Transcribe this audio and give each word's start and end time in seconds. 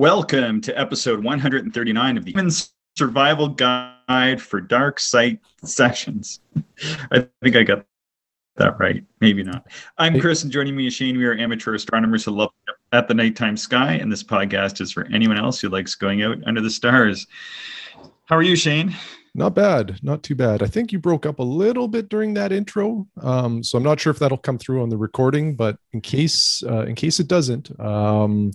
Welcome 0.00 0.62
to 0.62 0.80
episode 0.80 1.22
139 1.22 2.16
of 2.16 2.24
the 2.24 2.32
Human 2.32 2.50
Survival 2.96 3.48
Guide 3.48 4.40
for 4.40 4.58
Dark 4.58 4.98
Site 4.98 5.40
Sessions. 5.62 6.40
I 7.12 7.26
think 7.42 7.54
I 7.54 7.64
got 7.64 7.84
that 8.56 8.80
right. 8.80 9.04
Maybe 9.20 9.42
not. 9.42 9.66
I'm 9.98 10.18
Chris, 10.18 10.42
and 10.42 10.50
joining 10.50 10.74
me 10.74 10.86
is 10.86 10.94
Shane. 10.94 11.18
We 11.18 11.26
are 11.26 11.36
amateur 11.36 11.74
astronomers 11.74 12.24
who 12.24 12.30
love 12.30 12.48
at 12.92 13.08
the 13.08 13.14
nighttime 13.14 13.58
sky, 13.58 13.92
and 13.92 14.10
this 14.10 14.22
podcast 14.22 14.80
is 14.80 14.90
for 14.90 15.06
anyone 15.12 15.36
else 15.36 15.60
who 15.60 15.68
likes 15.68 15.94
going 15.96 16.22
out 16.22 16.38
under 16.46 16.62
the 16.62 16.70
stars. 16.70 17.26
How 18.24 18.36
are 18.36 18.42
you, 18.42 18.56
Shane? 18.56 18.96
Not 19.34 19.54
bad, 19.54 19.98
not 20.02 20.22
too 20.22 20.34
bad. 20.34 20.62
I 20.62 20.66
think 20.66 20.92
you 20.92 20.98
broke 20.98 21.26
up 21.26 21.40
a 21.40 21.44
little 21.44 21.88
bit 21.88 22.08
during 22.08 22.32
that 22.34 22.52
intro, 22.52 23.06
um, 23.20 23.62
so 23.62 23.76
I'm 23.76 23.84
not 23.84 24.00
sure 24.00 24.12
if 24.12 24.18
that'll 24.18 24.38
come 24.38 24.56
through 24.56 24.82
on 24.82 24.88
the 24.88 24.96
recording. 24.96 25.56
But 25.56 25.76
in 25.92 26.00
case, 26.00 26.62
uh, 26.66 26.86
in 26.86 26.94
case 26.94 27.20
it 27.20 27.28
doesn't, 27.28 27.78
um, 27.78 28.52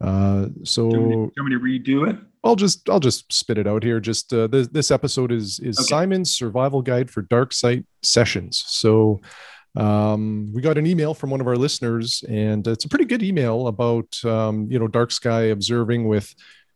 uh, 0.00 0.46
so 0.64 0.90
do 0.90 0.96
you, 0.96 1.32
want 1.36 1.38
me 1.38 1.50
to 1.52 1.60
redo 1.60 2.08
it? 2.08 2.16
I'll 2.44 2.56
just 2.56 2.88
I'll 2.88 3.00
just 3.00 3.32
spit 3.32 3.58
it 3.58 3.66
out 3.66 3.82
here. 3.82 3.98
Just 3.98 4.32
uh, 4.32 4.46
this 4.46 4.68
this 4.68 4.90
episode 4.90 5.32
is 5.32 5.58
is 5.60 5.78
okay. 5.78 5.86
Simon's 5.86 6.36
survival 6.36 6.82
guide 6.82 7.10
for 7.10 7.22
dark 7.22 7.52
site 7.52 7.86
sessions. 8.02 8.62
So 8.66 9.20
um, 9.76 10.52
we 10.54 10.62
got 10.62 10.78
an 10.78 10.86
email 10.86 11.14
from 11.14 11.30
one 11.30 11.40
of 11.40 11.46
our 11.46 11.56
listeners, 11.56 12.22
and 12.28 12.66
it's 12.66 12.84
a 12.84 12.88
pretty 12.88 13.04
good 13.06 13.22
email 13.22 13.68
about 13.68 14.22
um, 14.24 14.68
you 14.70 14.78
know 14.78 14.88
dark 14.88 15.10
sky 15.12 15.44
observing 15.44 16.06
with 16.08 16.34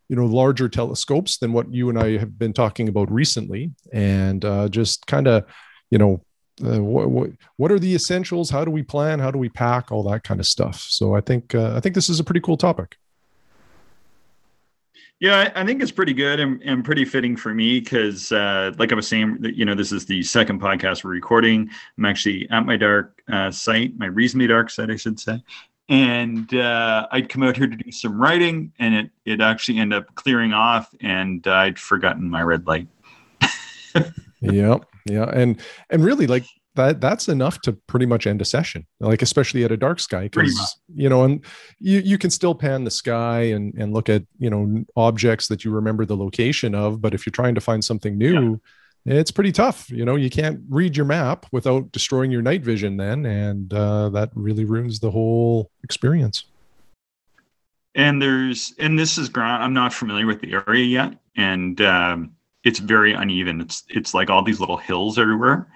you 0.08 0.16
know 0.16 0.26
larger 0.26 0.68
telescopes 0.68 1.38
than 1.38 1.52
what 1.52 1.72
you 1.72 1.90
and 1.90 1.98
I 1.98 2.16
have 2.16 2.38
been 2.38 2.54
talking 2.54 2.88
about 2.88 3.10
recently, 3.10 3.70
and 3.92 4.44
uh, 4.44 4.68
just 4.68 5.06
kind 5.06 5.28
of 5.28 5.44
you 5.90 5.98
know 5.98 6.24
uh, 6.64 6.82
what, 6.82 7.10
what, 7.10 7.30
what 7.56 7.72
are 7.72 7.78
the 7.78 7.94
essentials 7.94 8.50
how 8.50 8.66
do 8.66 8.70
we 8.70 8.82
plan 8.82 9.18
how 9.18 9.30
do 9.30 9.38
we 9.38 9.48
pack 9.48 9.90
all 9.90 10.02
that 10.02 10.22
kind 10.22 10.40
of 10.40 10.46
stuff 10.46 10.84
so 10.90 11.14
i 11.14 11.20
think 11.20 11.54
uh, 11.54 11.74
i 11.74 11.80
think 11.80 11.94
this 11.94 12.10
is 12.10 12.20
a 12.20 12.24
pretty 12.24 12.40
cool 12.40 12.58
topic 12.58 12.98
yeah, 15.20 15.52
I 15.54 15.66
think 15.66 15.82
it's 15.82 15.92
pretty 15.92 16.14
good 16.14 16.40
and, 16.40 16.62
and 16.62 16.82
pretty 16.82 17.04
fitting 17.04 17.36
for 17.36 17.52
me 17.52 17.80
because, 17.80 18.32
uh, 18.32 18.72
like 18.78 18.90
I 18.90 18.94
was 18.94 19.06
saying, 19.06 19.38
you 19.54 19.66
know, 19.66 19.74
this 19.74 19.92
is 19.92 20.06
the 20.06 20.22
second 20.22 20.62
podcast 20.62 21.04
we're 21.04 21.10
recording. 21.10 21.68
I'm 21.98 22.06
actually 22.06 22.48
at 22.48 22.64
my 22.64 22.78
dark 22.78 23.22
uh, 23.30 23.50
site, 23.50 23.98
my 23.98 24.06
reasonably 24.06 24.46
dark 24.46 24.70
site, 24.70 24.90
I 24.90 24.96
should 24.96 25.20
say. 25.20 25.42
And 25.90 26.54
uh, 26.54 27.06
I'd 27.12 27.28
come 27.28 27.42
out 27.42 27.58
here 27.58 27.66
to 27.66 27.76
do 27.76 27.92
some 27.92 28.18
writing, 28.18 28.72
and 28.78 28.94
it 28.94 29.10
it 29.26 29.40
actually 29.40 29.78
ended 29.78 29.98
up 29.98 30.14
clearing 30.14 30.52
off, 30.52 30.94
and 31.00 31.44
I'd 31.46 31.78
forgotten 31.80 32.30
my 32.30 32.42
red 32.42 32.66
light. 32.66 32.86
yeah, 34.40 34.76
yeah, 35.04 35.28
and 35.34 35.60
and 35.90 36.04
really, 36.04 36.28
like 36.28 36.44
that 36.74 37.00
that's 37.00 37.28
enough 37.28 37.60
to 37.60 37.72
pretty 37.72 38.06
much 38.06 38.26
end 38.26 38.40
a 38.40 38.44
session 38.44 38.86
like 39.00 39.22
especially 39.22 39.64
at 39.64 39.72
a 39.72 39.76
dark 39.76 39.98
sky 39.98 40.28
because 40.28 40.78
you 40.94 41.08
know 41.08 41.24
and 41.24 41.44
you 41.80 41.98
you 42.00 42.16
can 42.16 42.30
still 42.30 42.54
pan 42.54 42.84
the 42.84 42.90
sky 42.90 43.40
and 43.40 43.74
and 43.74 43.92
look 43.92 44.08
at 44.08 44.22
you 44.38 44.48
know 44.48 44.84
objects 44.96 45.48
that 45.48 45.64
you 45.64 45.70
remember 45.70 46.04
the 46.04 46.16
location 46.16 46.74
of 46.74 47.00
but 47.00 47.14
if 47.14 47.26
you're 47.26 47.32
trying 47.32 47.54
to 47.54 47.60
find 47.60 47.84
something 47.84 48.16
new 48.16 48.60
yeah. 49.04 49.14
it's 49.14 49.30
pretty 49.30 49.52
tough 49.52 49.90
you 49.90 50.04
know 50.04 50.14
you 50.14 50.30
can't 50.30 50.60
read 50.68 50.96
your 50.96 51.06
map 51.06 51.46
without 51.50 51.90
destroying 51.92 52.30
your 52.30 52.42
night 52.42 52.62
vision 52.62 52.96
then 52.96 53.26
and 53.26 53.74
uh, 53.74 54.08
that 54.08 54.30
really 54.34 54.64
ruins 54.64 55.00
the 55.00 55.10
whole 55.10 55.70
experience. 55.82 56.44
And 57.96 58.22
there's 58.22 58.72
and 58.78 58.96
this 58.96 59.18
is 59.18 59.28
ground 59.28 59.64
i'm 59.64 59.74
not 59.74 59.92
familiar 59.92 60.26
with 60.26 60.40
the 60.40 60.52
area 60.52 60.84
yet 60.84 61.18
and 61.36 61.80
um, 61.80 62.32
it's 62.64 62.78
very 62.78 63.12
uneven. 63.12 63.60
It's 63.60 63.84
it's 63.88 64.14
like 64.14 64.30
all 64.30 64.42
these 64.42 64.60
little 64.60 64.76
hills 64.76 65.18
everywhere 65.18 65.66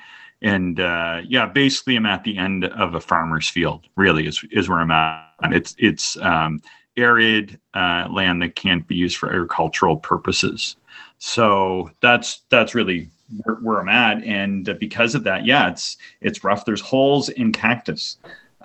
and 0.45 0.79
uh, 0.79 1.23
yeah, 1.27 1.47
basically, 1.47 1.97
I'm 1.97 2.05
at 2.05 2.23
the 2.23 2.37
end 2.37 2.67
of 2.67 2.95
a 2.95 3.01
farmer's 3.01 3.49
field. 3.49 3.87
Really, 3.97 4.27
is 4.27 4.45
is 4.53 4.69
where 4.69 4.79
I'm 4.79 4.91
at. 4.91 5.25
It's 5.45 5.75
it's 5.79 6.19
um, 6.19 6.61
arid 6.99 7.59
uh, 7.73 8.07
land 8.11 8.43
that 8.43 8.55
can't 8.55 8.87
be 8.87 8.95
used 8.95 9.17
for 9.17 9.31
agricultural 9.31 9.97
purposes. 9.97 10.77
So 11.17 11.91
that's 12.03 12.43
that's 12.51 12.75
really 12.75 13.09
where, 13.43 13.57
where 13.57 13.81
I'm 13.81 13.89
at, 13.89 14.23
and 14.23 14.79
because 14.79 15.15
of 15.15 15.25
that, 15.25 15.47
yeah, 15.47 15.71
it's 15.71 15.97
it's 16.21 16.45
rough. 16.45 16.67
There's 16.67 16.83
holes 16.83 17.31
in 17.31 17.51
cactus. 17.51 18.19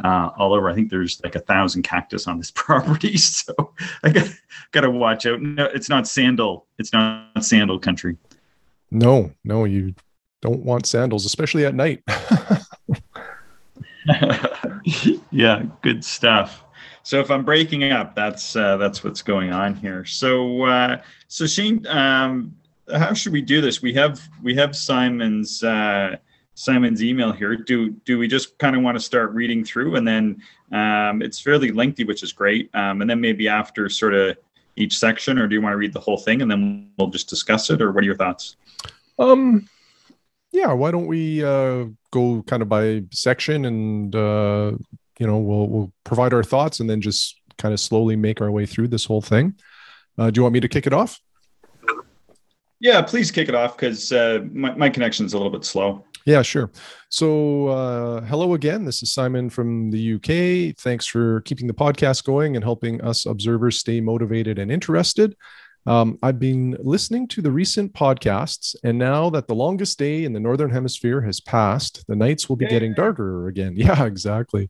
Uh, 0.04 0.30
all 0.38 0.54
over. 0.54 0.70
I 0.70 0.76
think 0.76 0.90
there's 0.90 1.22
like 1.26 1.36
a 1.36 1.42
thousand 1.42 1.84
cactus 1.84 2.26
on 2.28 2.38
this 2.38 2.52
property, 2.56 3.16
so 3.16 3.54
I 4.04 4.10
got 4.10 4.28
got 4.72 4.82
to 4.82 4.92
watch 4.92 5.26
out. 5.26 5.42
No, 5.42 5.66
it's 5.66 5.88
not 5.88 6.10
sandal. 6.10 6.68
It's 6.78 6.92
not 6.92 7.44
sandal 7.44 7.80
country. 7.80 8.18
No, 8.92 9.32
no, 9.46 9.64
you 9.64 9.94
don't 10.42 10.64
want 10.64 10.86
sandals, 10.86 11.26
especially 11.26 11.66
at 11.66 11.76
night. 11.76 12.04
yeah, 15.32 15.64
good 15.82 16.04
stuff. 16.04 16.64
So 17.04 17.20
if 17.20 17.32
I'm 17.32 17.44
breaking 17.44 17.84
up, 17.92 18.16
that's 18.16 18.56
uh, 18.56 18.78
that's 18.78 19.04
what's 19.04 19.22
going 19.22 19.52
on 19.52 19.76
here. 19.76 20.06
So 20.06 20.64
uh, 20.64 21.02
so 21.28 21.48
Shane, 21.48 21.86
um, 21.88 22.56
how 22.92 23.14
should 23.14 23.34
we 23.34 23.42
do 23.42 23.62
this? 23.62 23.82
We 23.82 23.94
have 23.94 24.20
we 24.44 24.56
have 24.56 24.76
Simon's 24.76 25.64
uh, 25.64 26.18
Simon's 26.56 27.04
email 27.04 27.32
here. 27.32 27.56
Do 27.56 27.92
do 28.06 28.18
we 28.18 28.28
just 28.28 28.58
kind 28.58 28.76
of 28.76 28.82
want 28.82 28.98
to 28.98 29.04
start 29.04 29.32
reading 29.32 29.64
through, 29.64 29.96
and 29.96 30.08
then 30.08 30.42
um, 30.72 31.22
it's 31.22 31.40
fairly 31.40 31.72
lengthy, 31.72 32.04
which 32.04 32.24
is 32.24 32.32
great. 32.32 32.70
Um, 32.74 33.02
and 33.02 33.10
then 33.10 33.20
maybe 33.22 33.48
after 33.48 33.90
sort 33.90 34.14
of 34.14 34.38
each 34.76 34.98
section, 34.98 35.38
or 35.40 35.48
do 35.48 35.56
you 35.56 35.62
want 35.62 35.74
to 35.74 35.78
read 35.78 35.94
the 35.94 36.00
whole 36.00 36.18
thing 36.18 36.42
and 36.42 36.50
then 36.50 36.90
we'll 36.98 37.10
just 37.10 37.28
discuss 37.28 37.70
it, 37.70 37.82
or 37.82 37.92
what 37.92 38.04
are 38.04 38.06
your 38.06 38.16
thoughts? 38.16 38.56
Um, 39.18 39.68
yeah, 40.52 40.74
why 40.74 40.92
don't 40.92 41.08
we 41.08 41.44
uh, 41.44 41.86
go 42.12 42.44
kind 42.48 42.62
of 42.62 42.70
by 42.70 43.04
section 43.12 43.66
and 43.66 44.16
uh, 44.16 44.72
you 45.20 45.28
know 45.28 45.38
we'll 45.38 45.68
we'll 45.68 45.94
provide 46.04 46.34
our 46.34 46.44
thoughts 46.44 46.80
and 46.80 46.90
then 46.90 47.02
just 47.02 47.40
kind 47.58 47.74
of 47.74 47.80
slowly 47.80 48.16
make 48.16 48.42
our 48.42 48.52
way 48.52 48.66
through 48.66 48.88
this 48.88 49.06
whole 49.06 49.22
thing. 49.22 49.54
Uh, 50.18 50.30
do 50.30 50.40
you 50.40 50.44
want 50.44 50.54
me 50.54 50.60
to 50.60 50.68
kick 50.68 50.88
it 50.88 50.94
off? 50.94 51.20
Yeah, 52.80 53.02
please 53.02 53.30
kick 53.30 53.50
it 53.50 53.56
off 53.56 53.76
because 53.76 54.12
uh, 54.12 54.40
my 54.52 54.74
my 54.76 54.90
connection 54.90 55.26
is 55.26 55.34
a 55.34 55.38
little 55.38 55.52
bit 55.52 55.66
slow. 55.66 56.06
Yeah, 56.26 56.42
sure. 56.42 56.70
So, 57.10 57.68
uh, 57.68 58.22
hello 58.22 58.54
again. 58.54 58.86
This 58.86 59.02
is 59.02 59.12
Simon 59.12 59.50
from 59.50 59.90
the 59.90 60.16
UK. 60.16 60.76
Thanks 60.78 61.08
for 61.08 61.42
keeping 61.42 61.66
the 61.66 61.74
podcast 61.74 62.24
going 62.24 62.56
and 62.56 62.64
helping 62.64 63.02
us 63.02 63.26
observers 63.26 63.80
stay 63.80 64.00
motivated 64.02 64.60
and 64.60 64.72
interested. 64.72 65.36
Um, 65.86 66.20
I've 66.22 66.40
been 66.40 66.78
listening 66.80 67.28
to 67.30 67.42
the 67.42 67.52
recent 67.52 67.94
podcasts, 67.94 68.76
and 68.84 68.98
now 68.98 69.30
that 69.32 69.48
the 69.48 69.56
longest 69.56 69.98
day 69.98 70.24
in 70.24 70.34
the 70.34 70.40
Northern 70.40 70.70
Hemisphere 70.70 71.22
has 71.22 71.40
passed, 71.40 72.06
the 72.08 72.16
nights 72.16 72.50
will 72.50 72.56
be 72.56 72.66
yeah. 72.66 72.72
getting 72.72 72.94
darker 72.94 73.48
again. 73.48 73.74
Yeah, 73.80 74.06
exactly. 74.06 74.70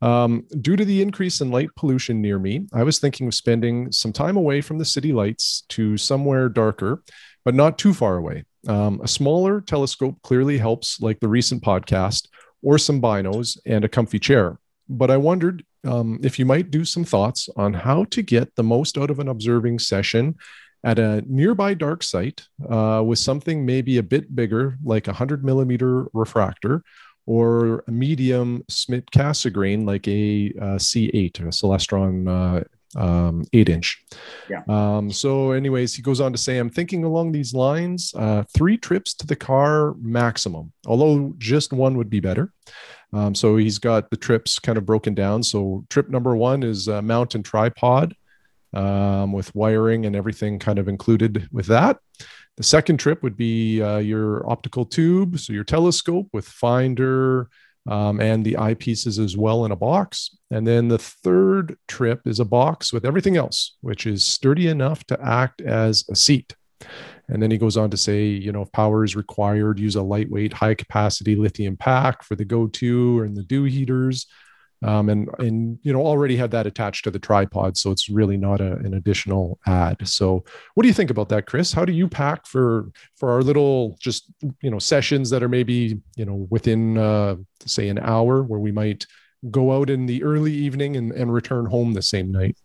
Um, 0.00 0.46
due 0.60 0.76
to 0.76 0.84
the 0.84 1.02
increase 1.02 1.40
in 1.40 1.50
light 1.50 1.70
pollution 1.76 2.22
near 2.22 2.38
me, 2.38 2.66
I 2.72 2.82
was 2.82 2.98
thinking 2.98 3.26
of 3.26 3.34
spending 3.34 3.92
some 3.92 4.12
time 4.12 4.36
away 4.36 4.60
from 4.60 4.78
the 4.78 4.84
city 4.84 5.12
lights 5.12 5.64
to 5.70 5.96
somewhere 5.96 6.48
darker, 6.48 7.02
but 7.44 7.54
not 7.54 7.78
too 7.78 7.92
far 7.92 8.16
away. 8.16 8.44
Um, 8.66 9.00
a 9.02 9.08
smaller 9.08 9.60
telescope 9.60 10.16
clearly 10.22 10.58
helps, 10.58 11.00
like 11.00 11.20
the 11.20 11.28
recent 11.28 11.62
podcast, 11.62 12.28
or 12.62 12.78
some 12.78 13.00
binos 13.00 13.58
and 13.66 13.84
a 13.84 13.88
comfy 13.88 14.18
chair. 14.18 14.58
But 14.88 15.10
I 15.10 15.16
wondered 15.16 15.64
um, 15.84 16.18
if 16.22 16.38
you 16.38 16.46
might 16.46 16.70
do 16.70 16.84
some 16.84 17.04
thoughts 17.04 17.48
on 17.56 17.72
how 17.72 18.04
to 18.04 18.22
get 18.22 18.54
the 18.56 18.62
most 18.62 18.98
out 18.98 19.10
of 19.10 19.18
an 19.18 19.28
observing 19.28 19.78
session 19.78 20.36
at 20.84 20.98
a 20.98 21.22
nearby 21.26 21.74
dark 21.74 22.02
site 22.02 22.46
uh, 22.68 23.02
with 23.04 23.18
something 23.18 23.66
maybe 23.66 23.98
a 23.98 24.02
bit 24.02 24.34
bigger, 24.34 24.78
like 24.84 25.06
a 25.06 25.10
100 25.10 25.44
millimeter 25.44 26.06
refractor, 26.12 26.82
or 27.26 27.84
a 27.86 27.90
medium 27.90 28.64
Schmidt 28.70 29.10
Cassegrain, 29.10 29.86
like 29.86 30.08
a 30.08 30.52
uh, 30.60 30.78
C8, 30.78 31.40
a 31.40 31.42
Celestron 31.44 32.26
uh, 32.26 32.64
um, 32.96 33.44
eight 33.52 33.68
inch. 33.68 34.02
Yeah. 34.48 34.62
Um, 34.66 35.10
so, 35.10 35.52
anyways, 35.52 35.94
he 35.94 36.02
goes 36.02 36.20
on 36.20 36.32
to 36.32 36.38
say, 36.38 36.58
I'm 36.58 36.70
thinking 36.70 37.04
along 37.04 37.32
these 37.32 37.52
lines 37.52 38.14
uh, 38.16 38.44
three 38.54 38.78
trips 38.78 39.14
to 39.14 39.26
the 39.26 39.36
car 39.36 39.94
maximum, 40.00 40.72
although 40.86 41.34
just 41.38 41.72
one 41.72 41.96
would 41.98 42.08
be 42.08 42.20
better. 42.20 42.52
Um, 43.12 43.34
so 43.34 43.56
he's 43.56 43.78
got 43.78 44.10
the 44.10 44.16
trips 44.16 44.58
kind 44.58 44.76
of 44.76 44.84
broken 44.84 45.14
down. 45.14 45.42
So 45.42 45.84
trip 45.88 46.08
number 46.08 46.36
one 46.36 46.62
is 46.62 46.88
a 46.88 47.00
mountain 47.00 47.42
tripod 47.42 48.14
um, 48.74 49.32
with 49.32 49.54
wiring 49.54 50.06
and 50.06 50.14
everything 50.14 50.58
kind 50.58 50.78
of 50.78 50.88
included 50.88 51.48
with 51.52 51.66
that. 51.66 51.98
The 52.56 52.64
second 52.64 52.98
trip 52.98 53.22
would 53.22 53.36
be 53.36 53.80
uh, 53.80 53.98
your 53.98 54.48
optical 54.50 54.84
tube, 54.84 55.38
so 55.38 55.52
your 55.52 55.64
telescope 55.64 56.28
with 56.32 56.46
finder 56.46 57.48
um, 57.88 58.20
and 58.20 58.44
the 58.44 58.54
eyepieces 58.54 59.22
as 59.22 59.36
well 59.36 59.64
in 59.64 59.70
a 59.70 59.76
box. 59.76 60.36
And 60.50 60.66
then 60.66 60.88
the 60.88 60.98
third 60.98 61.76
trip 61.86 62.26
is 62.26 62.40
a 62.40 62.44
box 62.44 62.92
with 62.92 63.04
everything 63.04 63.36
else, 63.36 63.76
which 63.80 64.06
is 64.06 64.24
sturdy 64.24 64.66
enough 64.66 65.04
to 65.04 65.18
act 65.24 65.60
as 65.62 66.04
a 66.10 66.16
seat. 66.16 66.54
And 67.28 67.42
then 67.42 67.50
he 67.50 67.58
goes 67.58 67.76
on 67.76 67.90
to 67.90 67.96
say, 67.96 68.24
you 68.24 68.52
know, 68.52 68.62
if 68.62 68.72
power 68.72 69.04
is 69.04 69.14
required, 69.14 69.78
use 69.78 69.96
a 69.96 70.02
lightweight, 70.02 70.52
high 70.52 70.74
capacity 70.74 71.36
lithium 71.36 71.76
pack 71.76 72.22
for 72.22 72.34
the 72.34 72.44
go-to 72.44 73.20
and 73.22 73.36
the 73.36 73.42
dew 73.42 73.64
heaters. 73.64 74.26
Um, 74.82 75.08
and 75.08 75.28
and 75.40 75.78
you 75.82 75.92
know 75.92 76.00
already 76.06 76.36
have 76.36 76.52
that 76.52 76.68
attached 76.68 77.02
to 77.02 77.10
the 77.10 77.18
tripod, 77.18 77.76
so 77.76 77.90
it's 77.90 78.08
really 78.08 78.36
not 78.36 78.60
a, 78.60 78.74
an 78.74 78.94
additional 78.94 79.58
add. 79.66 80.06
So, 80.06 80.44
what 80.74 80.82
do 80.82 80.88
you 80.88 80.94
think 80.94 81.10
about 81.10 81.28
that, 81.30 81.46
Chris? 81.46 81.72
How 81.72 81.84
do 81.84 81.92
you 81.92 82.06
pack 82.06 82.46
for 82.46 82.86
for 83.16 83.32
our 83.32 83.42
little 83.42 83.96
just 84.00 84.30
you 84.62 84.70
know 84.70 84.78
sessions 84.78 85.30
that 85.30 85.42
are 85.42 85.48
maybe 85.48 86.00
you 86.14 86.24
know 86.24 86.46
within 86.48 86.96
uh, 86.96 87.36
say 87.66 87.88
an 87.88 87.98
hour, 87.98 88.44
where 88.44 88.60
we 88.60 88.70
might 88.70 89.04
go 89.50 89.76
out 89.76 89.90
in 89.90 90.06
the 90.06 90.22
early 90.22 90.54
evening 90.54 90.96
and, 90.96 91.10
and 91.10 91.32
return 91.32 91.66
home 91.66 91.94
the 91.94 92.02
same 92.02 92.30
night? 92.30 92.56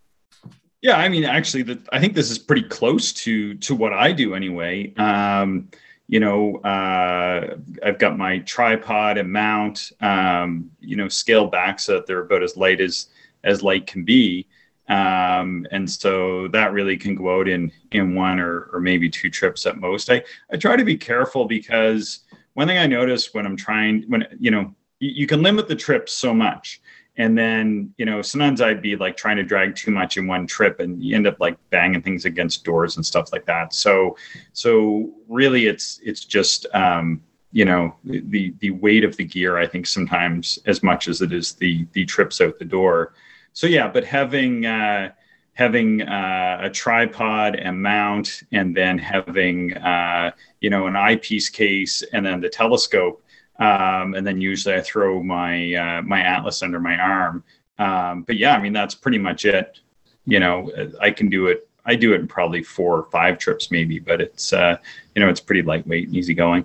Yeah, 0.84 0.98
I 0.98 1.08
mean, 1.08 1.24
actually, 1.24 1.80
I 1.92 1.98
think 1.98 2.12
this 2.14 2.30
is 2.30 2.38
pretty 2.38 2.64
close 2.68 3.10
to 3.14 3.54
to 3.54 3.74
what 3.74 3.94
I 3.94 4.12
do 4.12 4.34
anyway. 4.34 4.92
Um, 4.96 5.70
you 6.08 6.20
know, 6.20 6.56
uh, 6.58 7.56
I've 7.82 7.98
got 7.98 8.18
my 8.18 8.40
tripod 8.40 9.16
and 9.16 9.32
mount, 9.32 9.92
um, 10.02 10.70
you 10.80 10.96
know, 10.96 11.08
scaled 11.08 11.50
back 11.50 11.80
so 11.80 11.94
that 11.94 12.06
they're 12.06 12.20
about 12.20 12.42
as 12.42 12.58
light 12.58 12.82
as 12.82 13.08
as 13.44 13.62
light 13.62 13.86
can 13.86 14.04
be, 14.04 14.46
um, 14.90 15.66
and 15.70 15.90
so 15.90 16.48
that 16.48 16.74
really 16.74 16.98
can 16.98 17.14
go 17.14 17.40
out 17.40 17.48
in 17.48 17.72
in 17.92 18.14
one 18.14 18.38
or 18.38 18.68
or 18.74 18.78
maybe 18.78 19.08
two 19.08 19.30
trips 19.30 19.64
at 19.64 19.80
most. 19.80 20.10
I 20.10 20.22
I 20.52 20.58
try 20.58 20.76
to 20.76 20.84
be 20.84 20.98
careful 20.98 21.46
because 21.46 22.20
one 22.52 22.68
thing 22.68 22.76
I 22.76 22.86
notice 22.86 23.32
when 23.32 23.46
I'm 23.46 23.56
trying 23.56 24.04
when 24.08 24.26
you 24.38 24.50
know 24.50 24.74
you, 25.00 25.12
you 25.22 25.26
can 25.26 25.42
limit 25.42 25.66
the 25.66 25.76
trips 25.76 26.12
so 26.12 26.34
much 26.34 26.82
and 27.16 27.38
then 27.38 27.92
you 27.96 28.04
know 28.04 28.22
sometimes 28.22 28.60
i'd 28.60 28.82
be 28.82 28.96
like 28.96 29.16
trying 29.16 29.36
to 29.36 29.42
drag 29.42 29.74
too 29.74 29.90
much 29.90 30.16
in 30.16 30.26
one 30.26 30.46
trip 30.46 30.80
and 30.80 31.02
you 31.02 31.14
end 31.14 31.26
up 31.26 31.38
like 31.40 31.56
banging 31.70 32.02
things 32.02 32.24
against 32.24 32.64
doors 32.64 32.96
and 32.96 33.06
stuff 33.06 33.32
like 33.32 33.46
that. 33.46 33.72
So 33.72 34.16
so 34.52 35.12
really 35.28 35.66
it's 35.66 36.00
it's 36.02 36.24
just 36.24 36.66
um 36.74 37.22
you 37.52 37.64
know 37.64 37.94
the 38.04 38.52
the 38.58 38.70
weight 38.70 39.04
of 39.04 39.16
the 39.16 39.24
gear 39.24 39.58
i 39.58 39.66
think 39.66 39.86
sometimes 39.86 40.58
as 40.66 40.82
much 40.82 41.06
as 41.06 41.22
it 41.22 41.32
is 41.32 41.52
the 41.52 41.86
the 41.92 42.04
trips 42.04 42.40
out 42.40 42.58
the 42.58 42.64
door. 42.64 43.14
So 43.52 43.66
yeah 43.66 43.88
but 43.88 44.04
having 44.04 44.66
uh 44.66 45.10
having 45.54 46.02
uh, 46.02 46.58
a 46.62 46.70
tripod 46.70 47.54
and 47.54 47.80
mount 47.80 48.42
and 48.50 48.76
then 48.76 48.98
having 48.98 49.76
uh, 49.76 50.32
you 50.60 50.68
know 50.68 50.86
an 50.86 50.96
eyepiece 50.96 51.48
case 51.48 52.02
and 52.12 52.26
then 52.26 52.40
the 52.40 52.48
telescope 52.48 53.23
um, 53.58 54.14
and 54.14 54.26
then 54.26 54.40
usually 54.40 54.74
I 54.74 54.80
throw 54.80 55.22
my 55.22 55.74
uh, 55.74 56.02
my 56.02 56.20
atlas 56.20 56.62
under 56.62 56.80
my 56.80 56.96
arm. 56.96 57.44
Um, 57.78 58.22
but 58.22 58.36
yeah, 58.36 58.56
I 58.56 58.60
mean 58.60 58.72
that's 58.72 58.94
pretty 58.94 59.18
much 59.18 59.44
it. 59.44 59.80
You 60.26 60.40
know, 60.40 60.70
I 61.00 61.10
can 61.10 61.28
do 61.28 61.48
it. 61.48 61.68
I 61.86 61.96
do 61.96 62.14
it 62.14 62.20
in 62.20 62.28
probably 62.28 62.62
four 62.62 62.98
or 62.98 63.10
five 63.10 63.38
trips 63.38 63.70
maybe, 63.70 63.98
but 63.98 64.20
it's 64.20 64.52
uh, 64.52 64.76
you 65.14 65.22
know 65.22 65.28
it's 65.28 65.40
pretty 65.40 65.62
lightweight 65.62 66.08
and 66.08 66.16
easy 66.16 66.34
going. 66.34 66.64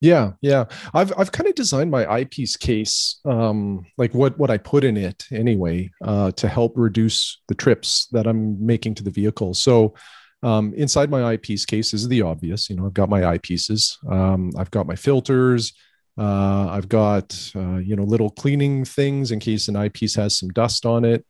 Yeah, 0.00 0.32
yeah. 0.40 0.64
I've 0.94 1.12
I've 1.18 1.32
kind 1.32 1.48
of 1.48 1.54
designed 1.54 1.90
my 1.90 2.10
eyepiece 2.10 2.56
case, 2.56 3.20
um, 3.26 3.84
like 3.98 4.14
what 4.14 4.38
what 4.38 4.50
I 4.50 4.56
put 4.56 4.82
in 4.82 4.96
it 4.96 5.24
anyway, 5.30 5.90
uh, 6.02 6.30
to 6.32 6.48
help 6.48 6.72
reduce 6.76 7.40
the 7.48 7.54
trips 7.54 8.06
that 8.12 8.26
I'm 8.26 8.64
making 8.64 8.94
to 8.96 9.02
the 9.02 9.10
vehicle. 9.10 9.52
So 9.52 9.94
um, 10.42 10.72
inside 10.74 11.10
my 11.10 11.24
eyepiece 11.24 11.66
case 11.66 11.92
is 11.92 12.08
the 12.08 12.22
obvious. 12.22 12.70
You 12.70 12.76
know, 12.76 12.86
I've 12.86 12.94
got 12.94 13.10
my 13.10 13.20
eyepieces. 13.20 13.96
Um, 14.10 14.52
I've 14.56 14.70
got 14.70 14.86
my 14.86 14.96
filters. 14.96 15.72
Uh, 16.18 16.68
I've 16.68 16.88
got 16.88 17.52
uh, 17.54 17.76
you 17.76 17.96
know 17.96 18.04
little 18.04 18.30
cleaning 18.30 18.84
things 18.84 19.30
in 19.30 19.40
case 19.40 19.68
an 19.68 19.76
eyepiece 19.76 20.14
has 20.16 20.38
some 20.38 20.48
dust 20.50 20.86
on 20.86 21.04
it. 21.04 21.24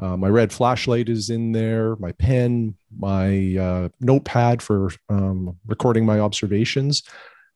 Uh, 0.00 0.16
my 0.16 0.28
red 0.28 0.52
flashlight 0.52 1.08
is 1.08 1.30
in 1.30 1.52
there. 1.52 1.96
My 1.96 2.12
pen, 2.12 2.74
my 2.96 3.56
uh, 3.56 3.88
notepad 4.00 4.62
for 4.62 4.90
um, 5.08 5.56
recording 5.66 6.06
my 6.06 6.18
observations. 6.18 7.02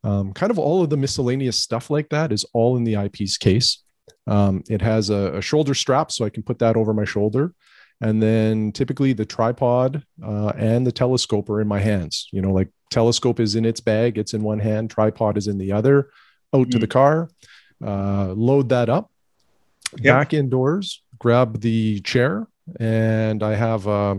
Um, 0.05 0.33
kind 0.33 0.51
of 0.51 0.59
all 0.59 0.83
of 0.83 0.91
the 0.91 0.97
miscellaneous 0.97 1.59
stuff 1.59 1.91
like 1.91 2.09
that 2.11 2.31
is 2.31 2.45
all 2.53 2.77
in 2.77 2.85
the 2.85 2.97
eyepiece 2.97 3.39
case. 3.39 3.83
Um, 4.29 4.63
it 4.69 4.83
has 4.83 5.11
a, 5.11 5.37
a 5.37 5.43
shoulder 5.43 5.75
strap, 5.75 6.13
so 6.13 6.25
I 6.25 6.31
can 6.31 6.43
put 6.43 6.59
that 6.59 6.77
over 6.77 6.93
my 6.93 7.05
shoulder 7.05 7.55
and 8.01 8.23
then 8.23 8.73
typically 8.73 9.13
the 9.13 9.25
tripod 9.25 10.03
uh, 10.23 10.53
and 10.57 10.87
the 10.87 10.93
telescope 10.93 11.49
are 11.49 11.61
in 11.61 11.69
my 11.69 11.79
hands 11.79 12.29
you 12.33 12.43
know 12.43 12.53
like 12.53 12.69
telescope 12.91 13.41
is 13.41 13.55
in 13.55 13.65
its 13.65 13.81
bag 13.81 14.19
it's 14.19 14.35
in 14.35 14.43
one 14.43 14.59
hand 14.59 14.91
tripod 14.91 15.37
is 15.37 15.47
in 15.47 15.59
the 15.59 15.73
other 15.73 16.11
out 16.55 16.63
mm-hmm. 16.63 16.71
to 16.71 16.79
the 16.79 16.87
mm. 16.87 16.91
car 16.91 17.31
uh, 17.85 18.33
load 18.33 18.69
that 18.69 18.89
up 18.89 19.11
yep. 20.01 20.15
back 20.15 20.35
indoors 20.35 21.03
grab 21.19 21.61
the 21.61 22.01
chair 22.01 22.47
and 22.81 23.43
i 23.43 23.55
have 23.55 23.87
uh, 23.89 24.15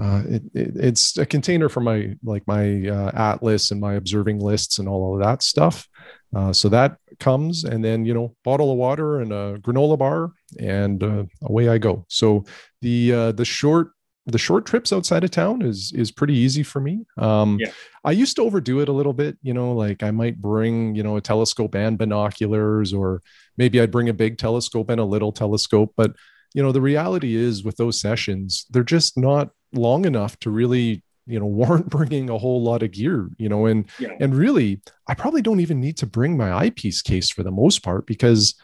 uh, 0.00 0.22
it, 0.26 0.42
it, 0.54 0.76
it's 0.76 1.16
a 1.18 1.26
container 1.26 1.68
for 1.68 1.80
my 1.80 2.14
like 2.22 2.46
my 2.46 2.86
uh, 2.88 3.10
atlas 3.14 3.70
and 3.70 3.80
my 3.80 3.94
observing 3.94 4.40
lists 4.40 4.78
and 4.78 4.88
all 4.88 5.14
of 5.14 5.24
that 5.24 5.42
stuff 5.42 5.88
uh, 6.34 6.52
so 6.52 6.68
that 6.68 6.96
comes, 7.20 7.64
and 7.64 7.84
then 7.84 8.04
you 8.04 8.12
know, 8.12 8.34
bottle 8.44 8.72
of 8.72 8.78
water 8.78 9.20
and 9.20 9.32
a 9.32 9.58
granola 9.60 9.96
bar, 9.96 10.32
and 10.58 11.02
uh, 11.02 11.24
away 11.42 11.68
I 11.68 11.78
go. 11.78 12.04
So 12.08 12.44
the 12.84 13.12
uh, 13.12 13.32
the 13.32 13.46
short 13.46 13.92
the 14.26 14.38
short 14.38 14.64
trips 14.64 14.92
outside 14.92 15.24
of 15.24 15.30
town 15.30 15.62
is 15.62 15.90
is 15.94 16.12
pretty 16.12 16.34
easy 16.34 16.62
for 16.62 16.80
me. 16.80 17.04
Um, 17.16 17.58
yeah. 17.58 17.70
I 18.04 18.12
used 18.12 18.36
to 18.36 18.42
overdo 18.42 18.80
it 18.80 18.88
a 18.88 18.92
little 18.92 19.14
bit, 19.14 19.36
you 19.42 19.54
know, 19.54 19.72
like 19.72 20.02
I 20.02 20.10
might 20.10 20.40
bring 20.40 20.94
you 20.94 21.02
know 21.02 21.16
a 21.16 21.20
telescope 21.20 21.74
and 21.74 21.98
binoculars, 21.98 22.92
or 22.92 23.22
maybe 23.56 23.80
I'd 23.80 23.90
bring 23.90 24.10
a 24.10 24.14
big 24.14 24.36
telescope 24.38 24.90
and 24.90 25.00
a 25.00 25.04
little 25.04 25.32
telescope. 25.32 25.94
But 25.96 26.14
you 26.54 26.62
know, 26.62 26.72
the 26.72 26.82
reality 26.82 27.34
is 27.34 27.64
with 27.64 27.76
those 27.78 27.98
sessions, 27.98 28.66
they're 28.70 28.84
just 28.84 29.18
not 29.18 29.48
long 29.72 30.04
enough 30.04 30.38
to 30.40 30.50
really 30.50 31.02
you 31.26 31.40
know 31.40 31.46
weren't 31.60 31.88
bringing 31.88 32.28
a 32.28 32.38
whole 32.38 32.62
lot 32.62 32.82
of 32.82 32.90
gear 32.92 33.30
you 33.38 33.48
know 33.48 33.64
and 33.64 33.88
yeah. 33.98 34.10
and 34.20 34.36
really 34.36 34.80
i 35.08 35.14
probably 35.14 35.40
don't 35.40 35.60
even 35.60 35.80
need 35.80 35.96
to 35.96 36.06
bring 36.06 36.36
my 36.36 36.52
eyepiece 36.52 37.00
case 37.00 37.30
for 37.30 37.42
the 37.42 37.50
most 37.50 37.82
part 37.82 38.06
because 38.06 38.54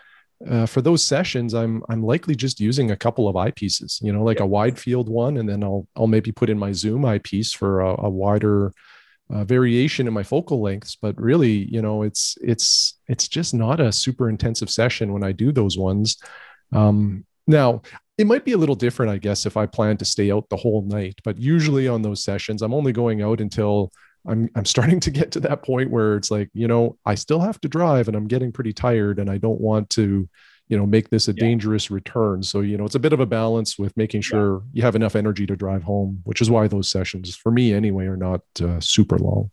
uh, 0.49 0.67
for 0.67 0.81
those 0.81 1.05
sessions 1.05 1.55
i'm 1.55 1.83
i'm 1.89 2.03
likely 2.03 2.35
just 2.35 2.61
using 2.61 2.91
a 2.91 2.97
couple 2.97 3.29
of 3.29 3.37
eyepieces 3.37 4.03
you 4.03 4.13
know 4.13 4.23
like 4.23 4.39
yeah. 4.39 4.45
a 4.45 4.47
wide 4.47 4.79
field 4.79 5.09
one 5.09 5.37
and 5.37 5.49
then 5.49 5.63
i'll 5.63 5.87
i'll 5.97 6.07
maybe 6.07 6.33
put 6.33 6.51
in 6.51 6.59
my 6.59 6.73
zoom 6.73 7.05
eyepiece 7.05 7.53
for 7.53 7.81
a, 7.81 8.05
a 8.05 8.11
wider 8.11 8.73
uh, 9.33 9.45
variation 9.45 10.07
in 10.07 10.13
my 10.13 10.23
focal 10.23 10.61
lengths 10.61 10.97
but 10.97 11.19
really 11.21 11.51
you 11.71 11.81
know 11.81 12.03
it's 12.03 12.37
it's 12.43 12.99
it's 13.07 13.29
just 13.29 13.55
not 13.55 13.79
a 13.81 13.93
super 13.93 14.29
intensive 14.29 14.71
session 14.71 15.13
when 15.13 15.23
i 15.23 15.31
do 15.31 15.53
those 15.53 15.79
ones 15.79 16.17
um, 16.73 17.25
now 17.47 17.83
it 18.21 18.27
might 18.27 18.45
be 18.45 18.53
a 18.53 18.59
little 18.59 18.75
different, 18.75 19.11
I 19.11 19.17
guess, 19.17 19.47
if 19.47 19.57
I 19.57 19.65
plan 19.65 19.97
to 19.97 20.05
stay 20.05 20.31
out 20.31 20.47
the 20.51 20.57
whole 20.57 20.83
night. 20.83 21.19
But 21.25 21.39
usually 21.39 21.89
on 21.89 22.03
those 22.03 22.23
sessions, 22.23 22.61
I'm 22.61 22.75
only 22.75 22.93
going 22.93 23.23
out 23.23 23.41
until 23.41 23.93
I'm 24.26 24.50
I'm 24.55 24.64
starting 24.64 25.00
to 25.00 25.11
get 25.11 25.31
to 25.32 25.40
that 25.40 25.62
point 25.62 25.90
where 25.90 26.17
it's 26.17 26.31
like, 26.31 26.50
you 26.52 26.69
know, 26.69 26.96
I 27.06 27.14
still 27.14 27.40
have 27.40 27.61
to 27.62 27.69
drive 27.69 28.08
and 28.08 28.17
I'm 28.17 28.28
getting 28.28 28.52
pretty 28.52 28.72
tired 28.72 29.19
and 29.19 29.31
I 29.31 29.38
don't 29.38 29.61
want 29.61 29.90
to, 29.90 30.28
you 30.69 30.76
know, 30.76 30.87
make 30.87 31.11
this 31.11 31.28
a 31.28 31.32
yeah. 31.32 31.40
dangerous 31.40 31.90
return. 31.90 32.43
So, 32.43 32.61
you 32.61 32.76
know, 32.76 32.84
it's 32.84 32.94
a 32.94 33.00
bit 33.00 33.12
of 33.12 33.20
a 33.20 33.26
balance 33.26 33.78
with 33.78 33.96
making 33.96 34.20
sure 34.22 34.56
yeah. 34.56 34.61
you 34.72 34.82
have 34.82 34.96
enough 34.96 35.17
energy 35.17 35.46
to 35.46 35.56
drive 35.56 35.82
home, 35.82 36.20
which 36.25 36.40
is 36.40 36.50
why 36.50 36.69
those 36.69 36.90
sessions 36.90 37.34
for 37.34 37.50
me 37.50 37.72
anyway 37.72 38.06
are 38.06 38.17
not 38.17 38.43
uh, 38.62 38.81
super 38.81 39.19
long. 39.19 39.50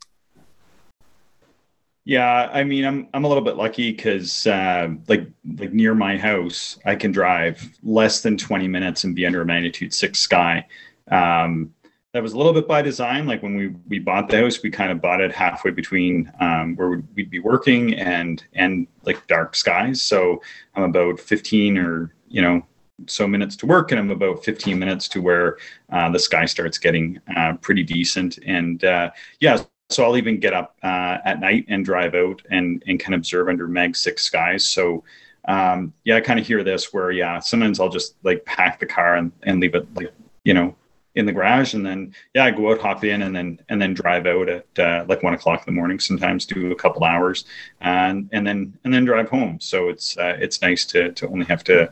Yeah, 2.04 2.48
I 2.50 2.64
mean, 2.64 2.86
I'm 2.86 3.06
I'm 3.12 3.24
a 3.26 3.28
little 3.28 3.44
bit 3.44 3.56
lucky 3.56 3.92
because 3.92 4.46
uh, 4.46 4.88
like 5.08 5.26
like 5.58 5.74
near 5.74 5.94
my 5.94 6.16
house, 6.16 6.78
I 6.86 6.94
can 6.94 7.12
drive 7.12 7.70
less 7.82 8.22
than 8.22 8.38
20 8.38 8.66
minutes 8.66 9.04
and 9.04 9.14
be 9.14 9.26
under 9.26 9.42
a 9.42 9.44
magnitude 9.44 9.92
six 9.92 10.18
sky. 10.18 10.66
Um, 11.10 11.74
that 12.14 12.22
was 12.22 12.32
a 12.32 12.36
little 12.36 12.54
bit 12.54 12.66
by 12.66 12.80
design. 12.80 13.26
Like 13.26 13.42
when 13.42 13.56
we 13.56 13.68
we 13.88 13.98
bought 13.98 14.28
the 14.28 14.38
house, 14.38 14.62
we 14.62 14.70
kind 14.70 14.90
of 14.90 15.00
bought 15.00 15.20
it 15.20 15.32
halfway 15.32 15.70
between 15.70 16.32
um, 16.40 16.74
where 16.76 17.02
we'd 17.14 17.30
be 17.30 17.38
working 17.38 17.94
and 17.94 18.42
and 18.54 18.86
like 19.04 19.26
dark 19.26 19.54
skies. 19.54 20.02
So 20.02 20.42
I'm 20.74 20.84
about 20.84 21.20
15 21.20 21.76
or 21.76 22.14
you 22.28 22.40
know 22.40 22.64
so 23.06 23.28
minutes 23.28 23.56
to 23.56 23.66
work, 23.66 23.92
and 23.92 24.00
I'm 24.00 24.10
about 24.10 24.44
15 24.44 24.78
minutes 24.78 25.06
to 25.08 25.20
where 25.20 25.58
uh, 25.90 26.10
the 26.10 26.18
sky 26.18 26.46
starts 26.46 26.78
getting 26.78 27.20
uh, 27.36 27.54
pretty 27.60 27.84
decent. 27.84 28.38
And 28.44 28.82
uh, 28.84 29.10
yeah, 29.40 29.62
so 29.90 30.04
I'll 30.04 30.16
even 30.16 30.40
get 30.40 30.54
up 30.54 30.76
uh, 30.82 31.18
at 31.24 31.40
night 31.40 31.66
and 31.68 31.84
drive 31.84 32.14
out 32.14 32.40
and 32.50 32.82
and 32.86 33.02
of 33.02 33.12
observe 33.12 33.48
under 33.48 33.68
Mag 33.68 33.94
Six 33.96 34.22
skies. 34.22 34.64
So 34.64 35.04
um, 35.46 35.92
yeah, 36.04 36.16
I 36.16 36.20
kind 36.20 36.40
of 36.40 36.46
hear 36.46 36.64
this 36.64 36.92
where 36.92 37.10
yeah, 37.10 37.38
sometimes 37.38 37.80
I'll 37.80 37.90
just 37.90 38.16
like 38.22 38.44
pack 38.46 38.80
the 38.80 38.86
car 38.86 39.16
and, 39.16 39.30
and 39.42 39.60
leave 39.60 39.74
it 39.74 39.86
like 39.94 40.12
you 40.44 40.54
know 40.54 40.74
in 41.18 41.26
the 41.26 41.32
garage 41.32 41.74
and 41.74 41.84
then 41.84 42.14
yeah 42.34 42.44
I 42.44 42.50
go 42.50 42.70
out 42.70 42.80
hop 42.80 43.04
in 43.04 43.22
and 43.22 43.34
then 43.34 43.60
and 43.68 43.80
then 43.80 43.92
drive 43.92 44.26
out 44.26 44.48
at 44.48 44.78
uh, 44.78 45.04
like 45.08 45.22
one 45.22 45.34
o'clock 45.34 45.60
in 45.66 45.74
the 45.74 45.78
morning 45.78 45.98
sometimes 45.98 46.46
do 46.46 46.72
a 46.72 46.76
couple 46.76 47.04
hours 47.04 47.44
and 47.80 48.28
and 48.32 48.46
then 48.46 48.78
and 48.84 48.94
then 48.94 49.04
drive 49.04 49.28
home 49.28 49.58
so 49.60 49.88
it's 49.88 50.16
uh, 50.16 50.36
it's 50.40 50.62
nice 50.62 50.86
to 50.86 51.12
to 51.12 51.28
only 51.28 51.44
have 51.46 51.64
to 51.64 51.90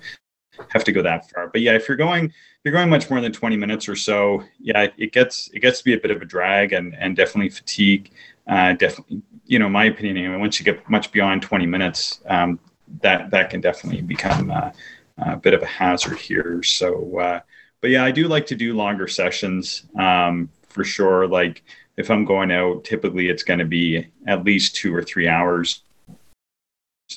have 0.69 0.85
to 0.85 0.93
go 0.93 1.03
that 1.03 1.31
far 1.31 1.49
but 1.49 1.61
yeah 1.61 1.75
if 1.75 1.89
you're 1.89 1.97
going 1.97 2.33
you're 2.67 2.73
going 2.73 2.91
much 2.91 3.09
more 3.09 3.21
than 3.21 3.33
20 3.33 3.57
minutes 3.57 3.89
or 3.89 3.95
so, 3.95 4.43
yeah, 4.59 4.89
it 4.99 5.13
gets 5.13 5.49
it 5.55 5.61
gets 5.61 5.79
to 5.79 5.85
be 5.85 5.95
a 5.95 6.01
bit 6.01 6.11
of 6.11 6.21
a 6.21 6.25
drag 6.25 6.73
and 6.73 6.97
and 6.99 7.15
definitely 7.15 7.49
fatigue. 7.49 8.11
Uh, 8.49 8.73
definitely, 8.73 9.23
you 9.45 9.61
know, 9.61 9.69
my 9.69 9.85
opinion. 9.85 10.17
Anyway, 10.17 10.37
once 10.37 10.59
you 10.59 10.65
get 10.65 10.91
much 10.91 11.13
beyond 11.13 11.43
20 11.43 11.65
minutes, 11.65 12.23
um, 12.27 12.59
that 13.03 13.31
that 13.31 13.51
can 13.51 13.61
definitely 13.61 14.03
become 14.03 14.51
uh, 14.51 14.73
a 15.19 15.37
bit 15.37 15.55
of 15.55 15.63
a 15.63 15.67
hazard 15.67 16.19
here. 16.19 16.61
So, 16.65 17.21
uh, 17.21 17.41
but 17.81 17.91
yeah, 17.91 18.05
I 18.05 18.11
do 18.11 18.29
like 18.29 18.47
to 18.47 18.55
do 18.55 18.75
longer 18.75 19.09
sessions 19.09 19.85
um, 19.99 20.49
for 20.69 20.85
sure. 20.85 21.27
Like 21.27 21.63
if 21.97 22.11
I'm 22.11 22.25
going 22.25 22.51
out, 22.51 22.85
typically 22.85 23.29
it's 23.29 23.43
going 23.43 23.59
to 23.59 23.65
be 23.65 24.07
at 24.27 24.45
least 24.45 24.77
two 24.77 24.95
or 24.95 25.03
three 25.03 25.29
hours. 25.29 25.83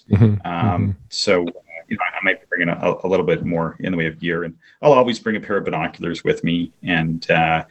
Mm-hmm. 0.10 0.24
Um, 0.24 0.42
mm-hmm. 0.46 0.92
So 1.10 1.46
you 1.90 1.98
know, 1.98 2.04
I 2.04 2.24
might 2.24 2.48
bring 2.50 2.62
in 2.62 2.70
a, 2.70 2.96
a, 3.04 3.08
little 3.08 3.26
bit 3.26 3.44
more 3.44 3.76
in 3.80 3.92
the 3.92 3.98
way 3.98 4.06
of 4.06 4.20
gear, 4.20 4.44
and 4.44 4.56
I'll 4.82 4.94
always 4.94 5.20
bring 5.20 5.36
a 5.36 5.40
pair 5.40 5.58
of 5.58 5.66
binoculars 5.66 6.24
with 6.24 6.44
me, 6.44 6.72
and 6.84 7.30
uh, 7.32 7.66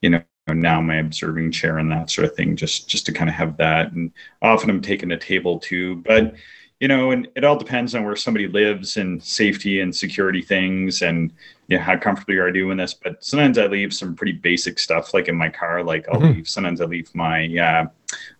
you 0.00 0.10
know, 0.10 0.22
now 0.48 0.80
my 0.80 0.96
observing 0.96 1.52
chair 1.52 1.78
and 1.78 1.92
that 1.92 2.10
sort 2.10 2.26
of 2.26 2.34
thing, 2.34 2.56
just 2.56 2.88
just 2.88 3.06
to 3.06 3.12
kind 3.12 3.28
of 3.28 3.36
have 3.36 3.56
that. 3.58 3.92
And 3.92 4.12
often 4.40 4.70
I'm 4.70 4.80
taking 4.80 5.12
a 5.12 5.18
table 5.18 5.58
too, 5.58 5.96
but 5.96 6.34
you 6.80 6.88
know, 6.88 7.10
and 7.10 7.28
it 7.36 7.44
all 7.44 7.56
depends 7.56 7.94
on 7.94 8.04
where 8.04 8.16
somebody 8.16 8.48
lives 8.48 8.96
and 8.96 9.22
safety 9.22 9.80
and 9.80 9.94
security 9.94 10.40
things 10.40 11.02
and 11.02 11.30
you 11.68 11.76
know, 11.76 11.82
how 11.82 11.96
comfortable 11.96 12.32
you 12.32 12.42
are 12.42 12.50
doing 12.50 12.78
this. 12.78 12.94
But 12.94 13.22
sometimes 13.22 13.58
I 13.58 13.66
leave 13.66 13.92
some 13.92 14.16
pretty 14.16 14.32
basic 14.32 14.78
stuff, 14.78 15.12
like 15.12 15.28
in 15.28 15.36
my 15.36 15.50
car. 15.50 15.84
Like 15.84 16.08
I'll 16.08 16.18
mm-hmm. 16.18 16.36
leave. 16.36 16.48
Sometimes 16.48 16.80
I 16.80 16.86
leave 16.86 17.14
my 17.14 17.46
uh, 17.56 17.86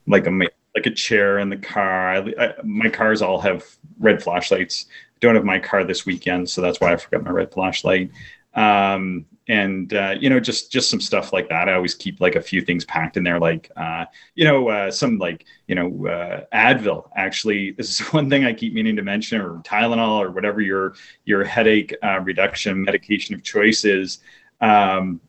like 0.07 0.27
a 0.27 0.31
like 0.75 0.87
a 0.87 0.91
chair 0.91 1.39
in 1.39 1.51
the 1.51 1.59
car. 1.59 2.15
I, 2.15 2.35
I, 2.39 2.55
my 2.65 2.89
cars 2.89 3.21
all 3.21 3.41
have 3.41 3.65
red 3.99 4.23
flashlights. 4.23 4.87
Don't 5.21 5.35
have 5.35 5.45
my 5.45 5.59
car 5.59 5.85
this 5.85 6.07
weekend, 6.07 6.49
so 6.49 6.63
that's 6.63 6.81
why 6.81 6.95
I 6.95 6.97
forgot 6.97 7.23
my 7.23 7.31
red 7.31 7.53
flashlight. 7.53 8.11
Um, 8.55 9.27
and 9.51 9.95
uh, 9.95 10.15
you 10.19 10.31
know 10.31 10.39
just 10.39 10.71
just 10.71 10.89
some 10.89 11.01
stuff 11.01 11.33
like 11.33 11.49
that. 11.49 11.69
I 11.69 11.75
always 11.75 11.95
keep 11.95 12.21
like 12.21 12.37
a 12.37 12.41
few 12.41 12.63
things 12.63 12.85
packed 12.85 13.17
in 13.17 13.25
there 13.25 13.41
like 13.41 13.71
uh, 13.77 14.05
you 14.37 14.45
know 14.45 14.69
uh, 14.69 14.91
some 14.93 15.19
like 15.19 15.45
you 15.67 15.75
know 15.75 16.07
uh, 16.07 16.45
advil. 16.55 17.09
Actually 17.17 17.71
this 17.79 18.01
is 18.01 18.01
one 18.13 18.31
thing 18.31 18.45
i 18.45 18.53
keep 18.53 18.73
meaning 18.73 18.97
to 18.97 19.03
mention 19.03 19.41
or 19.41 19.59
tylenol 19.59 20.19
or 20.21 20.31
whatever 20.31 20.61
your 20.61 20.95
your 21.25 21.43
headache 21.43 21.95
uh, 22.05 22.21
reduction 22.21 22.83
medication 22.83 23.35
of 23.35 23.43
choice 23.43 23.85
is. 23.85 24.19
Um, 24.61 25.21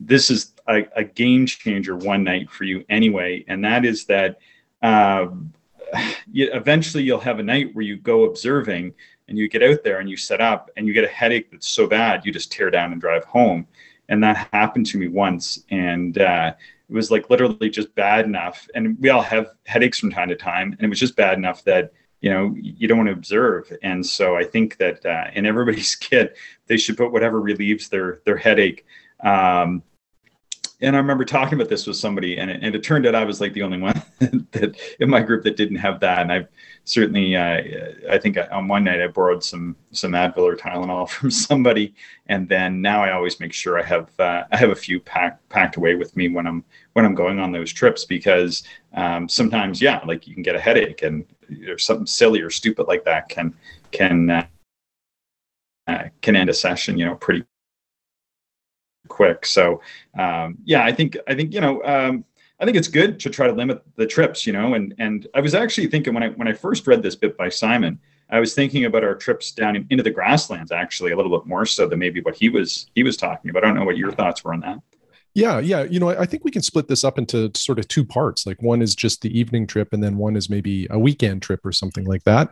this 0.00 0.30
is 0.30 0.52
a, 0.68 0.84
a, 0.96 1.04
game 1.04 1.46
changer 1.46 1.96
one 1.96 2.24
night 2.24 2.50
for 2.50 2.64
you 2.64 2.84
anyway 2.88 3.44
and 3.46 3.64
that 3.64 3.84
is 3.84 4.04
that 4.06 4.40
um, 4.82 5.52
you, 6.32 6.50
eventually 6.52 7.04
you'll 7.04 7.20
have 7.20 7.38
a 7.38 7.42
night 7.42 7.72
where 7.72 7.84
you 7.84 7.96
go 7.96 8.24
observing 8.24 8.92
and 9.30 9.38
you 9.38 9.48
get 9.48 9.62
out 9.62 9.82
there 9.82 10.00
and 10.00 10.10
you 10.10 10.16
set 10.16 10.40
up 10.40 10.70
and 10.76 10.86
you 10.86 10.92
get 10.92 11.04
a 11.04 11.08
headache 11.08 11.50
that's 11.50 11.68
so 11.68 11.86
bad 11.86 12.26
you 12.26 12.32
just 12.32 12.52
tear 12.52 12.68
down 12.68 12.92
and 12.92 13.00
drive 13.00 13.24
home. 13.24 13.66
And 14.08 14.22
that 14.24 14.48
happened 14.52 14.86
to 14.86 14.98
me 14.98 15.08
once 15.08 15.64
and 15.70 16.18
uh, 16.18 16.52
it 16.88 16.92
was 16.92 17.10
like 17.12 17.30
literally 17.30 17.70
just 17.70 17.94
bad 17.94 18.24
enough. 18.26 18.68
And 18.74 18.98
we 18.98 19.08
all 19.08 19.22
have 19.22 19.52
headaches 19.64 20.00
from 20.00 20.10
time 20.10 20.28
to 20.28 20.36
time 20.36 20.72
and 20.72 20.80
it 20.82 20.88
was 20.88 20.98
just 20.98 21.16
bad 21.16 21.38
enough 21.38 21.64
that 21.64 21.92
you 22.20 22.28
know 22.28 22.54
you 22.60 22.86
don't 22.86 22.98
want 22.98 23.08
to 23.08 23.14
observe. 23.14 23.72
And 23.82 24.04
so 24.04 24.36
i 24.36 24.44
think 24.44 24.76
that 24.76 25.06
uh, 25.06 25.30
in 25.32 25.46
everybody's 25.46 25.94
kit 26.08 26.36
they 26.66 26.76
should 26.76 26.98
put 26.98 27.12
whatever 27.12 27.40
relieves 27.40 27.88
their 27.88 28.20
their 28.26 28.36
headache. 28.36 28.84
Um, 29.22 29.82
and 30.82 30.96
I 30.96 30.98
remember 30.98 31.24
talking 31.24 31.54
about 31.54 31.68
this 31.68 31.86
with 31.86 31.96
somebody, 31.96 32.38
and 32.38 32.50
it, 32.50 32.60
and 32.62 32.74
it 32.74 32.82
turned 32.82 33.06
out 33.06 33.14
I 33.14 33.24
was 33.24 33.40
like 33.40 33.52
the 33.52 33.62
only 33.62 33.78
one 33.78 34.02
that 34.20 34.76
in 34.98 35.10
my 35.10 35.20
group 35.20 35.44
that 35.44 35.56
didn't 35.56 35.76
have 35.76 36.00
that. 36.00 36.20
And 36.20 36.32
I've 36.32 36.48
certainly, 36.84 37.36
uh, 37.36 37.62
I 38.10 38.16
think 38.18 38.38
on 38.50 38.66
one 38.66 38.84
night 38.84 39.02
I 39.02 39.08
borrowed 39.08 39.44
some 39.44 39.76
some 39.92 40.12
Advil 40.12 40.38
or 40.38 40.56
Tylenol 40.56 41.08
from 41.10 41.30
somebody, 41.30 41.94
and 42.26 42.48
then 42.48 42.80
now 42.80 43.04
I 43.04 43.12
always 43.12 43.40
make 43.40 43.52
sure 43.52 43.78
I 43.78 43.82
have 43.82 44.08
uh, 44.18 44.44
I 44.50 44.56
have 44.56 44.70
a 44.70 44.74
few 44.74 45.00
packed 45.00 45.46
packed 45.50 45.76
away 45.76 45.96
with 45.96 46.16
me 46.16 46.28
when 46.28 46.46
I'm 46.46 46.64
when 46.94 47.04
I'm 47.04 47.14
going 47.14 47.38
on 47.38 47.52
those 47.52 47.72
trips 47.72 48.04
because 48.04 48.62
um, 48.94 49.28
sometimes, 49.28 49.82
yeah, 49.82 50.00
like 50.06 50.26
you 50.26 50.34
can 50.34 50.42
get 50.42 50.56
a 50.56 50.60
headache, 50.60 51.02
and 51.02 51.26
or 51.68 51.78
something 51.78 52.06
silly 52.06 52.40
or 52.40 52.50
stupid 52.50 52.86
like 52.86 53.04
that 53.04 53.28
can 53.28 53.54
can 53.90 54.30
uh, 54.30 54.46
uh 55.88 56.04
can 56.22 56.36
end 56.36 56.48
a 56.48 56.54
session, 56.54 56.96
you 56.96 57.04
know, 57.04 57.16
pretty 57.16 57.44
quick. 59.10 59.44
So 59.44 59.82
um, 60.18 60.56
yeah, 60.64 60.84
I 60.84 60.92
think 60.92 61.18
I 61.28 61.34
think 61.34 61.52
you 61.52 61.60
know 61.60 61.82
um, 61.84 62.24
I 62.58 62.64
think 62.64 62.76
it's 62.78 62.88
good 62.88 63.20
to 63.20 63.28
try 63.28 63.46
to 63.46 63.52
limit 63.52 63.82
the 63.96 64.06
trips. 64.06 64.46
You 64.46 64.54
know, 64.54 64.72
and 64.74 64.94
and 64.98 65.26
I 65.34 65.40
was 65.40 65.54
actually 65.54 65.88
thinking 65.88 66.14
when 66.14 66.22
I 66.22 66.28
when 66.30 66.48
I 66.48 66.54
first 66.54 66.86
read 66.86 67.02
this 67.02 67.16
bit 67.16 67.36
by 67.36 67.50
Simon, 67.50 67.98
I 68.30 68.40
was 68.40 68.54
thinking 68.54 68.86
about 68.86 69.04
our 69.04 69.14
trips 69.14 69.52
down 69.52 69.76
in, 69.76 69.86
into 69.90 70.02
the 70.02 70.10
grasslands 70.10 70.72
actually 70.72 71.12
a 71.12 71.16
little 71.16 71.36
bit 71.38 71.46
more 71.46 71.66
so 71.66 71.86
than 71.86 71.98
maybe 71.98 72.22
what 72.22 72.36
he 72.36 72.48
was 72.48 72.90
he 72.94 73.02
was 73.02 73.18
talking 73.18 73.50
about. 73.50 73.64
I 73.64 73.66
don't 73.66 73.76
know 73.76 73.84
what 73.84 73.98
your 73.98 74.12
thoughts 74.12 74.42
were 74.42 74.54
on 74.54 74.60
that. 74.60 74.78
Yeah, 75.34 75.60
yeah. 75.60 75.84
You 75.84 76.00
know, 76.00 76.08
I 76.08 76.26
think 76.26 76.44
we 76.44 76.50
can 76.50 76.62
split 76.62 76.88
this 76.88 77.04
up 77.04 77.16
into 77.16 77.52
sort 77.54 77.78
of 77.78 77.86
two 77.86 78.04
parts. 78.04 78.46
Like 78.46 78.60
one 78.62 78.82
is 78.82 78.96
just 78.96 79.22
the 79.22 79.38
evening 79.38 79.66
trip, 79.66 79.92
and 79.92 80.02
then 80.02 80.16
one 80.16 80.36
is 80.36 80.50
maybe 80.50 80.88
a 80.90 80.98
weekend 80.98 81.42
trip 81.42 81.64
or 81.64 81.72
something 81.72 82.04
like 82.04 82.24
that. 82.24 82.50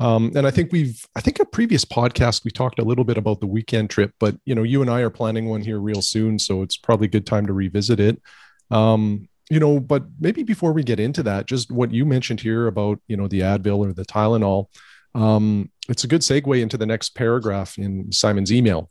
Um, 0.00 0.32
and 0.36 0.46
I 0.46 0.50
think 0.50 0.70
we've, 0.70 1.04
I 1.16 1.20
think 1.20 1.40
a 1.40 1.44
previous 1.44 1.84
podcast 1.84 2.44
we 2.44 2.50
talked 2.50 2.78
a 2.78 2.84
little 2.84 3.04
bit 3.04 3.18
about 3.18 3.40
the 3.40 3.46
weekend 3.46 3.90
trip, 3.90 4.12
but 4.20 4.36
you 4.44 4.54
know, 4.54 4.62
you 4.62 4.80
and 4.80 4.90
I 4.90 5.00
are 5.00 5.10
planning 5.10 5.48
one 5.48 5.60
here 5.60 5.80
real 5.80 6.02
soon, 6.02 6.38
so 6.38 6.62
it's 6.62 6.76
probably 6.76 7.06
a 7.06 7.10
good 7.10 7.26
time 7.26 7.46
to 7.46 7.52
revisit 7.52 7.98
it. 7.98 8.22
Um, 8.70 9.28
you 9.50 9.58
know, 9.58 9.80
but 9.80 10.04
maybe 10.20 10.42
before 10.42 10.72
we 10.72 10.82
get 10.84 11.00
into 11.00 11.22
that, 11.24 11.46
just 11.46 11.70
what 11.72 11.92
you 11.92 12.04
mentioned 12.04 12.40
here 12.40 12.66
about 12.66 13.00
you 13.08 13.16
know 13.16 13.26
the 13.26 13.40
Advil 13.40 13.78
or 13.78 13.92
the 13.92 14.04
Tylenol, 14.04 14.66
um, 15.14 15.70
it's 15.88 16.04
a 16.04 16.08
good 16.08 16.20
segue 16.20 16.60
into 16.60 16.76
the 16.76 16.86
next 16.86 17.10
paragraph 17.16 17.78
in 17.78 18.12
Simon's 18.12 18.52
email. 18.52 18.90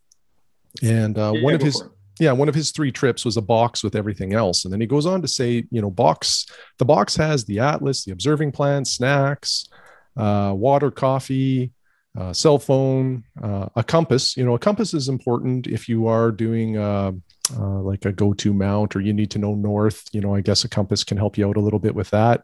And 0.83 1.17
uh, 1.17 1.31
yeah, 1.35 1.41
one 1.41 1.53
of 1.53 1.61
his 1.61 1.83
yeah 2.19 2.31
one 2.31 2.49
of 2.49 2.55
his 2.55 2.71
three 2.71 2.91
trips 2.91 3.23
was 3.23 3.37
a 3.37 3.41
box 3.41 3.83
with 3.83 3.95
everything 3.95 4.33
else 4.33 4.65
and 4.65 4.73
then 4.73 4.81
he 4.81 4.87
goes 4.87 5.05
on 5.05 5.21
to 5.21 5.27
say 5.27 5.63
you 5.69 5.81
know 5.81 5.89
box 5.91 6.47
the 6.79 6.85
box 6.85 7.15
has 7.15 7.45
the 7.45 7.59
atlas 7.59 8.05
the 8.05 8.11
observing 8.11 8.51
plan 8.51 8.83
snacks 8.83 9.69
uh, 10.17 10.53
water, 10.55 10.91
coffee, 10.91 11.71
uh, 12.17 12.33
cell 12.33 12.57
phone, 12.57 13.23
uh, 13.41 13.67
a 13.75 13.83
compass. 13.83 14.35
You 14.35 14.45
know, 14.45 14.55
a 14.55 14.59
compass 14.59 14.93
is 14.93 15.07
important 15.07 15.67
if 15.67 15.87
you 15.87 16.07
are 16.07 16.31
doing 16.31 16.77
uh, 16.77 17.11
uh, 17.55 17.79
like 17.81 18.05
a 18.05 18.11
go-to 18.11 18.53
mount 18.53 18.95
or 18.95 19.01
you 19.01 19.13
need 19.13 19.31
to 19.31 19.39
know 19.39 19.53
north. 19.53 20.03
You 20.11 20.21
know, 20.21 20.33
I 20.33 20.41
guess 20.41 20.63
a 20.63 20.69
compass 20.69 21.03
can 21.03 21.17
help 21.17 21.37
you 21.37 21.47
out 21.47 21.57
a 21.57 21.61
little 21.61 21.79
bit 21.79 21.95
with 21.95 22.09
that. 22.09 22.43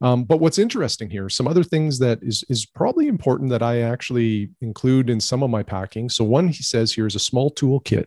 Um, 0.00 0.24
but 0.24 0.38
what's 0.38 0.58
interesting 0.58 1.10
here, 1.10 1.28
some 1.28 1.48
other 1.48 1.64
things 1.64 1.98
that 1.98 2.20
is 2.22 2.44
is 2.48 2.64
probably 2.64 3.08
important 3.08 3.50
that 3.50 3.62
I 3.62 3.80
actually 3.80 4.50
include 4.60 5.10
in 5.10 5.20
some 5.20 5.42
of 5.42 5.50
my 5.50 5.64
packing. 5.64 6.08
So 6.08 6.22
one 6.24 6.48
he 6.48 6.62
says 6.62 6.92
here 6.92 7.06
is 7.06 7.16
a 7.16 7.20
small 7.20 7.50
toolkit, 7.50 8.06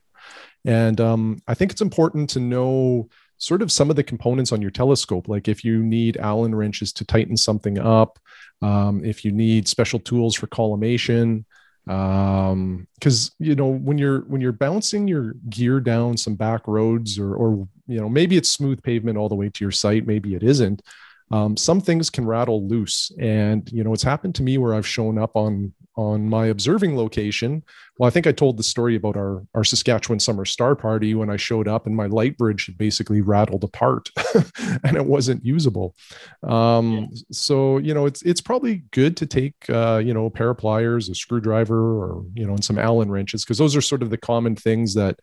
and 0.64 1.02
um, 1.02 1.42
I 1.50 1.54
think 1.54 1.72
it's 1.72 1.82
important 1.82 2.30
to 2.32 2.40
know 2.40 3.10
sort 3.42 3.64
of 3.64 3.72
some 3.72 3.90
of 3.90 3.96
the 3.96 4.04
components 4.04 4.52
on 4.52 4.62
your 4.62 4.70
telescope. 4.70 5.28
Like 5.28 5.48
if 5.48 5.66
you 5.66 5.82
need 5.82 6.18
Allen 6.18 6.54
wrenches 6.54 6.94
to 6.94 7.04
tighten 7.04 7.36
something 7.36 7.80
up, 7.80 8.20
um, 8.62 9.04
if 9.04 9.26
you 9.26 9.32
need 9.32 9.68
special 9.68 10.00
tools 10.00 10.36
for 10.36 10.46
collimation 10.48 11.46
um 11.88 12.88
because 12.94 13.32
you 13.40 13.56
know 13.56 13.66
when 13.66 13.98
you're 13.98 14.20
when 14.26 14.40
you're 14.40 14.52
bouncing 14.52 15.08
your 15.08 15.34
gear 15.50 15.80
down 15.80 16.16
some 16.16 16.36
back 16.36 16.68
roads 16.68 17.18
or 17.18 17.34
or 17.34 17.68
you 17.88 18.00
know 18.00 18.08
maybe 18.08 18.38
it's 18.38 18.50
smooth 18.50 18.80
pavement 18.84 19.18
all 19.18 19.28
the 19.28 19.34
way 19.34 19.50
to 19.50 19.66
your 19.66 19.72
site 19.72 20.06
maybe 20.06 20.36
it 20.36 20.44
isn't 20.44 20.84
um, 21.32 21.58
some 21.58 21.82
things 21.82 22.12
can 22.12 22.24
rattle 22.24 22.68
loose 22.68 23.12
and 23.18 23.68
you 23.72 23.84
know 23.84 23.94
it's 23.94 24.04
happened 24.04 24.36
to 24.36 24.44
me 24.44 24.60
where 24.60 24.76
i've 24.76 24.86
shown 24.86 25.18
up 25.18 25.36
on 25.36 25.74
on 25.96 26.30
my 26.30 26.46
observing 26.48 26.96
location. 26.96 27.64
Well, 27.98 28.08
I 28.08 28.12
think 28.12 28.26
I 28.26 28.32
told 28.32 28.58
the 28.58 28.64
story 28.64 28.96
about 28.96 29.18
our 29.18 29.44
our 29.54 29.64
Saskatchewan 29.64 30.20
summer 30.20 30.46
star 30.46 30.76
party 30.76 31.16
when 31.16 31.30
I 31.30 31.38
showed 31.38 31.68
up 31.68 31.86
and 31.86 31.96
my 31.96 32.08
LightBridge 32.08 32.68
had 32.68 32.78
basically 32.78 33.22
rattled 33.22 33.64
apart 33.64 34.10
and 34.84 34.96
it 34.96 35.06
wasn't 35.06 35.46
usable. 35.46 35.96
Um, 36.44 37.10
yeah. 37.12 37.18
So 37.32 37.78
you 37.78 37.94
know, 37.94 38.06
it's 38.06 38.22
it's 38.22 38.42
probably 38.42 38.84
good 38.92 39.18
to 39.18 39.26
take 39.26 39.56
uh, 39.70 40.02
you 40.04 40.14
know 40.14 40.26
a 40.26 40.32
pair 40.32 40.50
of 40.50 40.58
pliers, 40.58 41.10
a 41.10 41.16
screwdriver, 41.16 41.78
or 41.78 42.24
you 42.34 42.46
know, 42.46 42.54
and 42.54 42.64
some 42.64 42.80
Allen 42.80 43.12
wrenches 43.12 43.44
because 43.44 43.58
those 43.58 43.76
are 43.76 43.82
sort 43.82 44.04
of 44.04 44.10
the 44.10 44.18
common 44.18 44.56
things 44.56 44.94
that 44.96 45.20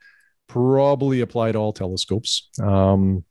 probably 0.48 1.20
apply 1.20 1.52
to 1.52 1.58
all 1.58 1.72
telescopes. 1.72 2.50
Um, 2.62 3.24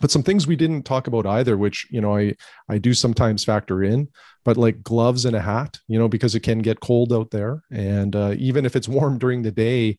but 0.00 0.10
some 0.10 0.22
things 0.22 0.46
we 0.46 0.56
didn't 0.56 0.84
talk 0.84 1.06
about 1.06 1.26
either 1.26 1.56
which 1.56 1.86
you 1.90 2.00
know 2.00 2.16
i 2.16 2.34
i 2.68 2.78
do 2.78 2.94
sometimes 2.94 3.44
factor 3.44 3.82
in 3.82 4.08
but 4.44 4.56
like 4.56 4.82
gloves 4.82 5.24
and 5.24 5.36
a 5.36 5.40
hat 5.40 5.78
you 5.88 5.98
know 5.98 6.08
because 6.08 6.34
it 6.34 6.40
can 6.40 6.60
get 6.60 6.80
cold 6.80 7.12
out 7.12 7.30
there. 7.30 7.62
And 7.70 8.14
uh, 8.16 8.34
even 8.38 8.64
if 8.64 8.76
it's 8.76 8.88
warm 8.98 9.18
during 9.18 9.42
the 9.42 9.50
day 9.50 9.98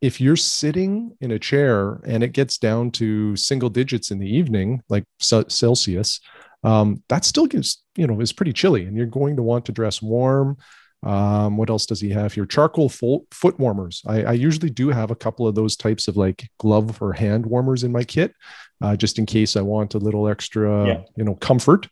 if 0.00 0.20
you're 0.20 0.36
sitting 0.36 1.16
in 1.20 1.32
a 1.32 1.38
chair 1.40 2.00
and 2.06 2.22
it 2.22 2.32
gets 2.32 2.56
down 2.56 2.88
to 2.92 3.34
single 3.34 3.68
digits 3.68 4.12
in 4.12 4.18
the 4.20 4.28
evening 4.28 4.80
like 4.88 5.04
celsius 5.18 6.20
um, 6.62 7.02
that 7.08 7.24
still 7.24 7.46
gives 7.46 7.82
you 7.96 8.06
know 8.06 8.20
is 8.20 8.32
pretty 8.32 8.52
chilly 8.52 8.84
and 8.84 8.96
you're 8.96 9.06
going 9.06 9.36
to 9.36 9.42
want 9.42 9.64
to 9.64 9.72
dress 9.72 10.00
warm 10.00 10.56
um, 11.04 11.56
what 11.56 11.70
else 11.70 11.86
does 11.86 12.00
he 12.00 12.10
have 12.10 12.32
here? 12.32 12.44
Charcoal 12.44 12.88
fo- 12.88 13.26
foot 13.30 13.58
warmers. 13.58 14.02
I, 14.06 14.24
I, 14.24 14.32
usually 14.32 14.70
do 14.70 14.88
have 14.88 15.12
a 15.12 15.16
couple 15.16 15.46
of 15.46 15.54
those 15.54 15.76
types 15.76 16.08
of 16.08 16.16
like 16.16 16.50
glove 16.58 17.00
or 17.00 17.12
hand 17.12 17.46
warmers 17.46 17.84
in 17.84 17.92
my 17.92 18.02
kit, 18.02 18.34
uh, 18.80 18.96
just 18.96 19.18
in 19.18 19.24
case 19.24 19.56
I 19.56 19.60
want 19.60 19.94
a 19.94 19.98
little 19.98 20.28
extra, 20.28 20.86
yeah. 20.86 21.00
you 21.16 21.22
know, 21.22 21.36
comfort. 21.36 21.88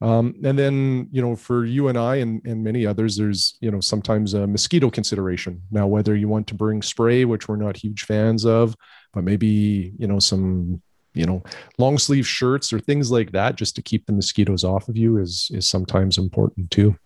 Um, 0.00 0.34
and 0.44 0.58
then, 0.58 1.08
you 1.10 1.22
know, 1.22 1.36
for 1.36 1.64
you 1.64 1.88
and 1.88 1.98
I 1.98 2.16
and, 2.16 2.44
and 2.44 2.62
many 2.62 2.84
others, 2.84 3.16
there's, 3.16 3.56
you 3.60 3.70
know, 3.70 3.80
sometimes 3.80 4.34
a 4.34 4.46
mosquito 4.46 4.90
consideration. 4.90 5.62
Now, 5.70 5.86
whether 5.86 6.16
you 6.16 6.28
want 6.28 6.46
to 6.48 6.54
bring 6.54 6.82
spray, 6.82 7.24
which 7.24 7.48
we're 7.48 7.56
not 7.56 7.76
huge 7.76 8.04
fans 8.04 8.44
of, 8.44 8.76
but 9.12 9.24
maybe, 9.24 9.92
you 9.98 10.06
know, 10.06 10.18
some, 10.18 10.82
you 11.14 11.26
know, 11.26 11.42
long 11.78 11.98
sleeve 11.98 12.26
shirts 12.26 12.72
or 12.72 12.78
things 12.78 13.10
like 13.10 13.32
that, 13.32 13.56
just 13.56 13.74
to 13.76 13.82
keep 13.82 14.06
the 14.06 14.12
mosquitoes 14.12 14.62
off 14.62 14.88
of 14.88 14.96
you 14.96 15.18
is, 15.18 15.48
is 15.52 15.68
sometimes 15.68 16.18
important 16.18 16.70
too. 16.70 16.96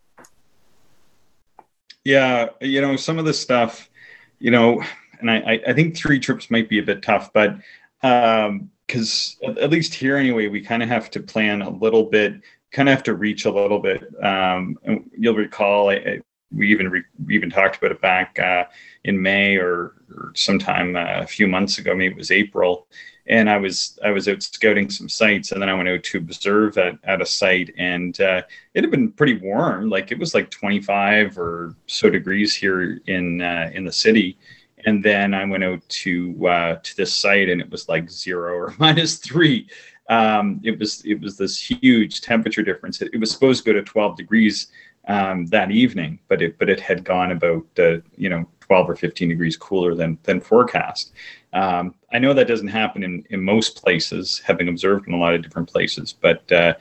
Yeah, 2.05 2.49
you 2.61 2.81
know, 2.81 2.97
some 2.97 3.19
of 3.19 3.25
the 3.25 3.35
stuff, 3.35 3.89
you 4.39 4.51
know, 4.51 4.83
and 5.21 5.31
I, 5.31 5.61
I 5.69 5.73
think 5.73 5.97
three 5.97 6.19
trips 6.19 6.51
might 6.51 6.69
be 6.69 6.81
a 6.81 6.83
bit 6.83 7.03
tough, 7.03 7.33
but 7.33 7.57
because 8.01 9.37
um, 9.47 9.59
at 9.59 9.71
least 9.71 9.95
here 9.95 10.17
anyway, 10.17 10.49
we 10.49 10.61
kind 10.61 10.83
of 10.83 10.89
have 10.89 11.11
to 11.13 11.21
plan 11.21 11.63
a 11.63 11.71
little 11.71 12.05
bit, 12.05 12.35
kind 12.73 12.89
of 12.89 12.95
have 12.95 13.05
to 13.05 13.15
reach 13.15 13.45
a 13.45 13.53
little 13.53 13.79
bit. 13.79 14.03
Um, 14.23 14.79
and 14.85 15.09
you'll 15.17 15.37
recall, 15.37 15.91
I, 15.91 15.95
I, 15.95 16.21
we 16.53 16.71
even 16.73 16.91
re, 16.91 17.03
we 17.25 17.37
even 17.37 17.51
talked 17.51 17.77
about 17.77 17.93
it 17.93 18.01
back 18.01 18.37
uh, 18.39 18.65
in 19.05 19.23
May 19.23 19.57
or, 19.57 19.95
or 20.11 20.33
sometime 20.35 20.97
uh, 20.97 21.21
a 21.21 21.27
few 21.27 21.47
months 21.47 21.79
ago. 21.79 21.95
Maybe 21.95 22.15
it 22.15 22.19
was 22.19 22.33
April, 22.33 22.89
and 23.27 23.49
I 23.49 23.57
was 23.57 23.99
I 24.05 24.11
was 24.11 24.29
out 24.29 24.43
scouting 24.43 24.91
some 24.91 25.09
sites, 25.09 25.53
and 25.53 25.63
then 25.63 25.69
I 25.69 25.75
went 25.75 25.89
out 25.89 26.03
to 26.05 26.19
observe 26.19 26.77
at, 26.79 26.99
at 27.05 27.23
a 27.23 27.27
site, 27.27 27.73
and 27.79 28.19
uh, 28.21 28.43
it 28.75 28.83
had 28.83 28.91
been 28.91 29.13
pretty 29.13 29.39
warm, 29.39 29.89
like 29.89 30.11
it 30.11 30.19
was 30.19 30.35
like 30.35 30.51
25 30.51 31.39
or 31.39 31.77
so 31.87 32.11
degrees 32.11 32.55
here 32.55 33.01
in 33.07 33.41
uh, 33.41 33.71
in 33.73 33.85
the 33.85 33.93
city, 33.93 34.39
and 34.87 35.05
then 35.05 35.35
I 35.35 35.45
went 35.45 35.65
out 35.65 35.89
to 35.89 36.49
uh, 36.49 36.77
to 36.83 36.97
this 36.97 37.15
site, 37.15 37.49
and 37.49 37.61
it 37.61 37.71
was 37.71 37.89
like 37.89 38.11
zero 38.11 38.55
or 38.55 38.75
minus 38.79 39.17
three. 39.17 39.69
Um, 40.09 40.61
it 40.65 40.79
was 40.79 41.05
it 41.05 41.21
was 41.21 41.37
this 41.37 41.59
huge 41.59 42.23
temperature 42.23 42.63
difference. 42.63 43.01
It, 43.01 43.11
it 43.13 43.19
was 43.19 43.31
supposed 43.31 43.65
to 43.65 43.73
go 43.73 43.79
to 43.79 43.85
12 43.85 44.17
degrees 44.17 44.69
um, 45.09 45.47
that 45.47 45.71
evening, 45.71 46.19
but 46.29 46.43
it 46.43 46.59
but 46.59 46.69
it 46.69 46.81
had 46.81 47.05
gone 47.05 47.33
about 47.33 47.67
uh, 47.79 47.99
you 48.17 48.29
know 48.29 48.47
12 48.61 48.91
or 48.91 48.97
15 48.97 49.29
degrees 49.29 49.57
cooler 49.57 49.95
than 49.95 50.19
than 50.23 50.41
forecast. 50.41 51.13
Um, 51.53 51.95
I 52.13 52.19
know 52.19 52.33
that 52.33 52.49
doesn't 52.49 52.69
happen 52.69 53.03
in, 53.03 53.27
in 53.31 53.43
most 53.43 53.83
places, 53.83 54.41
having 54.45 54.69
observed 54.69 55.07
in 55.07 55.15
a 55.15 55.19
lot 55.19 55.35
of 55.35 55.43
different 55.43 55.69
places, 55.69 56.15
but 56.19 56.51
uh, 56.53 56.75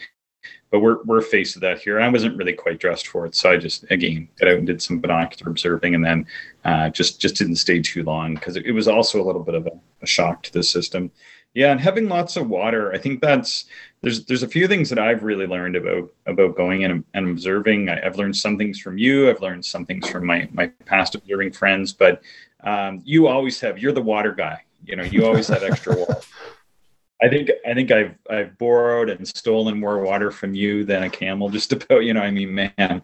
but 0.72 0.80
we're 0.80 1.04
we're 1.04 1.22
faced 1.22 1.56
with 1.56 1.64
that 1.64 1.80
here. 1.80 2.00
I 2.00 2.08
wasn't 2.08 2.38
really 2.38 2.54
quite 2.54 2.80
dressed 2.80 3.08
for 3.08 3.26
it, 3.26 3.36
so 3.36 3.52
I 3.52 3.58
just 3.58 3.86
again 3.92 4.30
got 4.40 4.50
out 4.50 4.58
and 4.58 4.68
did 4.68 4.82
some 4.82 5.00
binocular 5.00 5.52
observing, 5.52 5.96
and 5.96 6.06
then 6.06 6.26
uh, 6.64 6.90
just 6.90 7.20
just 7.20 7.36
didn't 7.36 7.58
stay 7.58 7.82
too 7.82 8.04
long 8.04 8.36
because 8.36 8.56
it, 8.56 8.66
it, 8.66 8.72
was 8.72 8.88
also 8.88 9.22
a 9.22 9.26
little 9.26 9.44
bit 9.44 9.56
of 9.56 9.68
a, 9.68 9.72
a 10.02 10.08
shock 10.08 10.44
to 10.44 10.54
the 10.54 10.64
system. 10.64 11.12
Yeah, 11.54 11.72
and 11.72 11.82
having 11.82 12.08
lots 12.08 12.38
of 12.38 12.48
water, 12.48 12.94
I 12.94 12.98
think 12.98 13.22
that's 13.22 13.66
there's 14.02 14.26
there's 14.26 14.44
a 14.44 14.48
few 14.48 14.68
things 14.68 14.90
that 14.90 15.00
I've 15.00 15.24
really 15.24 15.46
learned 15.46 15.76
about 15.76 16.10
about 16.26 16.56
going 16.56 16.86
and, 16.86 17.04
and 17.14 17.30
observing. 17.30 17.90
I, 17.90 18.00
have 18.00 18.18
learned 18.18 18.38
some 18.38 18.58
things 18.58 18.80
from 18.80 18.98
you. 18.98 19.30
I've 19.30 19.42
learned 19.42 19.66
some 19.66 19.86
things 19.86 20.10
from 20.10 20.26
my 20.26 20.48
my 20.54 20.68
past 20.86 21.16
observing 21.16 21.52
friends. 21.52 21.92
But 21.92 22.22
um, 22.64 23.02
you 23.04 23.28
always 23.28 23.60
have 23.60 23.80
you're 23.80 23.92
the 23.92 24.02
water 24.02 24.32
guy. 24.32 24.64
You 24.86 24.96
know, 24.96 25.04
you 25.04 25.26
always 25.26 25.50
have 25.50 25.64
extra 25.64 25.98
water. 25.98 26.22
I 27.22 27.30
think 27.30 27.52
I 27.68 27.74
think 27.74 27.92
I've 27.92 28.16
I've 28.30 28.58
borrowed 28.58 29.10
and 29.10 29.28
stolen 29.28 29.80
more 29.80 30.00
water 30.00 30.32
from 30.32 30.56
you 30.56 30.86
than 30.86 31.04
a 31.04 31.10
camel. 31.10 31.50
Just 31.50 31.74
about 31.74 32.04
you 32.04 32.14
know. 32.14 32.22
I 32.22 32.32
mean, 32.32 32.54
man, 32.54 33.02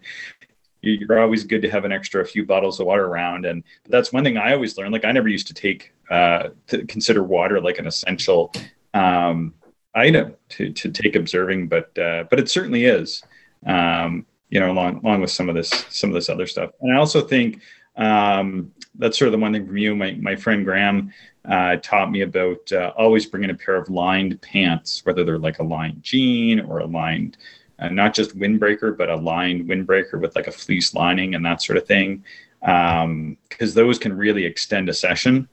you're 0.80 1.20
always 1.20 1.44
good 1.44 1.62
to 1.62 1.70
have 1.70 1.84
an 1.84 1.92
extra 1.92 2.24
few 2.24 2.46
bottles 2.46 2.78
of 2.80 2.86
water 2.86 3.06
around 3.06 3.44
and 3.44 3.64
that's 3.88 4.12
one 4.12 4.24
thing 4.24 4.36
i 4.36 4.52
always 4.52 4.76
learned 4.78 4.92
like 4.92 5.04
i 5.04 5.12
never 5.12 5.28
used 5.28 5.46
to 5.46 5.54
take 5.54 5.92
uh, 6.10 6.48
to 6.66 6.86
consider 6.86 7.22
water 7.22 7.60
like 7.60 7.78
an 7.78 7.86
essential 7.86 8.52
um, 8.94 9.54
item 9.94 10.34
to, 10.50 10.72
to 10.72 10.90
take 10.90 11.16
observing, 11.16 11.68
but 11.68 11.96
uh, 11.98 12.24
but 12.30 12.38
it 12.38 12.48
certainly 12.48 12.84
is. 12.84 13.22
Um, 13.66 14.26
you 14.50 14.60
know, 14.60 14.70
along 14.70 15.00
along 15.04 15.20
with 15.20 15.30
some 15.30 15.48
of 15.48 15.54
this 15.54 15.70
some 15.90 16.10
of 16.10 16.14
this 16.14 16.28
other 16.28 16.46
stuff. 16.46 16.70
And 16.80 16.94
I 16.94 16.96
also 16.96 17.20
think 17.20 17.60
um, 17.96 18.72
that's 18.94 19.18
sort 19.18 19.26
of 19.26 19.32
the 19.32 19.38
one 19.38 19.52
thing 19.52 19.66
from 19.66 19.76
you. 19.76 19.94
My 19.94 20.12
my 20.12 20.36
friend 20.36 20.64
Graham 20.64 21.12
uh, 21.44 21.76
taught 21.76 22.10
me 22.10 22.22
about 22.22 22.70
uh, 22.72 22.92
always 22.96 23.26
bringing 23.26 23.50
a 23.50 23.54
pair 23.54 23.76
of 23.76 23.90
lined 23.90 24.40
pants, 24.40 25.04
whether 25.04 25.24
they're 25.24 25.38
like 25.38 25.58
a 25.58 25.64
lined 25.64 26.02
jean 26.02 26.60
or 26.60 26.78
a 26.78 26.86
lined, 26.86 27.36
uh, 27.78 27.88
not 27.88 28.14
just 28.14 28.38
windbreaker, 28.38 28.96
but 28.96 29.08
a 29.08 29.16
lined 29.16 29.68
windbreaker 29.68 30.20
with 30.20 30.34
like 30.34 30.46
a 30.46 30.52
fleece 30.52 30.94
lining 30.94 31.34
and 31.34 31.44
that 31.44 31.62
sort 31.62 31.78
of 31.78 31.86
thing, 31.86 32.24
because 32.60 33.04
um, 33.04 33.36
those 33.58 33.98
can 33.98 34.16
really 34.16 34.44
extend 34.44 34.88
a 34.88 34.94
session. 34.94 35.48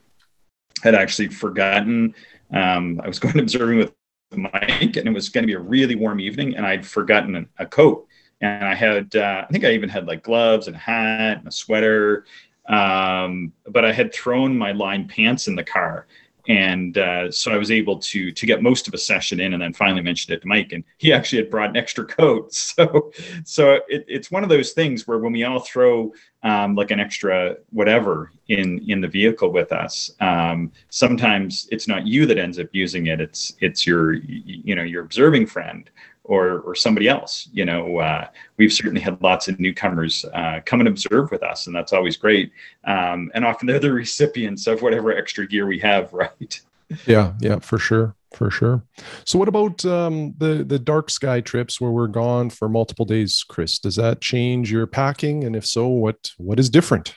Had 0.83 0.95
actually 0.95 1.29
forgotten. 1.29 2.13
Um, 2.51 2.99
I 3.03 3.07
was 3.07 3.19
going 3.19 3.39
observing 3.39 3.77
with 3.77 3.93
Mike, 4.35 4.97
and 4.97 5.07
it 5.07 5.13
was 5.13 5.29
going 5.29 5.43
to 5.43 5.47
be 5.47 5.53
a 5.53 5.59
really 5.59 5.95
warm 5.95 6.19
evening, 6.19 6.55
and 6.55 6.65
I'd 6.65 6.85
forgotten 6.85 7.47
a 7.57 7.65
coat, 7.65 8.07
and 8.41 8.65
I 8.65 8.75
had, 8.75 9.15
uh, 9.15 9.45
I 9.47 9.51
think 9.51 9.63
I 9.63 9.71
even 9.71 9.89
had 9.89 10.07
like 10.07 10.23
gloves 10.23 10.67
and 10.67 10.75
a 10.75 10.79
hat 10.79 11.37
and 11.37 11.47
a 11.47 11.51
sweater, 11.51 12.25
um, 12.67 13.53
but 13.67 13.85
I 13.85 13.93
had 13.93 14.13
thrown 14.13 14.57
my 14.57 14.71
lined 14.71 15.09
pants 15.09 15.47
in 15.47 15.55
the 15.55 15.63
car, 15.63 16.07
and 16.47 16.97
uh, 16.97 17.31
so 17.31 17.51
I 17.51 17.57
was 17.57 17.71
able 17.71 17.97
to 17.99 18.31
to 18.31 18.45
get 18.45 18.61
most 18.61 18.87
of 18.87 18.93
a 18.93 18.97
session 18.97 19.39
in, 19.39 19.53
and 19.53 19.61
then 19.61 19.73
finally 19.73 20.01
mentioned 20.01 20.35
it 20.35 20.41
to 20.41 20.47
Mike, 20.47 20.71
and 20.71 20.83
he 20.97 21.11
actually 21.11 21.39
had 21.39 21.49
brought 21.49 21.69
an 21.69 21.77
extra 21.77 22.05
coat. 22.05 22.53
So, 22.75 23.11
so 23.45 23.79
it, 23.87 24.05
it's 24.07 24.31
one 24.31 24.43
of 24.43 24.49
those 24.49 24.71
things 24.71 25.07
where 25.07 25.19
when 25.19 25.31
we 25.31 25.43
all 25.43 25.59
throw 25.59 26.13
um, 26.43 26.75
like 26.75 26.91
an 26.91 26.99
extra 26.99 27.55
whatever 27.71 28.31
in 28.47 28.83
in 28.89 29.01
the 29.01 29.07
vehicle 29.07 29.51
with 29.51 29.71
us, 29.71 30.11
um, 30.19 30.71
sometimes 30.89 31.67
it's 31.71 31.87
not 31.87 32.05
you 32.05 32.25
that 32.25 32.37
ends 32.37 32.59
up 32.59 32.67
using 32.73 33.07
it; 33.07 33.21
it's 33.21 33.53
it's 33.61 33.85
your 33.87 34.13
you 34.13 34.75
know 34.75 34.83
your 34.83 35.03
observing 35.03 35.47
friend 35.47 35.89
or 36.25 36.59
or 36.59 36.75
somebody 36.75 37.07
else. 37.07 37.49
You 37.53 37.65
know, 37.65 37.97
uh, 37.97 38.27
we've 38.57 38.73
certainly 38.73 39.01
had 39.01 39.21
lots 39.21 39.47
of 39.47 39.59
newcomers 39.59 40.25
uh, 40.33 40.59
come 40.65 40.81
and 40.81 40.89
observe 40.89 41.31
with 41.31 41.43
us, 41.43 41.67
and 41.67 41.75
that's 41.75 41.93
always 41.93 42.17
great. 42.17 42.51
Um, 42.83 43.31
and 43.33 43.45
often 43.45 43.67
they're 43.67 43.79
the 43.79 43.93
recipients 44.05 44.67
of 44.67 44.81
whatever 44.81 45.15
extra 45.15 45.47
gear 45.47 45.65
we 45.65 45.79
have, 45.79 46.11
right? 46.13 46.61
Yeah, 47.07 47.33
yeah, 47.39 47.59
for 47.59 47.79
sure, 47.79 48.15
for 48.33 48.51
sure. 48.51 48.83
So, 49.23 49.39
what 49.39 49.47
about 49.47 49.83
um, 49.85 50.33
the 50.37 50.63
the 50.63 50.79
dark 50.79 51.09
sky 51.09 51.41
trips 51.41 51.79
where 51.79 51.91
we're 51.91 52.07
gone 52.07 52.49
for 52.49 52.69
multiple 52.69 53.05
days, 53.05 53.43
Chris? 53.47 53.79
Does 53.79 53.95
that 53.95 54.21
change 54.21 54.71
your 54.71 54.87
packing, 54.87 55.43
and 55.43 55.55
if 55.55 55.65
so, 55.65 55.87
what 55.87 56.31
what 56.37 56.59
is 56.59 56.69
different? 56.69 57.15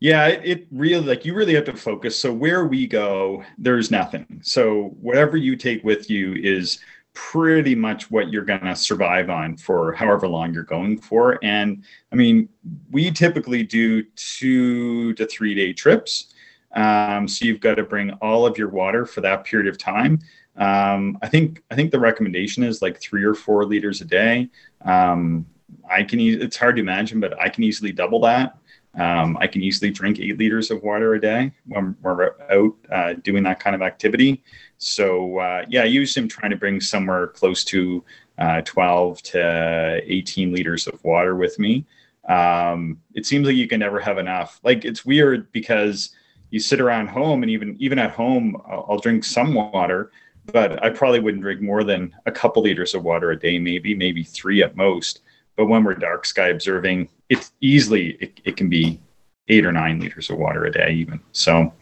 Yeah, 0.00 0.28
it, 0.28 0.68
really 0.70 1.04
like 1.04 1.24
you 1.24 1.34
really 1.34 1.54
have 1.54 1.64
to 1.64 1.76
focus. 1.76 2.18
So 2.18 2.32
where 2.32 2.66
we 2.66 2.86
go, 2.86 3.44
there's 3.58 3.90
nothing. 3.90 4.40
So 4.44 4.94
whatever 5.00 5.36
you 5.36 5.56
take 5.56 5.82
with 5.82 6.08
you 6.08 6.34
is 6.34 6.78
pretty 7.14 7.74
much 7.74 8.08
what 8.10 8.30
you're 8.30 8.44
going 8.44 8.60
to 8.60 8.76
survive 8.76 9.28
on 9.28 9.56
for 9.56 9.92
however 9.92 10.28
long 10.28 10.54
you're 10.54 10.62
going 10.62 11.00
for. 11.00 11.40
And 11.42 11.82
I 12.12 12.16
mean, 12.16 12.48
we 12.92 13.10
typically 13.10 13.64
do 13.64 14.04
two 14.14 15.14
to 15.14 15.26
three 15.26 15.54
day 15.54 15.72
trips. 15.72 16.32
Um, 16.76 17.26
so 17.26 17.44
you've 17.44 17.60
got 17.60 17.74
to 17.74 17.82
bring 17.82 18.12
all 18.22 18.46
of 18.46 18.56
your 18.56 18.68
water 18.68 19.04
for 19.04 19.20
that 19.22 19.44
period 19.44 19.66
of 19.66 19.78
time. 19.78 20.20
Um, 20.56 21.18
I 21.22 21.28
think 21.28 21.62
I 21.70 21.74
think 21.74 21.90
the 21.90 21.98
recommendation 21.98 22.62
is 22.62 22.82
like 22.82 23.00
three 23.00 23.24
or 23.24 23.34
four 23.34 23.64
liters 23.64 24.00
a 24.00 24.04
day. 24.04 24.48
Um, 24.84 25.46
I 25.90 26.02
can. 26.04 26.20
It's 26.20 26.56
hard 26.56 26.76
to 26.76 26.82
imagine, 26.82 27.20
but 27.20 27.40
I 27.40 27.48
can 27.48 27.64
easily 27.64 27.92
double 27.92 28.20
that. 28.20 28.58
Um, 28.98 29.36
I 29.40 29.46
can 29.46 29.62
easily 29.62 29.90
drink 29.90 30.18
eight 30.18 30.38
liters 30.38 30.70
of 30.70 30.82
water 30.82 31.14
a 31.14 31.20
day 31.20 31.52
when 31.66 31.96
we're 32.02 32.34
out 32.50 32.76
uh, 32.90 33.12
doing 33.22 33.44
that 33.44 33.60
kind 33.60 33.76
of 33.76 33.82
activity. 33.82 34.42
So 34.78 35.38
uh, 35.38 35.64
yeah, 35.68 35.84
usually 35.84 36.24
I'm 36.24 36.28
trying 36.28 36.50
to 36.50 36.56
bring 36.56 36.80
somewhere 36.80 37.28
close 37.28 37.64
to 37.66 38.04
uh, 38.38 38.62
12 38.62 39.22
to 39.22 40.00
18 40.04 40.52
liters 40.52 40.86
of 40.86 41.02
water 41.04 41.36
with 41.36 41.58
me. 41.58 41.86
Um, 42.28 43.00
it 43.14 43.24
seems 43.24 43.46
like 43.46 43.56
you 43.56 43.68
can 43.68 43.80
never 43.80 44.00
have 44.00 44.18
enough. 44.18 44.60
Like 44.62 44.84
it's 44.84 45.04
weird 45.04 45.50
because 45.52 46.10
you 46.50 46.60
sit 46.60 46.80
around 46.80 47.08
home 47.08 47.42
and 47.42 47.50
even 47.50 47.76
even 47.78 47.98
at 47.98 48.10
home, 48.10 48.60
I'll, 48.66 48.86
I'll 48.88 48.98
drink 48.98 49.24
some 49.24 49.54
water, 49.54 50.10
but 50.46 50.82
I 50.84 50.90
probably 50.90 51.20
wouldn't 51.20 51.42
drink 51.42 51.60
more 51.60 51.84
than 51.84 52.14
a 52.26 52.32
couple 52.32 52.62
liters 52.62 52.94
of 52.94 53.04
water 53.04 53.30
a 53.30 53.38
day, 53.38 53.58
maybe 53.58 53.94
maybe 53.94 54.24
three 54.24 54.62
at 54.62 54.76
most. 54.76 55.20
But 55.58 55.66
when 55.66 55.82
we're 55.82 55.94
dark 55.94 56.24
sky 56.24 56.48
observing, 56.50 57.08
it's 57.28 57.50
easily 57.60 58.10
it, 58.20 58.40
it 58.44 58.56
can 58.56 58.68
be 58.68 59.00
eight 59.48 59.66
or 59.66 59.72
nine 59.72 59.98
liters 59.98 60.30
of 60.30 60.38
water 60.38 60.64
a 60.64 60.70
day 60.70 60.92
even. 60.92 61.20
So 61.32 61.74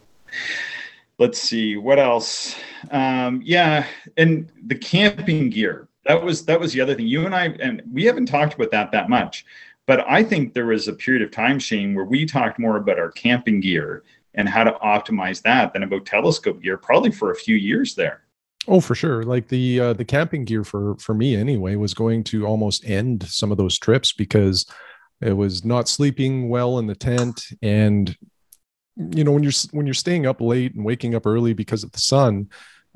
let's 1.19 1.39
see 1.39 1.77
what 1.77 1.99
else. 1.99 2.57
Um, 2.91 3.43
yeah, 3.45 3.87
and 4.17 4.51
the 4.67 4.77
camping 4.77 5.51
gear. 5.51 5.89
That 6.07 6.23
was 6.23 6.47
that 6.47 6.59
was 6.59 6.73
the 6.73 6.81
other 6.81 6.95
thing. 6.95 7.07
You 7.07 7.27
and 7.27 7.35
I 7.35 7.49
and 7.61 7.83
we 7.93 8.05
haven't 8.07 8.27
talked 8.27 8.55
about 8.55 8.71
that 8.71 8.93
that 8.93 9.11
much, 9.11 9.45
but 9.85 10.09
I 10.09 10.23
think 10.23 10.55
there 10.55 10.67
was 10.67 10.89
a 10.89 10.95
period 10.95 11.23
of 11.23 11.31
time, 11.31 11.59
Shane, 11.59 11.95
where 11.95 12.07
we 12.07 12.25
talked 12.25 12.59
more 12.59 12.79
about 12.79 12.99
our 12.99 13.11
camping 13.11 13.61
gear 13.61 14.05
and 14.35 14.49
how 14.49 14.65
to 14.65 14.73
optimize 14.83 15.43
that 15.43 15.75
than 15.75 15.83
about 15.83 16.07
telescope 16.07 16.63
gear, 16.63 16.79
probably 16.79 17.11
for 17.11 17.31
a 17.31 17.37
few 17.37 17.57
years 17.57 17.95
there. 17.95 18.23
Oh, 18.69 18.81
for 18.81 18.95
sure. 18.95 19.23
Like 19.23 19.49
the 19.49 19.81
uh, 19.81 19.93
the 19.93 20.05
camping 20.05 20.45
gear 20.45 20.65
for 20.65 20.97
for 20.97 21.15
me 21.15 21.37
anyway 21.37 21.77
was 21.77 21.95
going 21.95 22.25
to 22.25 22.47
almost 22.47 22.85
end 22.85 23.27
some 23.29 23.53
of 23.53 23.59
those 23.59 23.79
trips 23.79 24.13
because 24.13 24.67
it 25.21 25.33
was 25.33 25.65
not 25.65 25.89
sleeping 25.89 26.49
well 26.49 26.79
in 26.79 26.87
the 26.87 26.95
tent 26.95 27.47
and 27.63 28.17
you 28.97 29.25
know 29.25 29.31
when 29.31 29.43
you're 29.43 29.53
when 29.73 29.87
you're 29.87 29.95
staying 29.95 30.27
up 30.27 30.41
late 30.41 30.75
and 30.75 30.85
waking 30.85 31.15
up 31.15 31.27
early 31.27 31.53
because 31.53 31.85
of 31.85 31.93
the 31.93 31.99
sun 31.99 32.49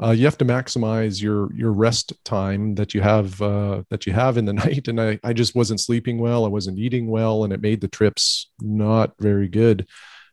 uh, 0.03 0.11
you 0.11 0.25
have 0.25 0.39
to 0.39 0.45
maximize 0.45 1.21
your 1.21 1.55
your 1.55 1.73
rest 1.73 2.13
time 2.25 2.75
that 2.75 2.95
you 2.95 3.03
have 3.03 3.41
uh, 3.43 3.83
that 3.91 4.07
you 4.07 4.13
have 4.13 4.39
in 4.39 4.47
the 4.47 4.53
night. 4.65 4.89
And 4.89 5.01
I, 5.01 5.19
I 5.23 5.33
just 5.33 5.55
wasn't 5.55 5.81
sleeping 5.81 6.19
well. 6.19 6.45
I 6.45 6.49
wasn't 6.49 6.79
eating 6.79 7.09
well 7.09 7.45
and 7.45 7.53
it 7.53 7.61
made 7.61 7.81
the 7.81 7.89
trips 7.89 8.51
not 8.61 9.13
very 9.19 9.49
good. 9.49 9.87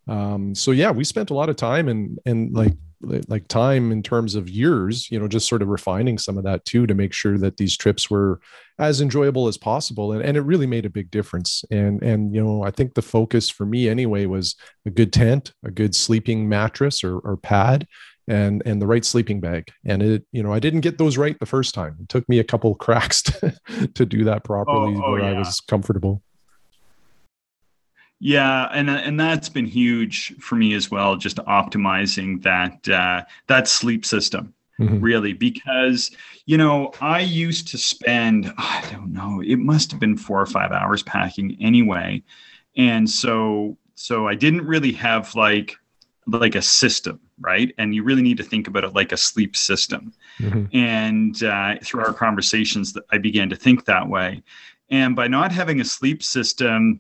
Um, 0.08 0.56
so 0.56 0.72
yeah 0.72 0.92
we 0.92 1.04
spent 1.04 1.32
a 1.32 1.34
lot 1.34 1.50
of 1.50 1.58
time 1.58 1.90
and 1.90 2.18
and 2.26 2.54
like 2.54 2.72
like 3.02 3.48
time 3.48 3.92
in 3.92 4.02
terms 4.02 4.34
of 4.34 4.50
years 4.50 5.10
you 5.12 5.20
know 5.20 5.28
just 5.28 5.48
sort 5.48 5.62
of 5.62 5.68
refining 5.68 6.18
some 6.18 6.38
of 6.38 6.44
that 6.44 6.66
too 6.66 6.88
to 6.88 6.96
make 6.96 7.14
sure 7.14 7.38
that 7.38 7.58
these 7.58 7.78
trips 7.78 8.10
were 8.10 8.40
as 8.80 9.02
enjoyable 9.02 9.48
as 9.48 9.58
possible 9.58 10.12
and, 10.12 10.22
and 10.22 10.38
it 10.38 10.42
really 10.42 10.68
made 10.68 10.86
a 10.86 10.90
big 10.90 11.10
difference. 11.12 11.64
And 11.72 12.02
and 12.02 12.34
you 12.34 12.44
know 12.44 12.64
i 12.64 12.72
think 12.72 12.94
the 12.94 13.02
focus 13.02 13.50
for 13.50 13.66
me 13.66 13.88
anyway 13.88 14.26
was 14.26 14.56
a 14.86 14.90
good 14.90 15.14
tent 15.14 15.54
a 15.64 15.72
good 15.72 15.96
sleeping 15.96 16.50
mattress 16.50 17.04
or, 17.04 17.20
or 17.20 17.38
pad 17.38 17.88
and 18.28 18.62
and 18.66 18.82
the 18.82 18.88
right 18.88 19.06
sleeping 19.06 19.40
bag. 19.40 19.72
And 19.86 20.02
it 20.02 20.26
you 20.32 20.44
know 20.44 20.54
i 20.54 20.60
didn't 20.60 20.82
get 20.82 20.98
those 20.98 21.18
right 21.18 21.38
the 21.40 21.46
first 21.46 21.74
time. 21.74 21.98
It 22.02 22.10
took 22.10 22.28
me 22.28 22.40
a 22.40 22.44
couple 22.44 22.74
cracks 22.86 23.22
to, 23.24 23.54
to 23.94 24.06
do 24.06 24.24
that 24.26 24.38
oh, 24.38 24.48
properly 24.48 24.96
oh, 24.96 25.04
oh, 25.04 25.12
where 25.12 25.22
yeah. 25.22 25.32
i 25.32 25.38
was 25.38 25.60
comfortable 25.62 26.22
Yeah, 28.20 28.68
and 28.74 28.90
and 28.90 29.20
that's 29.20 29.50
been 29.50 29.66
huge 29.66 30.36
for 30.40 30.56
me 30.56 30.74
as 30.74 30.90
well. 30.90 31.16
Just 31.16 31.38
optimizing 31.38 32.42
that 32.42 32.90
uh, 32.90 33.24
that 33.46 33.68
sleep 33.68 34.06
system, 34.06 34.54
mm-hmm. 34.80 35.00
really, 35.00 35.34
because 35.34 36.10
you 36.46 36.58
know 36.58 36.92
I 37.00 37.20
used 37.20 37.68
to 37.70 37.78
spend 37.78 38.52
I 38.58 38.88
don't 38.92 39.14
know 39.14 39.42
it 39.46 39.60
must 39.60 39.92
have 39.92 40.00
been 40.00 40.18
four 40.18 40.42
or 40.42 40.48
five 40.48 40.72
hours 40.72 41.04
packing 41.04 41.58
anyway, 41.62 42.24
and 42.76 43.08
so 43.08 43.78
so 43.94 44.28
I 44.28 44.34
didn't 44.34 44.66
really 44.66 44.94
have 44.94 45.36
like 45.36 45.78
like 46.26 46.56
a 46.56 46.62
system, 46.62 47.20
right? 47.40 47.74
And 47.78 47.94
you 47.94 48.04
really 48.04 48.24
need 48.24 48.38
to 48.38 48.44
think 48.44 48.68
about 48.68 48.84
it 48.84 48.94
like 48.94 49.12
a 49.12 49.18
sleep 49.18 49.56
system. 49.56 50.14
Mm-hmm. 50.40 50.76
And 50.76 51.44
uh, 51.44 51.76
through 51.84 52.02
our 52.02 52.14
conversations, 52.14 52.98
I 53.12 53.18
began 53.18 53.50
to 53.50 53.56
think 53.56 53.86
that 53.86 54.10
way. 54.10 54.44
And 54.90 55.16
by 55.16 55.28
not 55.28 55.52
having 55.52 55.82
a 55.82 55.86
sleep 55.86 56.24
system, 56.24 57.00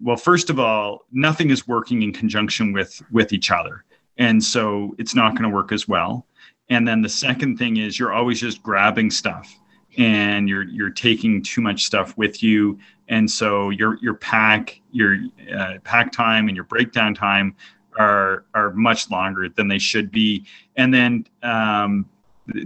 well, 0.00 0.16
first 0.16 0.50
of 0.50 0.58
all, 0.58 1.06
nothing 1.12 1.50
is 1.50 1.66
working 1.66 2.02
in 2.02 2.12
conjunction 2.12 2.72
with 2.72 3.02
with 3.10 3.32
each 3.32 3.50
other, 3.50 3.84
and 4.16 4.42
so 4.42 4.94
it's 4.98 5.14
not 5.14 5.32
going 5.32 5.48
to 5.48 5.54
work 5.54 5.72
as 5.72 5.88
well. 5.88 6.26
And 6.70 6.86
then 6.86 7.02
the 7.02 7.08
second 7.08 7.56
thing 7.56 7.78
is 7.78 7.98
you're 7.98 8.12
always 8.12 8.40
just 8.40 8.62
grabbing 8.62 9.10
stuff, 9.10 9.52
and 9.96 10.48
you're 10.48 10.64
you're 10.64 10.90
taking 10.90 11.42
too 11.42 11.60
much 11.60 11.84
stuff 11.84 12.16
with 12.16 12.42
you, 12.42 12.78
and 13.08 13.30
so 13.30 13.70
your 13.70 13.98
your 14.00 14.14
pack 14.14 14.80
your 14.92 15.18
uh, 15.54 15.74
pack 15.84 16.12
time 16.12 16.48
and 16.48 16.56
your 16.56 16.64
breakdown 16.64 17.14
time 17.14 17.56
are 17.98 18.44
are 18.54 18.72
much 18.74 19.10
longer 19.10 19.48
than 19.48 19.68
they 19.68 19.78
should 19.78 20.10
be. 20.10 20.46
And 20.76 20.94
then 20.94 21.26
um, 21.42 22.08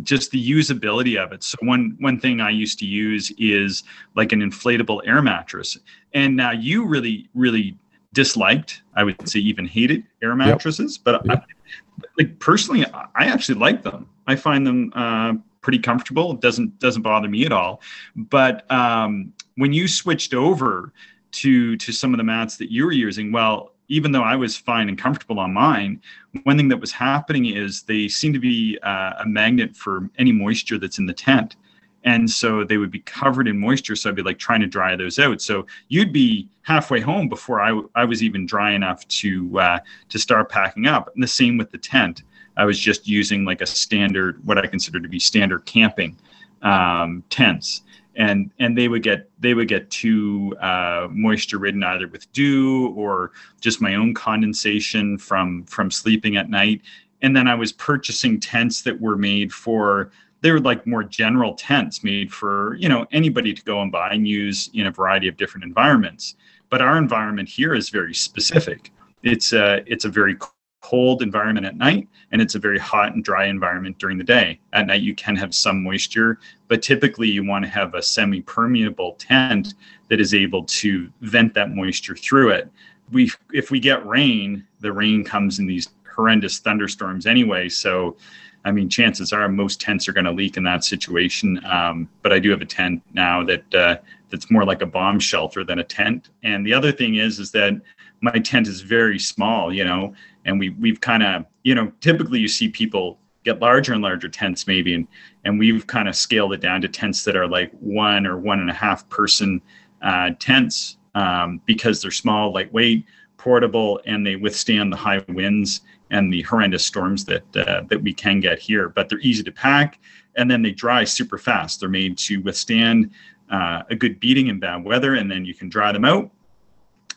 just 0.02 0.30
the 0.30 0.50
usability 0.50 1.22
of 1.22 1.32
it. 1.32 1.42
So 1.42 1.56
one 1.60 1.96
one 2.00 2.18
thing 2.18 2.40
I 2.40 2.50
used 2.50 2.78
to 2.80 2.86
use 2.86 3.32
is 3.38 3.82
like 4.14 4.32
an 4.32 4.40
inflatable 4.40 5.00
air 5.06 5.22
mattress, 5.22 5.78
and 6.14 6.36
now 6.36 6.52
you 6.52 6.86
really 6.86 7.28
really 7.34 7.76
disliked, 8.12 8.82
I 8.94 9.04
would 9.04 9.28
say 9.28 9.40
even 9.40 9.66
hated 9.66 10.04
air 10.22 10.34
mattresses, 10.36 10.96
yep. 10.98 11.04
but 11.04 11.26
yep. 11.26 11.44
I, 11.48 12.04
like 12.18 12.38
personally, 12.38 12.84
I 12.92 13.26
actually 13.26 13.58
like 13.58 13.82
them. 13.82 14.08
I 14.26 14.36
find 14.36 14.66
them 14.66 14.92
uh, 14.94 15.34
pretty 15.62 15.78
comfortable. 15.78 16.32
It 16.32 16.40
doesn't 16.40 16.78
doesn't 16.78 17.02
bother 17.02 17.28
me 17.28 17.44
at 17.46 17.52
all. 17.52 17.80
But 18.14 18.70
um, 18.70 19.32
when 19.56 19.72
you 19.72 19.88
switched 19.88 20.34
over 20.34 20.92
to 21.32 21.76
to 21.76 21.92
some 21.92 22.12
of 22.12 22.18
the 22.18 22.24
mats 22.24 22.56
that 22.58 22.70
you 22.70 22.84
were 22.84 22.92
using, 22.92 23.32
well, 23.32 23.71
even 23.88 24.12
though 24.12 24.22
I 24.22 24.36
was 24.36 24.56
fine 24.56 24.88
and 24.88 24.98
comfortable 24.98 25.38
on 25.38 25.52
mine, 25.52 26.00
one 26.44 26.56
thing 26.56 26.68
that 26.68 26.80
was 26.80 26.92
happening 26.92 27.46
is 27.46 27.82
they 27.82 28.08
seem 28.08 28.32
to 28.32 28.38
be 28.38 28.78
uh, 28.82 29.14
a 29.18 29.26
magnet 29.26 29.76
for 29.76 30.08
any 30.18 30.32
moisture 30.32 30.78
that's 30.78 30.98
in 30.98 31.06
the 31.06 31.12
tent. 31.12 31.56
And 32.04 32.28
so 32.28 32.64
they 32.64 32.78
would 32.78 32.90
be 32.90 33.00
covered 33.00 33.46
in 33.46 33.58
moisture. 33.58 33.94
So 33.94 34.10
I'd 34.10 34.16
be 34.16 34.22
like 34.22 34.38
trying 34.38 34.60
to 34.60 34.66
dry 34.66 34.96
those 34.96 35.18
out. 35.18 35.40
So 35.40 35.66
you'd 35.88 36.12
be 36.12 36.48
halfway 36.62 37.00
home 37.00 37.28
before 37.28 37.60
I, 37.60 37.80
I 37.94 38.04
was 38.04 38.22
even 38.22 38.44
dry 38.44 38.72
enough 38.72 39.06
to 39.08 39.58
uh, 39.60 39.78
to 40.08 40.18
start 40.18 40.48
packing 40.48 40.86
up. 40.86 41.10
And 41.14 41.22
the 41.22 41.28
same 41.28 41.56
with 41.56 41.70
the 41.70 41.78
tent. 41.78 42.22
I 42.56 42.64
was 42.64 42.78
just 42.78 43.08
using 43.08 43.44
like 43.44 43.62
a 43.62 43.66
standard, 43.66 44.44
what 44.44 44.58
I 44.58 44.66
consider 44.66 45.00
to 45.00 45.08
be 45.08 45.18
standard 45.18 45.64
camping 45.64 46.16
um, 46.60 47.24
tents 47.30 47.82
and 48.16 48.50
and 48.58 48.76
they 48.76 48.88
would 48.88 49.02
get 49.02 49.30
they 49.40 49.54
would 49.54 49.68
get 49.68 49.90
too 49.90 50.54
uh, 50.60 51.08
moisture 51.10 51.58
ridden 51.58 51.82
either 51.82 52.08
with 52.08 52.30
dew 52.32 52.88
or 52.96 53.32
just 53.60 53.80
my 53.80 53.94
own 53.94 54.14
condensation 54.14 55.18
from 55.18 55.64
from 55.64 55.90
sleeping 55.90 56.36
at 56.36 56.50
night. 56.50 56.82
And 57.22 57.36
then 57.36 57.46
i 57.46 57.54
was 57.54 57.72
purchasing 57.72 58.40
tents 58.40 58.82
that 58.82 59.00
were 59.00 59.16
made 59.16 59.52
for 59.52 60.10
they 60.42 60.50
were 60.50 60.60
like 60.60 60.86
more 60.86 61.04
general 61.04 61.54
tents 61.54 62.04
made 62.04 62.32
for 62.32 62.74
you 62.76 62.88
know 62.88 63.06
anybody 63.12 63.54
to 63.54 63.62
go 63.62 63.80
and 63.80 63.90
buy 63.90 64.10
and 64.10 64.28
use 64.28 64.68
in 64.74 64.86
a 64.86 64.90
variety 64.90 65.28
of 65.28 65.36
different 65.36 65.64
environments. 65.64 66.34
But 66.68 66.82
our 66.82 66.98
environment 66.98 67.48
here 67.48 67.74
is 67.74 67.88
very 67.88 68.14
specific. 68.14 68.90
It's 69.22 69.52
a 69.52 69.82
it's 69.86 70.04
a 70.04 70.08
very 70.08 70.36
cold 70.82 71.22
environment 71.22 71.64
at 71.64 71.76
night 71.76 72.08
and 72.32 72.42
it's 72.42 72.54
a 72.54 72.58
very 72.58 72.78
hot 72.78 73.14
and 73.14 73.24
dry 73.24 73.46
environment 73.46 73.98
during 73.98 74.18
the 74.18 74.24
day. 74.24 74.58
At 74.72 74.86
night, 74.86 75.02
you 75.02 75.14
can 75.14 75.36
have 75.36 75.54
some 75.54 75.82
moisture, 75.82 76.38
but 76.68 76.82
typically 76.82 77.28
you 77.28 77.44
want 77.44 77.64
to 77.64 77.70
have 77.70 77.94
a 77.94 78.02
semi 78.02 78.42
permeable 78.42 79.14
tent 79.14 79.74
that 80.08 80.20
is 80.20 80.34
able 80.34 80.64
to 80.64 81.10
vent 81.20 81.54
that 81.54 81.70
moisture 81.70 82.16
through 82.16 82.50
it. 82.50 82.70
We, 83.12 83.30
if 83.52 83.70
we 83.70 83.80
get 83.80 84.04
rain, 84.06 84.66
the 84.80 84.92
rain 84.92 85.24
comes 85.24 85.58
in 85.58 85.66
these 85.66 85.88
horrendous 86.14 86.58
thunderstorms 86.58 87.26
anyway. 87.26 87.68
So, 87.68 88.16
I 88.64 88.72
mean, 88.72 88.88
chances 88.88 89.32
are 89.32 89.48
most 89.48 89.80
tents 89.80 90.08
are 90.08 90.12
going 90.12 90.24
to 90.24 90.32
leak 90.32 90.56
in 90.56 90.64
that 90.64 90.84
situation. 90.84 91.64
Um, 91.66 92.08
but 92.22 92.32
I 92.32 92.38
do 92.38 92.50
have 92.50 92.62
a 92.62 92.66
tent 92.66 93.02
now 93.12 93.44
that 93.44 93.74
uh, 93.74 93.96
that's 94.30 94.50
more 94.50 94.64
like 94.64 94.82
a 94.82 94.86
bomb 94.86 95.18
shelter 95.18 95.64
than 95.64 95.78
a 95.78 95.84
tent. 95.84 96.30
And 96.42 96.64
the 96.64 96.72
other 96.72 96.92
thing 96.92 97.16
is, 97.16 97.38
is 97.38 97.50
that 97.52 97.74
my 98.20 98.32
tent 98.32 98.68
is 98.68 98.80
very 98.80 99.18
small. 99.18 99.72
You 99.72 99.84
know, 99.84 100.14
and 100.44 100.58
we 100.58 100.70
we've 100.70 101.00
kind 101.00 101.22
of 101.22 101.44
you 101.62 101.74
know 101.74 101.92
typically 102.00 102.38
you 102.38 102.48
see 102.48 102.68
people 102.68 103.18
get 103.44 103.60
larger 103.60 103.92
and 103.92 104.02
larger 104.02 104.28
tents 104.28 104.66
maybe 104.66 104.94
and 104.94 105.06
and 105.44 105.58
we've 105.58 105.86
kind 105.86 106.08
of 106.08 106.14
scaled 106.14 106.52
it 106.52 106.60
down 106.60 106.80
to 106.80 106.88
tents 106.88 107.24
that 107.24 107.36
are 107.36 107.48
like 107.48 107.70
one 107.80 108.26
or 108.26 108.38
one 108.38 108.60
and 108.60 108.70
a 108.70 108.74
half 108.74 109.08
person 109.08 109.60
uh, 110.02 110.30
tents 110.38 110.98
um, 111.14 111.60
because 111.66 112.02
they're 112.02 112.10
small 112.10 112.52
lightweight 112.52 113.04
portable 113.36 114.00
and 114.06 114.26
they 114.26 114.36
withstand 114.36 114.92
the 114.92 114.96
high 114.96 115.22
winds 115.28 115.80
and 116.10 116.32
the 116.32 116.42
horrendous 116.42 116.84
storms 116.84 117.24
that 117.24 117.56
uh, 117.56 117.82
that 117.88 118.02
we 118.02 118.12
can 118.12 118.40
get 118.40 118.58
here. 118.58 118.88
But 118.88 119.08
they're 119.08 119.18
easy 119.20 119.42
to 119.42 119.52
pack 119.52 119.98
and 120.36 120.50
then 120.50 120.62
they 120.62 120.70
dry 120.70 121.04
super 121.04 121.38
fast. 121.38 121.80
They're 121.80 121.88
made 121.88 122.18
to 122.18 122.38
withstand 122.38 123.10
uh, 123.50 123.82
a 123.90 123.96
good 123.96 124.20
beating 124.20 124.46
in 124.46 124.60
bad 124.60 124.84
weather 124.84 125.14
and 125.14 125.30
then 125.30 125.44
you 125.44 125.54
can 125.54 125.68
dry 125.68 125.92
them 125.92 126.04
out 126.04 126.30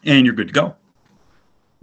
and 0.03 0.25
you're 0.25 0.35
good 0.35 0.47
to 0.47 0.53
go 0.53 0.75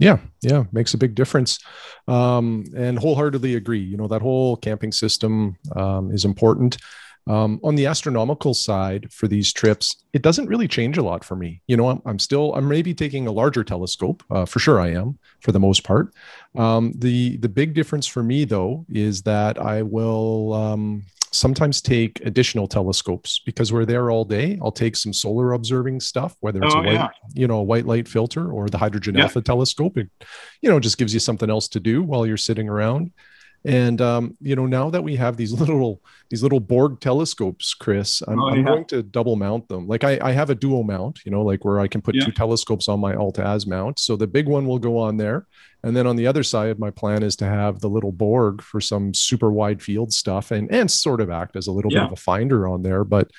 yeah, 0.03 0.17
yeah, 0.41 0.63
makes 0.71 0.93
a 0.93 0.97
big 0.97 1.15
difference. 1.15 1.59
Um, 2.07 2.65
and 2.75 2.99
wholeheartedly 2.99 3.55
agree. 3.55 3.79
You 3.79 3.97
know, 3.97 4.07
that 4.07 4.21
whole 4.21 4.57
camping 4.57 4.91
system 4.91 5.55
um, 5.75 6.11
is 6.11 6.25
important. 6.25 6.77
Um, 7.25 7.61
on 7.63 7.75
the 7.75 7.85
astronomical 7.85 8.53
side 8.53 9.11
for 9.11 9.29
these 9.29 9.53
trips, 9.53 10.03
it 10.11 10.21
doesn't 10.21 10.47
really 10.47 10.67
change 10.67 10.97
a 10.97 11.03
lot 11.03 11.23
for 11.23 11.37
me. 11.37 11.61
You 11.67 11.77
know, 11.77 11.87
I'm, 11.87 12.01
I'm 12.05 12.19
still, 12.19 12.53
I'm 12.53 12.67
maybe 12.67 12.93
taking 12.93 13.27
a 13.27 13.31
larger 13.31 13.63
telescope. 13.63 14.23
Uh, 14.29 14.45
for 14.45 14.59
sure, 14.59 14.81
I 14.81 14.89
am 14.89 15.17
for 15.39 15.53
the 15.53 15.59
most 15.59 15.83
part. 15.85 16.13
Um, 16.55 16.91
the 16.95 17.37
the 17.37 17.49
big 17.49 17.73
difference 17.73 18.07
for 18.07 18.23
me 18.23 18.43
though 18.45 18.85
is 18.89 19.21
that 19.23 19.57
I 19.57 19.83
will 19.83 20.53
um, 20.53 21.03
sometimes 21.33 21.81
take 21.81 22.21
additional 22.25 22.67
telescopes 22.67 23.41
because 23.45 23.73
we're 23.73 23.85
there 23.85 24.11
all 24.11 24.23
day. 24.23 24.57
I'll 24.61 24.71
take 24.71 24.95
some 24.95 25.13
solar 25.13 25.53
observing 25.53 25.99
stuff, 25.99 26.35
whether 26.39 26.61
it's 26.61 26.73
oh, 26.75 26.79
a 26.79 26.83
white, 26.83 26.93
yeah. 26.93 27.09
you 27.33 27.47
know, 27.47 27.57
a 27.57 27.63
white 27.63 27.85
light 27.85 28.07
filter 28.07 28.51
or 28.51 28.69
the 28.69 28.77
hydrogen 28.77 29.15
yeah. 29.15 29.23
alpha 29.23 29.41
telescope. 29.41 29.97
It, 29.97 30.09
you 30.61 30.69
know, 30.69 30.79
just 30.79 30.97
gives 30.97 31.13
you 31.13 31.19
something 31.19 31.49
else 31.49 31.67
to 31.69 31.79
do 31.79 32.03
while 32.03 32.25
you're 32.25 32.37
sitting 32.37 32.69
around. 32.69 33.11
And 33.65 34.01
um, 34.01 34.37
you 34.41 34.55
know, 34.55 34.65
now 34.65 34.89
that 34.89 35.03
we 35.03 35.15
have 35.15 35.37
these 35.37 35.51
little 35.59 36.01
these 36.29 36.43
little 36.43 36.59
Borg 36.59 36.99
telescopes, 36.99 37.73
Chris, 37.73 38.21
I'm, 38.27 38.39
oh, 38.39 38.49
yeah. 38.49 38.55
I'm 38.55 38.65
going 38.65 38.85
to 38.85 39.03
double 39.03 39.35
mount 39.35 39.67
them. 39.69 39.87
Like 39.87 40.03
I, 40.03 40.19
I 40.21 40.31
have 40.31 40.49
a 40.49 40.55
dual 40.55 40.83
mount, 40.83 41.19
you 41.25 41.31
know, 41.31 41.41
like 41.41 41.65
where 41.65 41.79
I 41.79 41.87
can 41.87 42.01
put 42.01 42.15
two 42.19 42.31
telescopes 42.31 42.87
on 42.87 42.99
my 42.99 43.15
Alt-Az 43.15 43.65
mount. 43.67 43.99
So 43.99 44.15
the 44.15 44.27
big 44.27 44.47
one 44.47 44.67
will 44.67 44.79
go 44.79 44.97
on 44.97 45.17
there, 45.17 45.47
and 45.83 45.95
then 45.95 46.07
on 46.07 46.15
the 46.15 46.27
other 46.27 46.43
side, 46.43 46.79
my 46.79 46.91
plan 46.91 47.23
is 47.23 47.35
to 47.37 47.45
have 47.45 47.79
the 47.79 47.89
little 47.89 48.11
Borg 48.11 48.61
for 48.61 48.79
some 48.79 49.13
super 49.13 49.51
wide 49.51 49.81
field 49.81 50.13
stuff 50.13 50.51
and 50.51 50.71
and 50.71 50.89
sort 50.89 51.21
of 51.21 51.29
act 51.29 51.55
as 51.55 51.67
a 51.67 51.71
little 51.71 51.91
yeah. 51.91 51.99
bit 51.99 52.07
of 52.07 52.13
a 52.13 52.21
finder 52.21 52.67
on 52.67 52.83
there. 52.83 53.03
But 53.03 53.31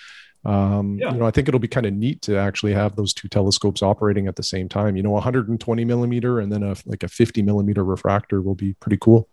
um, 0.45 0.99
yeah. 1.01 1.13
you 1.13 1.19
know, 1.19 1.27
I 1.27 1.31
think 1.31 1.49
it'll 1.49 1.59
be 1.59 1.69
kind 1.69 1.87
of 1.87 1.95
neat 1.95 2.21
to 2.23 2.37
actually 2.37 2.75
have 2.75 2.97
those 2.97 3.15
two 3.15 3.29
telescopes 3.29 3.83
operating 3.83 4.27
at 4.27 4.37
the 4.37 4.43
same 4.43 4.69
time. 4.69 4.95
You 4.95 5.03
know, 5.03 5.13
120 5.13 5.85
millimeter 5.87 6.41
and 6.41 6.53
then 6.53 6.63
a 6.63 6.77
like 6.85 7.03
a 7.03 7.09
50 7.09 7.43
millimeter 7.43 7.83
refractor 7.83 8.43
will 8.43 8.55
be 8.55 8.75
pretty 8.75 8.99
cool. 9.01 9.29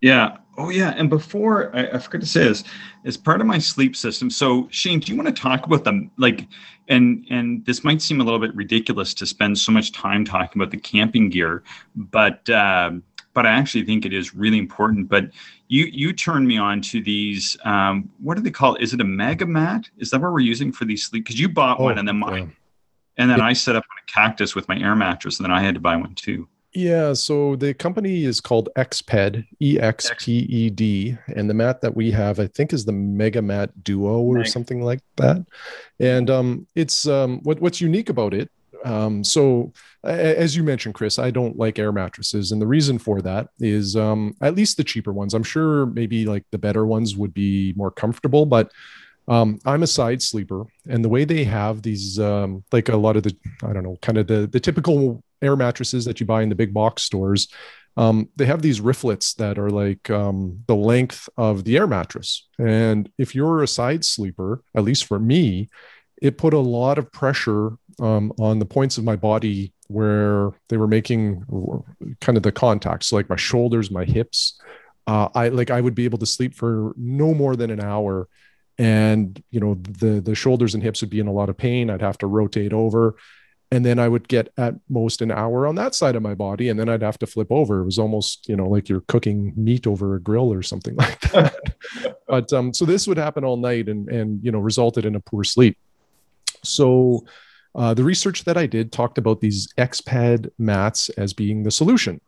Yeah. 0.00 0.38
Oh, 0.58 0.70
yeah. 0.70 0.94
And 0.96 1.10
before 1.10 1.74
I, 1.76 1.88
I 1.88 1.98
forgot 1.98 2.20
to 2.22 2.26
say 2.26 2.44
this, 2.44 2.64
as 3.04 3.16
part 3.16 3.40
of 3.40 3.46
my 3.46 3.58
sleep 3.58 3.94
system. 3.94 4.30
So, 4.30 4.68
Shane, 4.70 5.00
do 5.00 5.12
you 5.12 5.22
want 5.22 5.34
to 5.34 5.42
talk 5.42 5.66
about 5.66 5.84
them? 5.84 6.10
Like, 6.16 6.46
and 6.88 7.26
and 7.30 7.64
this 7.66 7.84
might 7.84 8.00
seem 8.00 8.20
a 8.20 8.24
little 8.24 8.38
bit 8.38 8.54
ridiculous 8.54 9.14
to 9.14 9.26
spend 9.26 9.58
so 9.58 9.72
much 9.72 9.92
time 9.92 10.24
talking 10.24 10.60
about 10.60 10.70
the 10.70 10.78
camping 10.78 11.28
gear, 11.28 11.62
but 11.94 12.48
uh, 12.48 12.92
but 13.34 13.46
I 13.46 13.50
actually 13.50 13.84
think 13.84 14.06
it 14.06 14.12
is 14.12 14.34
really 14.34 14.58
important. 14.58 15.08
But 15.08 15.30
you 15.68 15.86
you 15.86 16.12
turned 16.12 16.46
me 16.46 16.58
on 16.58 16.80
to 16.82 17.02
these. 17.02 17.56
Um, 17.64 18.10
what 18.18 18.36
do 18.36 18.42
they 18.42 18.50
call? 18.50 18.76
It? 18.76 18.82
Is 18.82 18.94
it 18.94 19.00
a 19.00 19.04
mega 19.04 19.46
mat? 19.46 19.88
Is 19.98 20.10
that 20.10 20.20
what 20.20 20.32
we're 20.32 20.40
using 20.40 20.72
for 20.72 20.84
these 20.84 21.04
sleep? 21.04 21.24
Because 21.24 21.40
you 21.40 21.48
bought 21.48 21.80
oh, 21.80 21.84
one 21.84 21.98
and 21.98 22.06
then 22.06 22.18
mine, 22.18 22.54
yeah. 23.18 23.22
and 23.22 23.30
then 23.30 23.38
yeah. 23.38 23.46
I 23.46 23.52
set 23.52 23.76
up 23.76 23.84
on 23.84 24.02
a 24.02 24.12
cactus 24.12 24.54
with 24.54 24.68
my 24.68 24.78
air 24.78 24.94
mattress, 24.94 25.38
and 25.38 25.44
then 25.44 25.52
I 25.52 25.62
had 25.62 25.74
to 25.74 25.80
buy 25.80 25.96
one 25.96 26.14
too. 26.14 26.48
Yeah, 26.72 27.14
so 27.14 27.56
the 27.56 27.72
company 27.72 28.24
is 28.24 28.40
called 28.40 28.68
Exped, 28.76 29.46
E 29.62 29.80
X 29.80 30.10
P 30.18 30.40
E 30.40 30.68
D, 30.68 31.16
and 31.34 31.48
the 31.48 31.54
mat 31.54 31.80
that 31.80 31.96
we 31.96 32.10
have, 32.10 32.38
I 32.38 32.48
think, 32.48 32.74
is 32.74 32.84
the 32.84 32.92
Mega 32.92 33.40
Mat 33.40 33.82
Duo 33.82 34.20
or 34.20 34.44
something 34.44 34.82
like 34.82 35.00
that. 35.16 35.46
And 36.00 36.28
um, 36.28 36.66
it's 36.74 37.08
um, 37.08 37.40
what, 37.44 37.60
what's 37.60 37.80
unique 37.80 38.10
about 38.10 38.34
it. 38.34 38.50
Um, 38.84 39.24
so, 39.24 39.72
as 40.04 40.54
you 40.54 40.62
mentioned, 40.62 40.94
Chris, 40.94 41.18
I 41.18 41.30
don't 41.30 41.56
like 41.56 41.78
air 41.78 41.92
mattresses, 41.92 42.52
and 42.52 42.60
the 42.60 42.66
reason 42.66 42.98
for 42.98 43.22
that 43.22 43.48
is 43.58 43.96
um, 43.96 44.36
at 44.42 44.54
least 44.54 44.76
the 44.76 44.84
cheaper 44.84 45.14
ones. 45.14 45.32
I'm 45.32 45.42
sure 45.42 45.86
maybe 45.86 46.26
like 46.26 46.44
the 46.52 46.58
better 46.58 46.84
ones 46.84 47.16
would 47.16 47.32
be 47.32 47.72
more 47.74 47.90
comfortable, 47.90 48.44
but 48.44 48.70
um, 49.28 49.58
I'm 49.64 49.82
a 49.82 49.86
side 49.86 50.22
sleeper, 50.22 50.64
and 50.88 51.04
the 51.04 51.08
way 51.08 51.24
they 51.24 51.44
have 51.44 51.82
these, 51.82 52.18
um, 52.18 52.64
like 52.72 52.88
a 52.88 52.96
lot 52.96 53.16
of 53.16 53.24
the, 53.24 53.36
I 53.62 53.72
don't 53.72 53.82
know, 53.82 53.96
kind 54.02 54.18
of 54.18 54.26
the 54.26 54.46
the 54.46 54.60
typical 54.60 55.22
air 55.42 55.56
mattresses 55.56 56.04
that 56.04 56.20
you 56.20 56.26
buy 56.26 56.42
in 56.42 56.48
the 56.48 56.54
big 56.54 56.72
box 56.72 57.02
stores, 57.02 57.48
um, 57.96 58.28
they 58.36 58.46
have 58.46 58.62
these 58.62 58.80
riflets 58.80 59.34
that 59.36 59.58
are 59.58 59.70
like 59.70 60.10
um, 60.10 60.60
the 60.66 60.76
length 60.76 61.28
of 61.36 61.64
the 61.64 61.76
air 61.76 61.86
mattress. 61.86 62.46
And 62.58 63.10
if 63.18 63.34
you're 63.34 63.62
a 63.62 63.68
side 63.68 64.04
sleeper, 64.04 64.62
at 64.74 64.84
least 64.84 65.04
for 65.06 65.18
me, 65.18 65.68
it 66.20 66.38
put 66.38 66.54
a 66.54 66.58
lot 66.58 66.98
of 66.98 67.10
pressure 67.10 67.72
um, 68.00 68.32
on 68.38 68.58
the 68.58 68.66
points 68.66 68.98
of 68.98 69.04
my 69.04 69.16
body 69.16 69.72
where 69.88 70.50
they 70.68 70.76
were 70.76 70.88
making 70.88 71.44
kind 72.20 72.36
of 72.36 72.42
the 72.42 72.52
contacts, 72.52 73.06
so 73.06 73.16
like 73.16 73.28
my 73.28 73.36
shoulders, 73.36 73.90
my 73.90 74.04
hips. 74.04 74.60
Uh, 75.06 75.28
I 75.34 75.48
like 75.48 75.70
I 75.70 75.80
would 75.80 75.94
be 75.94 76.04
able 76.04 76.18
to 76.18 76.26
sleep 76.26 76.52
for 76.54 76.92
no 76.96 77.32
more 77.32 77.54
than 77.54 77.70
an 77.70 77.80
hour 77.80 78.28
and 78.78 79.42
you 79.50 79.60
know 79.60 79.74
the 79.74 80.20
the 80.20 80.34
shoulders 80.34 80.74
and 80.74 80.82
hips 80.82 81.00
would 81.00 81.10
be 81.10 81.20
in 81.20 81.28
a 81.28 81.32
lot 81.32 81.48
of 81.48 81.56
pain. 81.56 81.90
I'd 81.90 82.02
have 82.02 82.18
to 82.18 82.26
rotate 82.26 82.72
over 82.72 83.16
and 83.70 83.84
then 83.84 83.98
i 83.98 84.08
would 84.08 84.28
get 84.28 84.52
at 84.56 84.74
most 84.88 85.20
an 85.20 85.30
hour 85.30 85.66
on 85.66 85.74
that 85.74 85.94
side 85.94 86.14
of 86.14 86.22
my 86.22 86.34
body 86.34 86.68
and 86.68 86.78
then 86.78 86.88
i'd 86.88 87.02
have 87.02 87.18
to 87.18 87.26
flip 87.26 87.48
over. 87.50 87.80
It 87.80 87.84
was 87.84 87.98
almost 87.98 88.48
you 88.48 88.56
know 88.56 88.68
like 88.68 88.88
you're 88.88 89.02
cooking 89.02 89.52
meat 89.56 89.86
over 89.86 90.14
a 90.14 90.20
grill 90.20 90.52
or 90.52 90.62
something 90.62 90.94
like 91.04 91.20
that. 91.32 91.56
But 92.28 92.52
um 92.52 92.74
so 92.74 92.84
this 92.84 93.06
would 93.06 93.18
happen 93.18 93.44
all 93.44 93.56
night 93.56 93.88
and 93.88 94.08
and 94.08 94.44
you 94.44 94.50
know 94.50 94.58
resulted 94.58 95.04
in 95.04 95.14
a 95.14 95.20
poor 95.20 95.44
sleep. 95.44 95.78
So 96.64 97.24
uh, 97.76 97.92
the 97.92 98.04
research 98.04 98.44
that 98.44 98.56
I 98.56 98.66
did 98.66 98.90
talked 98.90 99.18
about 99.18 99.40
these 99.40 99.68
Exped 99.76 100.50
mats 100.58 101.10
as 101.10 101.34
being 101.34 101.62
the 101.62 101.70
solution. 101.70 102.20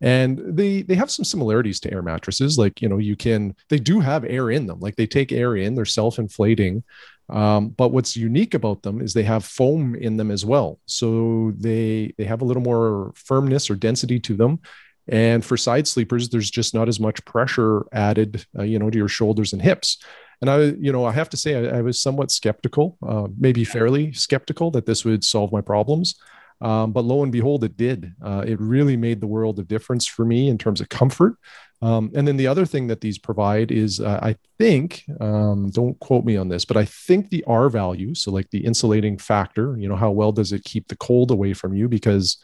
And 0.00 0.40
they 0.44 0.82
they 0.82 0.94
have 0.96 1.10
some 1.10 1.24
similarities 1.24 1.80
to 1.80 1.92
air 1.92 2.02
mattresses. 2.02 2.58
Like 2.58 2.82
you 2.82 2.88
know 2.88 2.98
you 2.98 3.16
can 3.16 3.54
they 3.68 3.78
do 3.78 4.00
have 4.00 4.24
air 4.24 4.50
in 4.50 4.66
them. 4.66 4.80
Like 4.80 4.96
they 4.96 5.06
take 5.06 5.32
air 5.32 5.56
in 5.56 5.74
they're 5.74 5.84
self-inflating. 5.84 6.82
Um, 7.28 7.68
but 7.70 7.88
what's 7.88 8.16
unique 8.16 8.54
about 8.54 8.82
them 8.82 9.00
is 9.00 9.12
they 9.12 9.24
have 9.24 9.44
foam 9.44 9.94
in 9.94 10.16
them 10.16 10.30
as 10.30 10.44
well. 10.44 10.80
So 10.86 11.52
they 11.56 12.12
they 12.18 12.24
have 12.24 12.42
a 12.42 12.44
little 12.44 12.62
more 12.62 13.12
firmness 13.14 13.70
or 13.70 13.76
density 13.76 14.18
to 14.20 14.34
them. 14.34 14.60
And 15.08 15.44
for 15.44 15.56
side 15.56 15.86
sleepers 15.86 16.28
there's 16.30 16.50
just 16.50 16.74
not 16.74 16.88
as 16.88 16.98
much 16.98 17.24
pressure 17.24 17.86
added 17.92 18.44
uh, 18.58 18.64
you 18.64 18.78
know 18.78 18.90
to 18.90 18.98
your 18.98 19.08
shoulders 19.08 19.52
and 19.52 19.62
hips 19.62 19.98
and 20.40 20.50
i 20.50 20.58
you 20.58 20.92
know 20.92 21.04
i 21.04 21.12
have 21.12 21.28
to 21.28 21.36
say 21.36 21.54
i, 21.54 21.78
I 21.78 21.82
was 21.82 21.98
somewhat 21.98 22.30
skeptical 22.30 22.98
uh, 23.06 23.28
maybe 23.38 23.64
fairly 23.64 24.12
skeptical 24.12 24.70
that 24.72 24.86
this 24.86 25.04
would 25.04 25.24
solve 25.24 25.52
my 25.52 25.60
problems 25.60 26.16
um, 26.60 26.92
but 26.92 27.04
lo 27.04 27.22
and 27.22 27.32
behold, 27.32 27.64
it 27.64 27.76
did. 27.76 28.14
Uh, 28.22 28.44
it 28.46 28.58
really 28.60 28.96
made 28.96 29.20
the 29.20 29.26
world 29.26 29.58
of 29.58 29.68
difference 29.68 30.06
for 30.06 30.24
me 30.24 30.48
in 30.48 30.58
terms 30.58 30.80
of 30.80 30.88
comfort. 30.88 31.36
Um, 31.82 32.10
and 32.14 32.26
then 32.26 32.38
the 32.38 32.46
other 32.46 32.64
thing 32.64 32.86
that 32.86 33.02
these 33.02 33.18
provide 33.18 33.70
is, 33.70 34.00
uh, 34.00 34.18
I 34.22 34.36
think, 34.58 35.04
um, 35.20 35.70
don't 35.70 35.98
quote 36.00 36.24
me 36.24 36.36
on 36.36 36.48
this, 36.48 36.64
but 36.64 36.78
I 36.78 36.86
think 36.86 37.28
the 37.28 37.44
R 37.44 37.68
value, 37.68 38.14
so 38.14 38.30
like 38.30 38.48
the 38.50 38.64
insulating 38.64 39.18
factor, 39.18 39.76
you 39.76 39.86
know, 39.86 39.96
how 39.96 40.10
well 40.10 40.32
does 40.32 40.52
it 40.52 40.64
keep 40.64 40.88
the 40.88 40.96
cold 40.96 41.30
away 41.30 41.52
from 41.52 41.74
you? 41.74 41.88
Because 41.88 42.38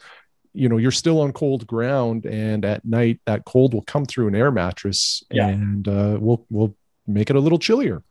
you 0.55 0.69
know 0.69 0.77
you're 0.77 0.91
still 0.91 1.19
on 1.21 1.33
cold 1.33 1.65
ground 1.65 2.27
and 2.27 2.63
at 2.63 2.85
night 2.85 3.19
that 3.25 3.43
cold 3.43 3.73
will 3.73 3.81
come 3.81 4.05
through 4.05 4.27
an 4.27 4.35
air 4.35 4.51
mattress 4.51 5.23
yeah. 5.31 5.47
and 5.47 5.87
uh, 5.87 6.15
we'll 6.21 6.45
we'll 6.51 6.75
make 7.07 7.29
it 7.29 7.35
a 7.35 7.39
little 7.39 7.59
chillier 7.59 8.01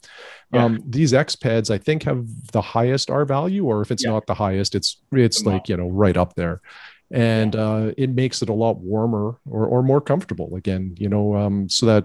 yeah. 0.52 0.64
Um, 0.64 0.82
these 0.86 1.12
Expeds, 1.12 1.70
I 1.70 1.78
think, 1.78 2.02
have 2.02 2.26
the 2.52 2.60
highest 2.60 3.10
R 3.10 3.24
value, 3.24 3.64
or 3.64 3.80
if 3.80 3.90
it's 3.90 4.04
yeah. 4.04 4.10
not 4.10 4.26
the 4.26 4.34
highest, 4.34 4.74
it's 4.74 4.98
it's 5.10 5.44
like 5.44 5.68
you 5.68 5.76
know 5.76 5.88
right 5.88 6.16
up 6.16 6.34
there, 6.34 6.60
and 7.10 7.56
uh, 7.56 7.92
it 7.96 8.10
makes 8.10 8.42
it 8.42 8.50
a 8.50 8.52
lot 8.52 8.78
warmer 8.78 9.36
or 9.48 9.66
or 9.66 9.82
more 9.82 10.00
comfortable. 10.00 10.54
Again, 10.54 10.94
you 10.98 11.08
know, 11.08 11.34
um, 11.34 11.70
so 11.70 11.86
that 11.86 12.04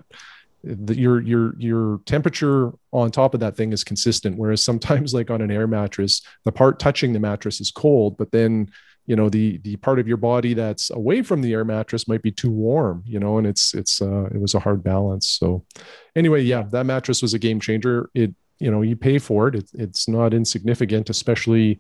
the, 0.64 0.96
your 0.96 1.20
your 1.22 1.60
your 1.60 2.00
temperature 2.06 2.72
on 2.94 3.12
top 3.12 3.34
of 3.34 3.42
that 3.42 3.58
thing 3.58 3.74
is 3.74 3.84
consistent. 3.84 4.38
Whereas 4.38 4.64
sometimes, 4.64 5.14
like 5.14 5.30
on 5.30 5.42
an 5.42 5.52
air 5.52 5.68
mattress, 5.68 6.22
the 6.46 6.52
part 6.54 6.80
touching 6.80 7.12
the 7.12 7.20
mattress 7.20 7.60
is 7.60 7.70
cold, 7.70 8.18
but 8.18 8.32
then 8.32 8.72
you 9.08 9.16
know 9.16 9.30
the 9.30 9.58
the 9.60 9.76
part 9.78 10.00
of 10.00 10.08
your 10.08 10.18
body 10.18 10.54
that's 10.54 10.92
away 10.92 11.24
from 11.24 11.42
the 11.42 11.54
air 11.54 11.66
mattress 11.66 12.08
might 12.08 12.22
be 12.22 12.32
too 12.32 12.52
warm 12.52 13.04
you 13.06 13.20
know 13.20 13.38
and 13.38 13.48
it's 13.48 13.74
it's 13.74 14.02
uh 14.02 14.26
it 14.26 14.40
was 14.40 14.54
a 14.54 14.60
hard 14.60 14.84
balance 14.84 15.28
so 15.28 15.66
anyway 16.16 16.42
yeah 16.42 16.64
that 16.64 16.86
mattress 16.86 17.22
was 17.22 17.34
a 17.34 17.40
game 17.40 17.60
changer 17.60 18.10
it 18.14 18.34
you 18.60 18.70
know 18.70 18.82
you 18.82 18.96
pay 18.96 19.18
for 19.18 19.48
it, 19.48 19.56
it 19.56 19.70
it's 19.74 20.08
not 20.08 20.34
insignificant 20.34 21.10
especially 21.10 21.80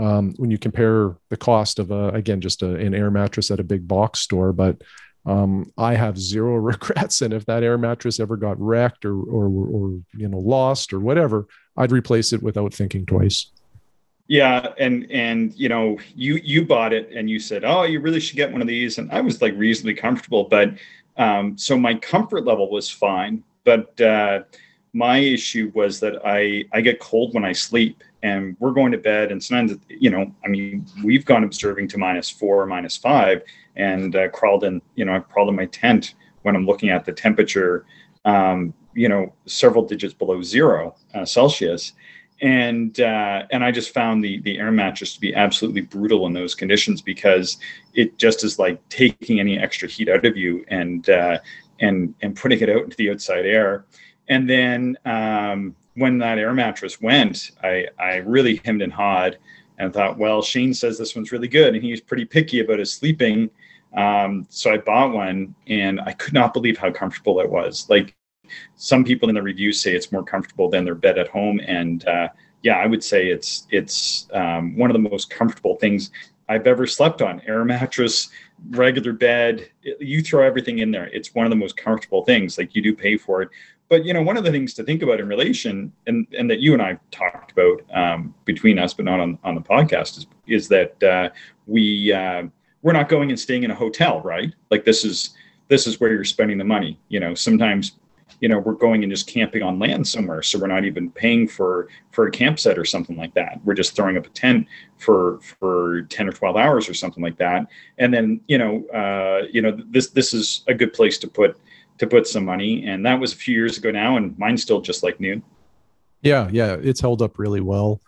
um, 0.00 0.32
when 0.36 0.48
you 0.48 0.58
compare 0.58 1.16
the 1.28 1.36
cost 1.36 1.80
of 1.80 1.90
a 1.90 2.08
again 2.10 2.40
just 2.40 2.62
a, 2.62 2.76
an 2.76 2.94
air 2.94 3.10
mattress 3.10 3.50
at 3.50 3.60
a 3.60 3.64
big 3.64 3.86
box 3.86 4.20
store 4.20 4.52
but 4.52 4.80
um, 5.26 5.70
I 5.76 5.94
have 5.94 6.18
zero 6.18 6.54
regrets. 6.56 7.20
And 7.20 7.34
if 7.34 7.44
that 7.46 7.62
air 7.62 7.76
mattress 7.76 8.18
ever 8.18 8.36
got 8.36 8.58
wrecked 8.58 9.04
or, 9.04 9.14
or, 9.14 9.46
or, 9.46 10.00
you 10.16 10.28
know, 10.28 10.38
lost 10.38 10.92
or 10.92 11.00
whatever, 11.00 11.46
I'd 11.76 11.92
replace 11.92 12.32
it 12.32 12.42
without 12.42 12.72
thinking 12.72 13.04
twice. 13.04 13.50
Yeah, 14.28 14.74
and 14.78 15.10
and 15.10 15.54
you 15.54 15.70
know, 15.70 15.98
you 16.14 16.36
you 16.44 16.64
bought 16.66 16.92
it 16.92 17.10
and 17.14 17.30
you 17.30 17.40
said, 17.40 17.64
"Oh, 17.64 17.84
you 17.84 17.98
really 18.00 18.20
should 18.20 18.36
get 18.36 18.52
one 18.52 18.60
of 18.60 18.68
these." 18.68 18.98
And 18.98 19.10
I 19.10 19.22
was 19.22 19.40
like 19.40 19.54
reasonably 19.56 19.94
comfortable, 19.94 20.44
but 20.44 20.74
um, 21.16 21.56
so 21.56 21.78
my 21.78 21.94
comfort 21.94 22.44
level 22.44 22.70
was 22.70 22.90
fine, 22.90 23.42
but 23.64 23.98
uh, 24.02 24.40
my 24.92 25.18
issue 25.18 25.72
was 25.74 25.98
that 26.00 26.20
I 26.26 26.66
I 26.74 26.82
get 26.82 27.00
cold 27.00 27.32
when 27.32 27.44
I 27.44 27.52
sleep, 27.52 28.04
and 28.22 28.54
we're 28.60 28.72
going 28.72 28.92
to 28.92 28.98
bed, 28.98 29.32
and 29.32 29.42
sometimes 29.42 29.78
you 29.88 30.10
know, 30.10 30.30
I 30.44 30.48
mean, 30.48 30.84
we've 31.02 31.24
gone 31.24 31.42
observing 31.44 31.88
to 31.88 31.98
minus 31.98 32.28
four, 32.28 32.66
minus 32.66 32.98
five, 32.98 33.42
and 33.76 34.14
uh, 34.14 34.28
crawled 34.28 34.62
in, 34.64 34.82
you 34.94 35.06
know, 35.06 35.14
I've 35.14 35.28
crawled 35.30 35.48
in 35.48 35.56
my 35.56 35.66
tent 35.66 36.14
when 36.42 36.54
I'm 36.54 36.66
looking 36.66 36.90
at 36.90 37.06
the 37.06 37.12
temperature, 37.12 37.86
um, 38.26 38.74
you 38.94 39.08
know, 39.08 39.32
several 39.46 39.86
digits 39.86 40.12
below 40.12 40.42
zero 40.42 40.96
uh, 41.14 41.24
Celsius 41.24 41.94
and 42.40 43.00
uh, 43.00 43.42
and 43.50 43.64
I 43.64 43.72
just 43.72 43.92
found 43.92 44.22
the 44.22 44.40
the 44.40 44.58
air 44.58 44.70
mattress 44.70 45.14
to 45.14 45.20
be 45.20 45.34
absolutely 45.34 45.82
brutal 45.82 46.26
in 46.26 46.32
those 46.32 46.54
conditions 46.54 47.02
because 47.02 47.58
it 47.94 48.16
just 48.18 48.44
is 48.44 48.58
like 48.58 48.86
taking 48.88 49.40
any 49.40 49.58
extra 49.58 49.88
heat 49.88 50.08
out 50.08 50.24
of 50.24 50.36
you 50.36 50.64
and 50.68 51.08
uh, 51.08 51.38
and 51.80 52.14
and 52.22 52.36
putting 52.36 52.60
it 52.60 52.70
out 52.70 52.84
into 52.84 52.96
the 52.96 53.10
outside 53.10 53.46
air. 53.46 53.86
And 54.28 54.48
then 54.48 54.96
um, 55.04 55.74
when 55.94 56.18
that 56.18 56.38
air 56.38 56.52
mattress 56.52 57.00
went, 57.00 57.52
I 57.62 57.88
I 57.98 58.16
really 58.16 58.60
hemmed 58.64 58.82
and 58.82 58.92
hawed 58.92 59.38
and 59.78 59.92
thought, 59.92 60.18
well, 60.18 60.42
Shane 60.42 60.74
says 60.74 60.98
this 60.98 61.16
one's 61.16 61.32
really 61.32 61.48
good, 61.48 61.74
and 61.74 61.82
he's 61.82 62.00
pretty 62.00 62.24
picky 62.24 62.60
about 62.60 62.78
his 62.78 62.92
sleeping. 62.92 63.50
Um, 63.96 64.46
so 64.48 64.72
I 64.72 64.78
bought 64.78 65.12
one, 65.12 65.54
and 65.66 66.00
I 66.00 66.12
could 66.12 66.34
not 66.34 66.52
believe 66.52 66.78
how 66.78 66.90
comfortable 66.90 67.40
it 67.40 67.50
was. 67.50 67.88
Like 67.88 68.14
some 68.76 69.04
people 69.04 69.28
in 69.28 69.34
the 69.34 69.42
reviews 69.42 69.80
say 69.80 69.94
it's 69.94 70.12
more 70.12 70.22
comfortable 70.22 70.68
than 70.68 70.84
their 70.84 70.94
bed 70.94 71.18
at 71.18 71.28
home, 71.28 71.60
and 71.66 72.06
uh, 72.06 72.28
yeah, 72.62 72.76
I 72.76 72.86
would 72.86 73.02
say 73.02 73.28
it's 73.28 73.66
it's 73.70 74.28
um, 74.32 74.76
one 74.76 74.90
of 74.90 74.94
the 74.94 75.10
most 75.10 75.30
comfortable 75.30 75.76
things 75.76 76.10
I've 76.48 76.66
ever 76.66 76.86
slept 76.86 77.22
on. 77.22 77.40
Air 77.46 77.64
mattress, 77.64 78.30
regular 78.70 79.12
bed, 79.12 79.68
it, 79.82 80.00
you 80.00 80.22
throw 80.22 80.44
everything 80.44 80.78
in 80.78 80.90
there. 80.90 81.06
It's 81.08 81.34
one 81.34 81.46
of 81.46 81.50
the 81.50 81.56
most 81.56 81.76
comfortable 81.76 82.24
things. 82.24 82.58
Like 82.58 82.74
you 82.74 82.82
do 82.82 82.94
pay 82.94 83.16
for 83.16 83.42
it, 83.42 83.50
but 83.88 84.04
you 84.04 84.12
know 84.12 84.22
one 84.22 84.36
of 84.36 84.44
the 84.44 84.50
things 84.50 84.74
to 84.74 84.84
think 84.84 85.02
about 85.02 85.20
in 85.20 85.28
relation, 85.28 85.92
and 86.06 86.26
and 86.36 86.50
that 86.50 86.60
you 86.60 86.72
and 86.72 86.82
I 86.82 86.98
talked 87.10 87.52
about 87.52 87.82
um, 87.92 88.34
between 88.44 88.78
us, 88.78 88.94
but 88.94 89.04
not 89.04 89.20
on 89.20 89.38
on 89.44 89.54
the 89.54 89.60
podcast, 89.60 90.18
is 90.18 90.26
is 90.46 90.68
that 90.68 91.02
uh, 91.02 91.30
we 91.66 92.12
uh, 92.12 92.44
we're 92.82 92.92
not 92.92 93.08
going 93.08 93.30
and 93.30 93.38
staying 93.38 93.64
in 93.64 93.70
a 93.70 93.74
hotel, 93.74 94.20
right? 94.22 94.52
Like 94.70 94.84
this 94.84 95.04
is 95.04 95.30
this 95.68 95.86
is 95.86 96.00
where 96.00 96.12
you're 96.12 96.24
spending 96.24 96.58
the 96.58 96.64
money. 96.64 96.98
You 97.08 97.20
know, 97.20 97.34
sometimes 97.34 97.92
you 98.40 98.48
know 98.48 98.58
we're 98.58 98.72
going 98.72 99.02
and 99.02 99.12
just 99.12 99.26
camping 99.26 99.62
on 99.62 99.78
land 99.78 100.06
somewhere 100.06 100.42
so 100.42 100.58
we're 100.58 100.66
not 100.66 100.84
even 100.84 101.10
paying 101.10 101.48
for 101.48 101.88
for 102.10 102.26
a 102.26 102.30
campsite 102.30 102.78
or 102.78 102.84
something 102.84 103.16
like 103.16 103.34
that. 103.34 103.60
We're 103.64 103.74
just 103.74 103.94
throwing 103.94 104.16
up 104.16 104.26
a 104.26 104.30
tent 104.30 104.66
for 104.96 105.38
for 105.40 106.02
10 106.02 106.28
or 106.28 106.32
12 106.32 106.56
hours 106.56 106.88
or 106.88 106.94
something 106.94 107.22
like 107.22 107.38
that. 107.38 107.66
And 107.98 108.12
then 108.12 108.40
you 108.48 108.58
know 108.58 108.84
uh, 108.88 109.46
you 109.50 109.62
know 109.62 109.76
this 109.90 110.10
this 110.10 110.34
is 110.34 110.64
a 110.66 110.74
good 110.74 110.92
place 110.92 111.18
to 111.18 111.28
put 111.28 111.58
to 111.98 112.06
put 112.06 112.26
some 112.26 112.44
money 112.44 112.86
and 112.86 113.04
that 113.04 113.18
was 113.18 113.32
a 113.32 113.36
few 113.36 113.54
years 113.54 113.76
ago 113.76 113.90
now 113.90 114.16
and 114.16 114.38
mine's 114.38 114.62
still 114.62 114.80
just 114.80 115.02
like 115.02 115.20
new. 115.20 115.42
Yeah 116.22 116.48
yeah 116.50 116.76
it's 116.80 117.00
held 117.00 117.22
up 117.22 117.38
really 117.38 117.60
well. 117.60 118.00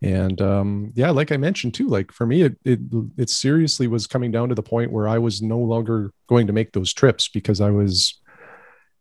And 0.00 0.40
um, 0.40 0.92
yeah 0.94 1.10
like 1.10 1.32
i 1.32 1.36
mentioned 1.36 1.74
too 1.74 1.88
like 1.88 2.12
for 2.12 2.24
me 2.24 2.42
it, 2.42 2.56
it 2.64 2.78
it 3.16 3.28
seriously 3.28 3.88
was 3.88 4.06
coming 4.06 4.30
down 4.30 4.48
to 4.48 4.54
the 4.54 4.62
point 4.62 4.92
where 4.92 5.08
i 5.08 5.18
was 5.18 5.42
no 5.42 5.58
longer 5.58 6.12
going 6.28 6.46
to 6.46 6.52
make 6.52 6.70
those 6.70 6.92
trips 6.94 7.26
because 7.26 7.60
i 7.60 7.68
was 7.68 8.20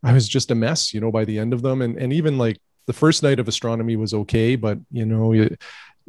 I 0.04 0.14
was 0.14 0.28
just 0.28 0.52
a 0.52 0.56
mess, 0.56 0.94
you 0.94 1.00
know, 1.00 1.12
by 1.12 1.26
the 1.26 1.40
end 1.40 1.54
of 1.54 1.62
them. 1.62 1.82
And, 1.82 1.98
and 1.98 2.14
even 2.14 2.38
like 2.38 2.58
the 2.86 2.94
first 2.94 3.24
night 3.24 3.40
of 3.40 3.48
astronomy 3.48 3.96
was 3.96 4.14
okay, 4.14 4.56
but 4.56 4.78
you 4.92 5.06
know, 5.06 5.34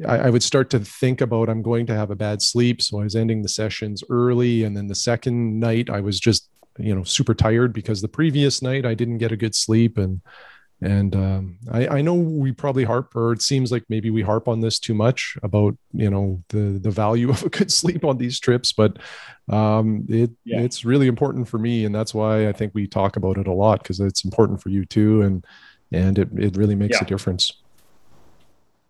I, 0.07 0.19
I, 0.19 0.31
would 0.31 0.43
start 0.43 0.71
to 0.71 0.81
think 0.81 1.21
about 1.21 1.49
I'm 1.49 1.63
going 1.63 1.87
to 1.87 1.95
have 1.95 2.11
a 2.11 2.17
bad 2.17 2.41
sleep. 2.43 2.81
So 2.83 3.01
I 3.01 3.05
was 3.05 3.17
ending 3.17 3.43
the 3.43 3.49
sessions 3.49 4.05
early. 4.11 4.65
And 4.65 4.77
then 4.77 4.87
the 4.87 4.95
second 4.95 5.59
night 5.59 5.91
I 5.91 6.01
was 6.01 6.21
just, 6.21 6.49
you 6.79 6.95
know, 6.95 7.03
super 7.03 7.35
tired 7.35 7.73
because 7.73 8.01
the 8.01 8.09
previous 8.09 8.63
night 8.63 8.87
I 8.87 8.95
didn't 8.95 9.19
get 9.19 9.33
a 9.33 9.37
good 9.37 9.55
sleep. 9.55 9.99
And 9.99 10.21
and 10.81 11.17
um, 11.17 11.59
I, 11.71 11.89
I 11.89 12.03
know 12.03 12.15
we 12.15 12.53
probably 12.53 12.85
harp, 12.85 13.15
or 13.17 13.33
it 13.33 13.43
seems 13.43 13.73
like 13.73 13.85
maybe 13.89 14.11
we 14.11 14.23
harp 14.23 14.47
on 14.47 14.61
this 14.61 14.79
too 14.79 14.95
much 14.95 15.37
about 15.43 15.77
you 15.93 16.09
know 16.09 16.43
the 16.51 16.79
the 16.81 16.91
value 16.91 17.31
of 17.35 17.43
a 17.43 17.49
good 17.49 17.73
sleep 17.73 18.05
on 18.05 18.19
these 18.19 18.39
trips, 18.39 18.73
but 18.73 18.99
um, 19.49 20.07
it 20.09 20.31
yeah. 20.45 20.61
it's 20.61 20.85
really 20.85 21.09
important 21.09 21.49
for 21.49 21.59
me, 21.59 21.85
and 21.85 21.95
that's 21.95 22.15
why 22.15 22.49
I 22.49 22.53
think 22.53 22.75
we 22.75 22.87
talk 22.87 23.17
about 23.17 23.39
it 23.39 23.49
a 23.49 23.53
lot 23.53 23.83
because 23.83 23.99
it's 23.99 24.25
important 24.25 24.63
for 24.63 24.69
you 24.69 24.85
too, 24.85 25.23
and 25.23 25.45
and 25.91 26.19
it 26.19 26.29
it 26.37 26.57
really 26.57 26.77
makes 26.77 26.99
yeah. 26.99 27.05
a 27.05 27.09
difference. 27.09 27.53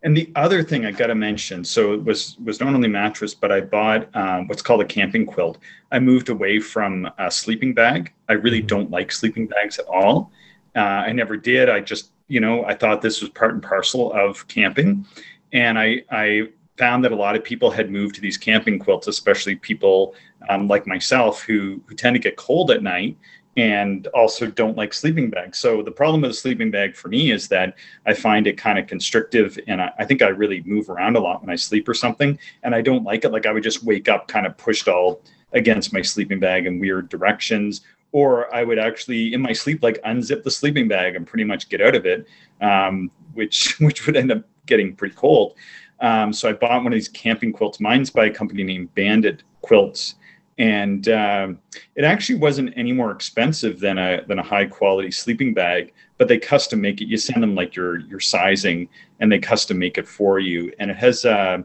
and 0.03 0.14
the 0.14 0.31
other 0.37 0.62
thing 0.62 0.85
I 0.85 0.92
got 0.92 1.07
to 1.07 1.14
mention, 1.14 1.64
so 1.64 1.94
it 1.94 2.05
was 2.05 2.37
was 2.44 2.61
not 2.61 2.74
only 2.74 2.88
mattress, 2.88 3.33
but 3.35 3.51
I 3.51 3.62
bought 3.62 4.14
um, 4.14 4.46
what's 4.46 4.62
called 4.62 4.83
a 4.83 4.85
camping 4.85 5.24
quilt. 5.24 5.57
I 5.90 6.01
moved 6.01 6.29
away 6.29 6.61
from 6.61 7.11
a 7.16 7.31
sleeping 7.31 7.72
bag. 7.72 8.12
I 8.29 8.35
really 8.35 8.59
mm-hmm. 8.59 8.66
don't 8.66 8.90
like 8.90 9.11
sleeping 9.11 9.46
bags 9.46 9.79
at 9.79 9.87
all. 9.87 10.31
Uh, 10.79 11.07
I 11.09 11.12
never 11.12 11.37
did. 11.37 11.69
I 11.69 11.81
just, 11.81 12.12
you 12.29 12.38
know, 12.38 12.64
I 12.64 12.75
thought 12.75 13.03
this 13.03 13.21
was 13.21 13.31
part 13.31 13.53
and 13.53 13.62
parcel 13.62 14.12
of 14.12 14.47
camping, 14.47 15.05
and 15.53 15.79
I 15.79 16.03
I 16.11 16.51
found 16.77 17.05
that 17.05 17.11
a 17.11 17.17
lot 17.17 17.35
of 17.35 17.43
people 17.43 17.71
had 17.71 17.91
moved 17.91 18.14
to 18.14 18.21
these 18.21 18.37
camping 18.37 18.79
quilts, 18.79 19.09
especially 19.09 19.57
people 19.57 20.14
um, 20.49 20.69
like 20.69 20.87
myself 20.87 21.43
who 21.43 21.83
who 21.87 21.97
tend 21.97 22.14
to 22.14 22.21
get 22.21 22.37
cold 22.37 22.71
at 22.71 22.83
night 22.83 23.17
and 23.57 24.07
also 24.09 24.47
don't 24.47 24.77
like 24.77 24.95
sleeping 24.95 25.31
bags. 25.31 25.59
So 25.59 25.83
the 25.83 25.91
problem 25.91 26.21
with 26.23 26.31
a 26.31 26.35
sleeping 26.35 26.71
bag 26.71 26.95
for 26.95 27.09
me 27.09 27.33
is 27.33 27.49
that 27.49 27.75
I 28.07 28.14
find 28.14 28.47
it 28.47 28.57
kind 28.57 28.79
of 28.79 28.87
constrictive 28.87 29.59
and 29.67 29.83
I, 29.83 29.91
I, 29.99 30.05
think 30.05 30.23
I 30.23 30.29
really 30.29 30.62
move 30.62 30.88
around 30.88 31.17
a 31.17 31.21
lot 31.21 31.41
when 31.41 31.51
I 31.51 31.57
sleep 31.57 31.88
or 31.88 31.95
something. 31.95 32.38
And 32.62 32.73
I 32.73 32.83
don't 32.83 33.03
like 33.03 33.25
it. 33.25 33.31
Like 33.33 33.47
I 33.47 33.53
would 33.53 33.64
just 33.64 33.83
wake 33.83 34.09
up 34.09 34.29
kind 34.29 34.47
of 34.47 34.57
pushed 34.57 34.87
all 34.87 35.23
against 35.55 35.93
my 35.93 36.03
sleeping 36.03 36.38
bag 36.38 36.67
in 36.67 36.79
weird 36.79 37.09
directions. 37.09 37.81
Or 38.12 38.53
I 38.55 38.64
would 38.64 38.79
actually 38.79 39.35
in 39.35 39.40
my 39.40 39.53
sleep 39.53 39.83
like 39.83 40.03
unzip 40.03 40.42
the 40.42 40.51
sleeping 40.51 40.88
bag 40.88 41.14
and 41.14 41.27
pretty 41.27 41.44
much 41.44 41.68
get 41.68 41.81
out 41.81 41.94
of 41.94 42.07
it, 42.07 42.27
um, 42.61 43.11
which 43.35 43.77
which 43.81 44.07
would 44.07 44.16
end 44.16 44.33
up 44.33 44.42
getting 44.66 44.94
pretty 44.94 45.14
cold. 45.14 45.55
Um, 46.01 46.33
so 46.33 46.49
I 46.49 46.53
bought 46.53 46.85
one 46.85 46.92
of 46.92 46.97
these 46.97 47.09
camping 47.09 47.53
quilts. 47.53 47.81
Mine's 47.81 48.11
by 48.11 48.27
a 48.27 48.31
company 48.31 48.62
named 48.62 48.94
Bandit 48.94 49.42
Quilts 49.62 50.14
and 50.59 51.09
uh, 51.09 51.49
it 51.94 52.05
actually 52.05 52.35
wasn't 52.35 52.73
any 52.77 52.92
more 52.92 53.12
expensive 53.12 53.79
than 53.79 53.97
a 53.99 54.25
than 54.27 54.38
a 54.38 54.42
high 54.42 54.66
quality 54.66 55.11
sleeping 55.11 55.55
bag 55.55 55.92
but 56.18 56.27
they 56.27 56.38
custom 56.38 56.81
make 56.81 57.01
it 57.01 57.07
you 57.07 57.16
send 57.16 57.42
them 57.42 57.55
like 57.55 57.75
your 57.77 58.01
your 58.01 58.21
sizing 58.21 58.88
and 59.21 59.31
they 59.31 59.38
custom 59.38 59.79
make 59.79 59.99
it 59.99 60.09
for 60.09 60.38
you 60.38 60.73
and 60.81 60.90
it 60.90 60.97
has 60.97 61.25
uh, 61.25 61.59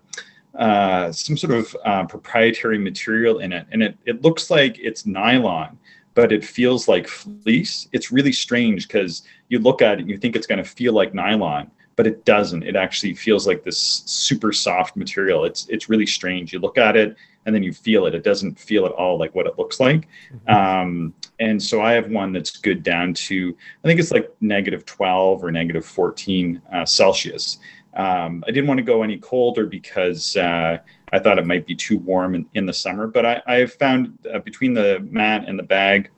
uh, 0.58 1.12
some 1.12 1.36
sort 1.36 1.54
of 1.54 1.76
uh, 1.86 2.06
proprietary 2.06 2.78
material 2.78 3.40
in 3.40 3.52
it 3.52 3.66
and 3.72 3.82
it, 3.82 3.98
it 4.06 4.22
looks 4.22 4.52
like 4.52 4.78
it's 4.80 5.06
nylon 5.06 5.78
but 6.16 6.32
it 6.32 6.44
feels 6.44 6.88
like 6.88 7.08
fleece 7.08 7.88
it's 7.92 8.12
really 8.12 8.32
strange 8.32 8.88
because 8.88 9.24
you 9.50 9.60
look 9.60 9.82
at 9.82 9.98
it 9.98 10.02
and 10.02 10.10
you 10.10 10.18
think 10.18 10.36
it's 10.36 10.48
going 10.48 10.64
to 10.64 10.70
feel 10.70 10.94
like 10.94 11.14
nylon 11.14 11.70
but 11.96 12.08
it 12.08 12.26
doesn't 12.26 12.64
it 12.64 12.76
actually 12.76 13.14
feels 13.14 13.46
like 13.46 13.64
this 13.64 14.04
super 14.06 14.52
soft 14.52 14.96
material 14.96 15.46
it's 15.46 15.68
it's 15.70 15.90
really 15.90 16.06
strange 16.06 16.54
you 16.54 16.60
look 16.60 16.78
at 16.78 16.96
it 16.96 17.16
and 17.46 17.54
then 17.54 17.64
you 17.64 17.74
feel 17.74 18.06
it. 18.06 18.16
It 18.16 18.24
doesn't 18.24 18.58
feel 18.58 18.86
at 18.86 18.92
all 18.92 19.18
like 19.18 19.34
what 19.36 19.48
it 19.48 19.58
looks 19.58 19.80
like. 19.80 20.08
Mm-hmm. 20.34 20.50
Um, 20.50 21.14
and 21.40 21.62
so 21.62 21.82
I 21.82 21.94
have 21.94 22.10
one 22.10 22.32
that's 22.32 22.58
good 22.58 22.84
down 22.84 23.14
to, 23.16 23.56
I 23.84 23.88
think 23.88 24.00
it's 24.00 24.12
like 24.12 24.34
negative 24.42 24.86
12 24.86 25.44
or 25.44 25.52
negative 25.52 25.86
14 25.86 26.62
uh, 26.72 26.86
Celsius. 26.86 27.60
Um, 27.96 28.44
I 28.48 28.52
didn't 28.52 28.68
want 28.68 28.80
to 28.80 28.84
go 28.84 29.04
any 29.04 29.18
colder 29.18 29.66
because 29.66 30.36
uh, 30.38 30.80
I 31.14 31.20
thought 31.20 31.40
it 31.40 31.46
might 31.46 31.66
be 31.66 31.76
too 31.76 31.98
warm 31.98 32.36
in, 32.36 32.46
in 32.54 32.66
the 32.66 32.74
summer. 32.74 33.08
But 33.08 33.26
I, 33.26 33.42
I 33.48 33.66
found 33.68 34.18
uh, 34.34 34.40
between 34.40 34.74
the 34.74 35.00
mat 35.10 35.46
and 35.48 35.58
the 35.58 35.64
bag, 35.64 36.10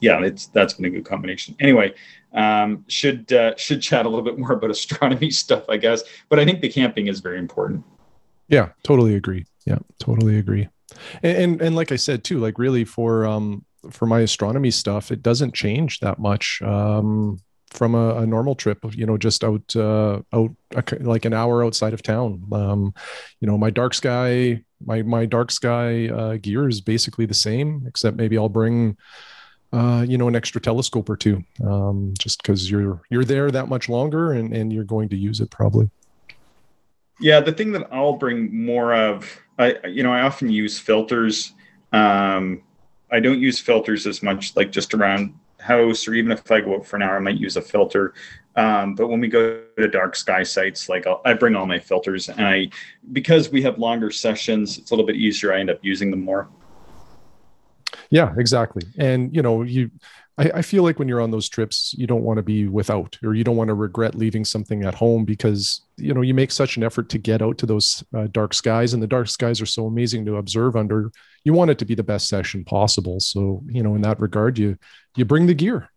yeah, 0.00 0.20
it's 0.22 0.46
that's 0.46 0.74
been 0.74 0.86
a 0.86 0.90
good 0.90 1.04
combination. 1.04 1.54
Anyway, 1.60 1.94
um, 2.32 2.84
should 2.88 3.32
uh, 3.32 3.54
should 3.56 3.80
chat 3.80 4.06
a 4.06 4.08
little 4.08 4.24
bit 4.24 4.38
more 4.38 4.52
about 4.52 4.70
astronomy 4.70 5.30
stuff, 5.42 5.64
I 5.68 5.76
guess. 5.76 6.02
But 6.28 6.40
I 6.40 6.44
think 6.44 6.60
the 6.60 6.68
camping 6.68 7.06
is 7.06 7.20
very 7.20 7.38
important. 7.38 7.84
Yeah, 8.48 8.70
totally 8.82 9.14
agree 9.14 9.44
yeah 9.66 9.78
totally 9.98 10.38
agree 10.38 10.68
and, 11.22 11.36
and, 11.36 11.62
and 11.62 11.76
like 11.76 11.92
i 11.92 11.96
said 11.96 12.24
too 12.24 12.38
like 12.38 12.58
really 12.58 12.84
for 12.84 13.26
um 13.26 13.64
for 13.90 14.06
my 14.06 14.20
astronomy 14.20 14.70
stuff 14.70 15.10
it 15.10 15.22
doesn't 15.22 15.54
change 15.54 16.00
that 16.00 16.18
much 16.18 16.60
um 16.62 17.38
from 17.70 17.94
a, 17.94 18.16
a 18.16 18.26
normal 18.26 18.54
trip 18.54 18.78
you 18.94 19.06
know 19.06 19.16
just 19.16 19.44
out 19.44 19.76
uh 19.76 20.20
out 20.32 20.50
like 21.00 21.24
an 21.24 21.32
hour 21.32 21.64
outside 21.64 21.92
of 21.92 22.02
town 22.02 22.42
um 22.52 22.92
you 23.40 23.46
know 23.46 23.56
my 23.56 23.70
dark 23.70 23.94
sky 23.94 24.62
my 24.84 25.02
my 25.02 25.24
dark 25.24 25.50
sky 25.50 26.08
uh, 26.08 26.36
gear 26.36 26.68
is 26.68 26.80
basically 26.80 27.26
the 27.26 27.34
same 27.34 27.84
except 27.86 28.16
maybe 28.16 28.36
i'll 28.36 28.48
bring 28.48 28.96
uh, 29.72 30.04
you 30.06 30.18
know, 30.18 30.26
an 30.26 30.34
extra 30.34 30.60
telescope 30.60 31.08
or 31.08 31.16
two, 31.16 31.44
um, 31.64 32.12
just 32.18 32.42
because 32.42 32.70
you're 32.70 33.00
you're 33.08 33.24
there 33.24 33.50
that 33.50 33.68
much 33.68 33.88
longer 33.88 34.32
and 34.32 34.54
and 34.54 34.72
you're 34.72 34.84
going 34.84 35.08
to 35.08 35.16
use 35.16 35.40
it 35.40 35.50
probably. 35.50 35.88
Yeah, 37.20 37.40
the 37.40 37.52
thing 37.52 37.72
that 37.72 37.86
I'll 37.92 38.14
bring 38.16 38.64
more 38.64 38.94
of 38.94 39.40
I 39.58 39.76
you 39.86 40.02
know 40.02 40.12
I 40.12 40.22
often 40.22 40.50
use 40.50 40.78
filters. 40.78 41.52
Um, 41.92 42.62
I 43.12 43.20
don't 43.20 43.40
use 43.40 43.58
filters 43.58 44.06
as 44.06 44.22
much, 44.22 44.56
like 44.56 44.70
just 44.72 44.94
around 44.94 45.34
house, 45.60 46.06
or 46.08 46.14
even 46.14 46.32
if 46.32 46.50
I 46.50 46.60
go 46.60 46.76
out 46.76 46.86
for 46.86 46.96
an 46.96 47.02
hour, 47.02 47.16
I 47.16 47.20
might 47.20 47.38
use 47.38 47.56
a 47.56 47.62
filter. 47.62 48.14
Um, 48.56 48.94
but 48.94 49.08
when 49.08 49.20
we 49.20 49.28
go 49.28 49.62
to 49.78 49.88
dark 49.88 50.16
sky 50.16 50.42
sites, 50.42 50.88
like 50.88 51.06
I'll, 51.06 51.22
I 51.24 51.34
bring 51.34 51.54
all 51.54 51.66
my 51.66 51.78
filters, 51.78 52.28
and 52.28 52.46
I 52.46 52.70
because 53.12 53.50
we 53.50 53.62
have 53.62 53.78
longer 53.78 54.10
sessions, 54.10 54.78
it's 54.78 54.90
a 54.90 54.94
little 54.94 55.06
bit 55.06 55.16
easier. 55.16 55.52
I 55.52 55.60
end 55.60 55.70
up 55.70 55.78
using 55.82 56.10
them 56.10 56.22
more. 56.22 56.48
Yeah, 58.10 58.34
exactly. 58.36 58.82
And 58.98 59.34
you 59.34 59.42
know, 59.42 59.62
you 59.62 59.90
I, 60.40 60.50
I 60.56 60.62
feel 60.62 60.82
like 60.82 60.98
when 60.98 61.06
you're 61.06 61.20
on 61.20 61.30
those 61.30 61.48
trips, 61.48 61.94
you 61.98 62.06
don't 62.06 62.22
want 62.22 62.38
to 62.38 62.42
be 62.42 62.66
without, 62.66 63.18
or 63.22 63.34
you 63.34 63.44
don't 63.44 63.56
want 63.56 63.68
to 63.68 63.74
regret 63.74 64.14
leaving 64.14 64.44
something 64.44 64.84
at 64.84 64.94
home 64.94 65.24
because 65.24 65.82
you 66.00 66.14
know 66.14 66.20
you 66.20 66.34
make 66.34 66.50
such 66.50 66.76
an 66.76 66.82
effort 66.82 67.08
to 67.10 67.18
get 67.18 67.42
out 67.42 67.58
to 67.58 67.66
those 67.66 68.02
uh, 68.14 68.26
dark 68.30 68.54
skies, 68.54 68.92
and 68.94 69.02
the 69.02 69.06
dark 69.06 69.28
skies 69.28 69.60
are 69.60 69.66
so 69.66 69.86
amazing 69.86 70.24
to 70.26 70.36
observe 70.36 70.76
under. 70.76 71.12
You 71.44 71.52
want 71.52 71.70
it 71.70 71.78
to 71.78 71.84
be 71.84 71.94
the 71.94 72.02
best 72.02 72.28
session 72.28 72.64
possible. 72.64 73.20
So 73.20 73.62
you 73.66 73.82
know, 73.82 73.94
in 73.94 74.02
that 74.02 74.20
regard, 74.20 74.58
you 74.58 74.76
you 75.16 75.24
bring 75.24 75.46
the 75.46 75.54
gear. 75.54 75.90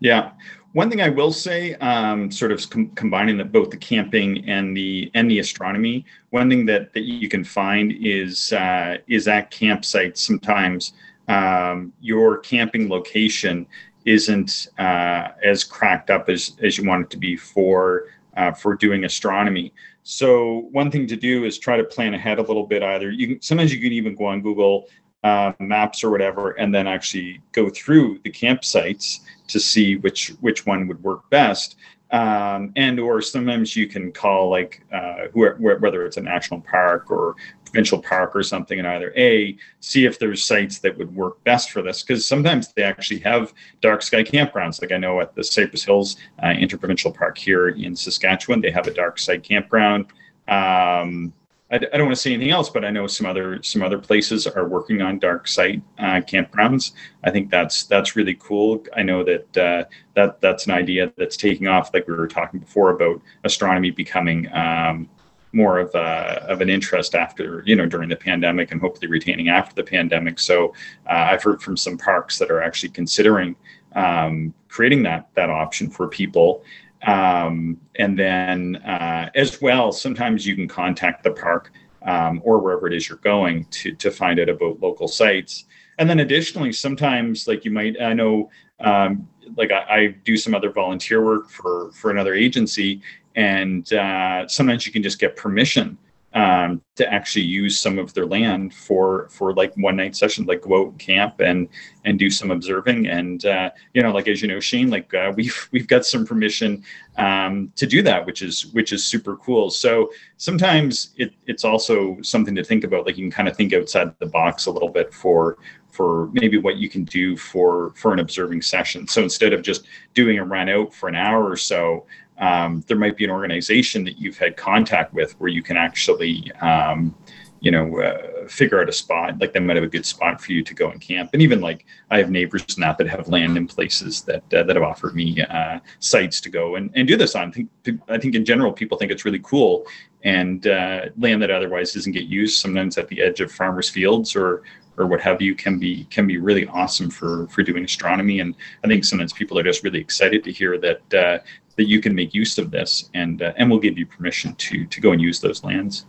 Yeah. 0.00 0.32
One 0.72 0.88
thing 0.88 1.02
I 1.02 1.08
will 1.08 1.32
say, 1.32 1.74
um, 1.74 2.30
sort 2.30 2.52
of 2.52 2.70
com- 2.70 2.90
combining 2.90 3.36
the, 3.36 3.44
both 3.44 3.70
the 3.70 3.76
camping 3.76 4.48
and 4.48 4.76
the 4.76 5.10
and 5.14 5.30
the 5.30 5.40
astronomy. 5.40 6.06
One 6.30 6.48
thing 6.48 6.64
that 6.66 6.92
that 6.94 7.02
you 7.02 7.28
can 7.28 7.44
find 7.44 7.92
is 8.00 8.52
uh, 8.52 8.98
is 9.08 9.26
at 9.26 9.50
campsites 9.50 10.18
sometimes 10.18 10.92
um, 11.28 11.92
your 12.00 12.38
camping 12.38 12.88
location 12.88 13.66
isn't 14.04 14.68
uh, 14.78 15.28
as 15.42 15.64
cracked 15.64 16.10
up 16.10 16.28
as, 16.28 16.56
as 16.62 16.78
you 16.78 16.84
want 16.84 17.04
it 17.04 17.10
to 17.10 17.16
be 17.18 17.36
for 17.36 18.04
uh, 18.36 18.52
for 18.52 18.74
doing 18.74 19.04
astronomy. 19.04 19.72
So 20.02 20.68
one 20.70 20.90
thing 20.90 21.06
to 21.08 21.16
do 21.16 21.44
is 21.44 21.58
try 21.58 21.76
to 21.76 21.84
plan 21.84 22.14
ahead 22.14 22.38
a 22.38 22.42
little 22.42 22.66
bit. 22.66 22.82
Either 22.82 23.10
you 23.10 23.26
can, 23.28 23.42
sometimes 23.42 23.72
you 23.74 23.80
can 23.80 23.92
even 23.92 24.14
go 24.14 24.26
on 24.26 24.40
Google 24.40 24.86
uh, 25.22 25.52
Maps 25.58 26.02
or 26.02 26.10
whatever, 26.10 26.52
and 26.52 26.74
then 26.74 26.86
actually 26.86 27.40
go 27.52 27.68
through 27.68 28.20
the 28.24 28.30
campsites 28.30 29.18
to 29.48 29.60
see 29.60 29.96
which 29.96 30.28
which 30.40 30.64
one 30.66 30.88
would 30.88 31.02
work 31.02 31.28
best. 31.30 31.76
Um, 32.12 32.72
and 32.74 32.98
or 32.98 33.22
sometimes 33.22 33.76
you 33.76 33.86
can 33.86 34.10
call 34.10 34.48
like 34.50 34.82
uh, 34.92 35.26
whether 35.32 36.04
it's 36.04 36.16
a 36.16 36.20
national 36.22 36.60
park 36.62 37.10
or 37.10 37.36
provincial 37.70 38.02
park 38.02 38.34
or 38.34 38.42
something 38.42 38.78
and 38.78 38.88
either 38.88 39.12
a 39.16 39.56
see 39.80 40.04
if 40.04 40.18
there's 40.18 40.42
sites 40.42 40.78
that 40.78 40.96
would 40.98 41.14
work 41.14 41.42
best 41.44 41.70
for 41.70 41.82
this 41.82 42.02
because 42.02 42.26
sometimes 42.26 42.72
they 42.72 42.82
actually 42.82 43.20
have 43.20 43.52
dark 43.80 44.02
sky 44.02 44.22
campgrounds 44.22 44.80
like 44.82 44.92
i 44.92 44.96
know 44.96 45.20
at 45.20 45.34
the 45.34 45.44
cypress 45.44 45.84
hills 45.84 46.16
uh, 46.42 46.48
interprovincial 46.48 47.12
park 47.12 47.38
here 47.38 47.68
in 47.68 47.94
saskatchewan 47.94 48.60
they 48.60 48.70
have 48.70 48.86
a 48.86 48.94
dark 48.94 49.18
sky 49.18 49.38
campground 49.38 50.06
um, 50.48 51.32
I, 51.70 51.76
I, 51.76 51.78
don't 51.78 52.06
want 52.06 52.16
to 52.16 52.20
say 52.20 52.34
anything 52.34 52.50
else, 52.50 52.68
but 52.68 52.84
I 52.84 52.90
know 52.90 53.06
some 53.06 53.26
other 53.26 53.62
some 53.62 53.82
other 53.82 53.98
places 53.98 54.46
are 54.46 54.66
working 54.66 55.02
on 55.02 55.20
dark 55.20 55.46
site 55.46 55.80
uh, 55.98 56.20
campgrounds. 56.20 56.92
I 57.22 57.30
think 57.30 57.50
that's 57.50 57.84
that's 57.84 58.16
really 58.16 58.34
cool. 58.34 58.84
I 58.96 59.02
know 59.02 59.22
that 59.22 59.56
uh, 59.56 59.84
that 60.14 60.40
that's 60.40 60.66
an 60.66 60.72
idea 60.72 61.12
that's 61.16 61.36
taking 61.36 61.68
off, 61.68 61.94
like 61.94 62.08
we 62.08 62.14
were 62.14 62.26
talking 62.26 62.58
before 62.58 62.90
about 62.90 63.22
astronomy 63.44 63.90
becoming 63.92 64.52
um, 64.52 65.08
more 65.52 65.78
of 65.78 65.94
a, 65.94 66.44
of 66.48 66.60
an 66.60 66.70
interest 66.70 67.14
after 67.14 67.62
you 67.66 67.74
know 67.76 67.86
during 67.86 68.08
the 68.08 68.16
pandemic 68.16 68.72
and 68.72 68.80
hopefully 68.80 69.08
retaining 69.08 69.48
after 69.48 69.74
the 69.74 69.82
pandemic. 69.82 70.38
So 70.38 70.74
uh, 71.06 71.28
I've 71.30 71.42
heard 71.42 71.62
from 71.62 71.76
some 71.76 71.98
parks 71.98 72.38
that 72.38 72.50
are 72.50 72.62
actually 72.62 72.90
considering 72.90 73.56
um, 73.94 74.54
creating 74.68 75.02
that 75.04 75.28
that 75.34 75.50
option 75.50 75.90
for 75.90 76.08
people. 76.08 76.62
Um, 77.02 77.80
and 77.96 78.18
then 78.18 78.76
uh, 78.76 79.30
as 79.34 79.60
well, 79.62 79.90
sometimes 79.90 80.46
you 80.46 80.54
can 80.54 80.68
contact 80.68 81.24
the 81.24 81.30
park 81.30 81.72
um, 82.02 82.40
or 82.44 82.58
wherever 82.58 82.86
it 82.86 82.92
is 82.92 83.08
you're 83.08 83.18
going 83.18 83.64
to 83.70 83.94
to 83.94 84.10
find 84.10 84.38
out 84.40 84.48
about 84.48 84.80
local 84.80 85.08
sites. 85.08 85.64
And 85.98 86.08
then 86.08 86.20
additionally, 86.20 86.72
sometimes 86.72 87.46
like 87.46 87.64
you 87.64 87.70
might 87.70 88.00
I 88.00 88.12
know 88.12 88.50
um, 88.80 89.28
like 89.56 89.70
I, 89.70 89.84
I, 89.88 90.06
do 90.24 90.36
some 90.36 90.54
other 90.54 90.70
volunteer 90.70 91.22
work 91.24 91.50
for 91.50 91.90
for 91.92 92.10
another 92.10 92.34
agency 92.34 93.02
and 93.36 93.92
uh, 93.92 94.46
sometimes 94.48 94.86
you 94.86 94.92
can 94.92 95.02
just 95.02 95.18
get 95.18 95.36
permission 95.36 95.98
um, 96.32 96.80
to 96.94 97.12
actually 97.12 97.44
use 97.44 97.80
some 97.80 97.98
of 97.98 98.14
their 98.14 98.26
land 98.26 98.72
for 98.72 99.28
for 99.30 99.52
like 99.54 99.74
one 99.76 99.96
night 99.96 100.14
session, 100.14 100.46
like 100.46 100.62
go 100.62 100.86
out 100.86 100.98
camp 100.98 101.40
and 101.40 101.68
and 102.04 102.18
do 102.18 102.30
some 102.30 102.50
observing. 102.52 103.08
And 103.08 103.44
uh, 103.44 103.70
you 103.94 104.02
know, 104.02 104.12
like 104.12 104.28
as 104.28 104.40
you 104.40 104.46
know, 104.46 104.60
Shane, 104.60 104.90
like 104.90 105.12
uh, 105.12 105.32
we've 105.36 105.68
we've 105.72 105.88
got 105.88 106.06
some 106.06 106.24
permission 106.24 106.84
um, 107.16 107.72
to 107.76 107.86
do 107.86 108.02
that, 108.02 108.26
which 108.26 108.42
is 108.42 108.66
which 108.66 108.92
is 108.92 109.04
super 109.04 109.36
cool. 109.36 109.70
So 109.70 110.10
sometimes 110.36 111.10
it, 111.16 111.32
it's 111.46 111.64
also 111.64 112.16
something 112.22 112.54
to 112.54 112.64
think 112.64 112.84
about. 112.84 113.06
Like 113.06 113.18
you 113.18 113.24
can 113.24 113.32
kind 113.32 113.48
of 113.48 113.56
think 113.56 113.72
outside 113.72 114.16
the 114.18 114.26
box 114.26 114.66
a 114.66 114.70
little 114.70 114.90
bit 114.90 115.12
for 115.12 115.58
for 115.90 116.30
maybe 116.32 116.56
what 116.56 116.76
you 116.76 116.88
can 116.88 117.04
do 117.04 117.36
for 117.36 117.92
for 117.96 118.12
an 118.12 118.20
observing 118.20 118.62
session. 118.62 119.08
So 119.08 119.22
instead 119.22 119.52
of 119.52 119.62
just 119.62 119.86
doing 120.14 120.38
a 120.38 120.44
run 120.44 120.68
out 120.68 120.94
for 120.94 121.08
an 121.08 121.16
hour 121.16 121.50
or 121.50 121.56
so, 121.56 122.06
um, 122.40 122.82
there 122.86 122.96
might 122.96 123.16
be 123.16 123.24
an 123.24 123.30
organization 123.30 124.04
that 124.04 124.18
you've 124.18 124.38
had 124.38 124.56
contact 124.56 125.12
with 125.12 125.32
where 125.40 125.50
you 125.50 125.62
can 125.62 125.76
actually 125.76 126.50
um, 126.60 127.14
you 127.60 127.70
know, 127.70 128.00
uh, 128.00 128.48
figure 128.48 128.80
out 128.80 128.88
a 128.88 128.92
spot. 128.92 129.38
Like 129.38 129.52
they 129.52 129.60
might 129.60 129.76
have 129.76 129.84
a 129.84 129.88
good 129.88 130.06
spot 130.06 130.40
for 130.40 130.52
you 130.52 130.62
to 130.62 130.74
go 130.74 130.90
and 130.90 131.00
camp. 131.00 131.30
And 131.34 131.42
even 131.42 131.60
like 131.60 131.84
I 132.10 132.18
have 132.18 132.30
neighbors 132.30 132.78
now 132.78 132.94
that 132.94 133.06
have 133.06 133.28
land 133.28 133.56
in 133.56 133.66
places 133.66 134.22
that 134.22 134.42
uh, 134.52 134.62
that 134.62 134.76
have 134.76 134.82
offered 134.82 135.14
me 135.14 135.42
uh, 135.42 135.80
sites 135.98 136.40
to 136.42 136.48
go 136.48 136.76
and, 136.76 136.90
and 136.94 137.06
do 137.06 137.16
this 137.16 137.34
on. 137.34 137.48
I 137.48 137.50
think 137.50 137.70
I 138.08 138.18
think 138.18 138.34
in 138.34 138.44
general 138.44 138.72
people 138.72 138.96
think 138.96 139.12
it's 139.12 139.26
really 139.26 139.40
cool 139.40 139.86
and 140.24 140.66
uh, 140.66 141.06
land 141.18 141.42
that 141.42 141.50
otherwise 141.50 141.92
doesn't 141.92 142.12
get 142.12 142.24
used. 142.24 142.60
Sometimes 142.60 142.96
at 142.96 143.08
the 143.08 143.20
edge 143.20 143.40
of 143.40 143.52
farmers' 143.52 143.90
fields 143.90 144.34
or 144.34 144.62
or 144.96 145.06
what 145.06 145.20
have 145.20 145.40
you 145.42 145.54
can 145.54 145.78
be 145.78 146.04
can 146.04 146.26
be 146.26 146.38
really 146.38 146.66
awesome 146.68 147.10
for 147.10 147.46
for 147.48 147.62
doing 147.62 147.84
astronomy. 147.84 148.40
And 148.40 148.54
I 148.82 148.88
think 148.88 149.04
sometimes 149.04 149.34
people 149.34 149.58
are 149.58 149.62
just 149.62 149.84
really 149.84 150.00
excited 150.00 150.44
to 150.44 150.52
hear 150.52 150.78
that 150.78 151.14
uh, 151.14 151.38
that 151.80 151.88
you 151.88 151.98
can 151.98 152.14
make 152.14 152.34
use 152.34 152.58
of 152.58 152.70
this 152.70 153.08
and 153.14 153.40
uh, 153.40 153.54
and 153.56 153.70
we'll 153.70 153.80
give 153.80 153.96
you 153.96 154.04
permission 154.04 154.54
to 154.56 154.84
to 154.84 155.00
go 155.00 155.12
and 155.12 155.20
use 155.20 155.40
those 155.40 155.64
lands. 155.64 156.04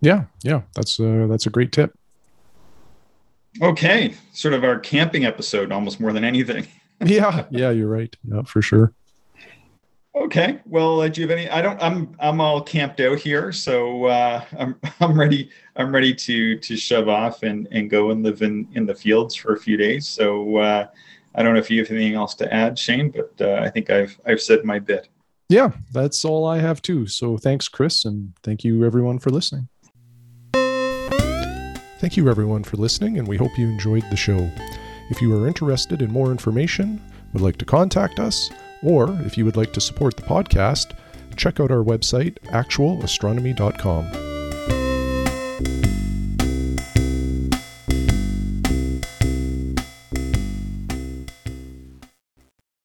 Yeah, 0.00 0.26
yeah, 0.44 0.62
that's 0.74 1.00
uh, 1.00 1.26
that's 1.28 1.46
a 1.46 1.50
great 1.50 1.72
tip. 1.72 1.92
Okay, 3.60 4.14
sort 4.32 4.54
of 4.54 4.62
our 4.62 4.78
camping 4.78 5.24
episode, 5.24 5.72
almost 5.72 5.98
more 5.98 6.12
than 6.12 6.22
anything. 6.22 6.68
yeah, 7.04 7.46
yeah, 7.50 7.70
you're 7.70 7.88
right. 7.88 8.14
Yeah, 8.22 8.42
for 8.42 8.62
sure. 8.62 8.92
Okay, 10.14 10.60
well, 10.66 11.00
uh, 11.00 11.08
do 11.08 11.20
you 11.20 11.26
have 11.26 11.36
any? 11.36 11.48
I 11.50 11.60
don't. 11.60 11.82
I'm 11.82 12.14
I'm 12.20 12.40
all 12.40 12.62
camped 12.62 13.00
out 13.00 13.18
here, 13.18 13.50
so 13.50 14.04
uh, 14.04 14.44
I'm 14.56 14.76
I'm 15.00 15.18
ready. 15.18 15.50
I'm 15.74 15.92
ready 15.92 16.14
to 16.14 16.58
to 16.58 16.76
shove 16.76 17.08
off 17.08 17.42
and 17.42 17.66
and 17.72 17.90
go 17.90 18.12
and 18.12 18.22
live 18.22 18.42
in 18.42 18.68
in 18.76 18.86
the 18.86 18.94
fields 18.94 19.34
for 19.34 19.54
a 19.54 19.58
few 19.58 19.76
days. 19.76 20.06
So 20.06 20.58
uh, 20.58 20.86
I 21.34 21.42
don't 21.42 21.54
know 21.54 21.60
if 21.60 21.70
you 21.70 21.80
have 21.80 21.90
anything 21.90 22.14
else 22.14 22.34
to 22.36 22.52
add, 22.52 22.78
Shane, 22.78 23.10
but 23.10 23.32
uh, 23.40 23.60
I 23.62 23.70
think 23.70 23.90
I've 23.90 24.18
I've 24.26 24.40
said 24.40 24.64
my 24.64 24.78
bit. 24.78 25.08
Yeah, 25.48 25.72
that's 25.92 26.24
all 26.24 26.46
I 26.46 26.58
have 26.58 26.80
too. 26.82 27.06
So 27.06 27.36
thanks, 27.36 27.68
Chris, 27.68 28.04
and 28.04 28.32
thank 28.42 28.64
you 28.64 28.84
everyone 28.84 29.18
for 29.18 29.30
listening. 29.30 29.68
Thank 31.98 32.16
you, 32.16 32.28
everyone, 32.28 32.64
for 32.64 32.76
listening, 32.78 33.18
and 33.18 33.28
we 33.28 33.36
hope 33.36 33.56
you 33.56 33.68
enjoyed 33.68 34.04
the 34.10 34.16
show. 34.16 34.50
If 35.10 35.22
you 35.22 35.36
are 35.36 35.46
interested 35.46 36.02
in 36.02 36.10
more 36.10 36.32
information, 36.32 37.00
would 37.32 37.42
like 37.42 37.58
to 37.58 37.64
contact 37.64 38.18
us, 38.18 38.50
or 38.82 39.16
if 39.24 39.38
you 39.38 39.44
would 39.44 39.56
like 39.56 39.72
to 39.74 39.80
support 39.80 40.16
the 40.16 40.22
podcast, 40.22 40.96
check 41.36 41.60
out 41.60 41.70
our 41.70 41.84
website, 41.84 42.38
actualastronomy.com. 42.46 44.21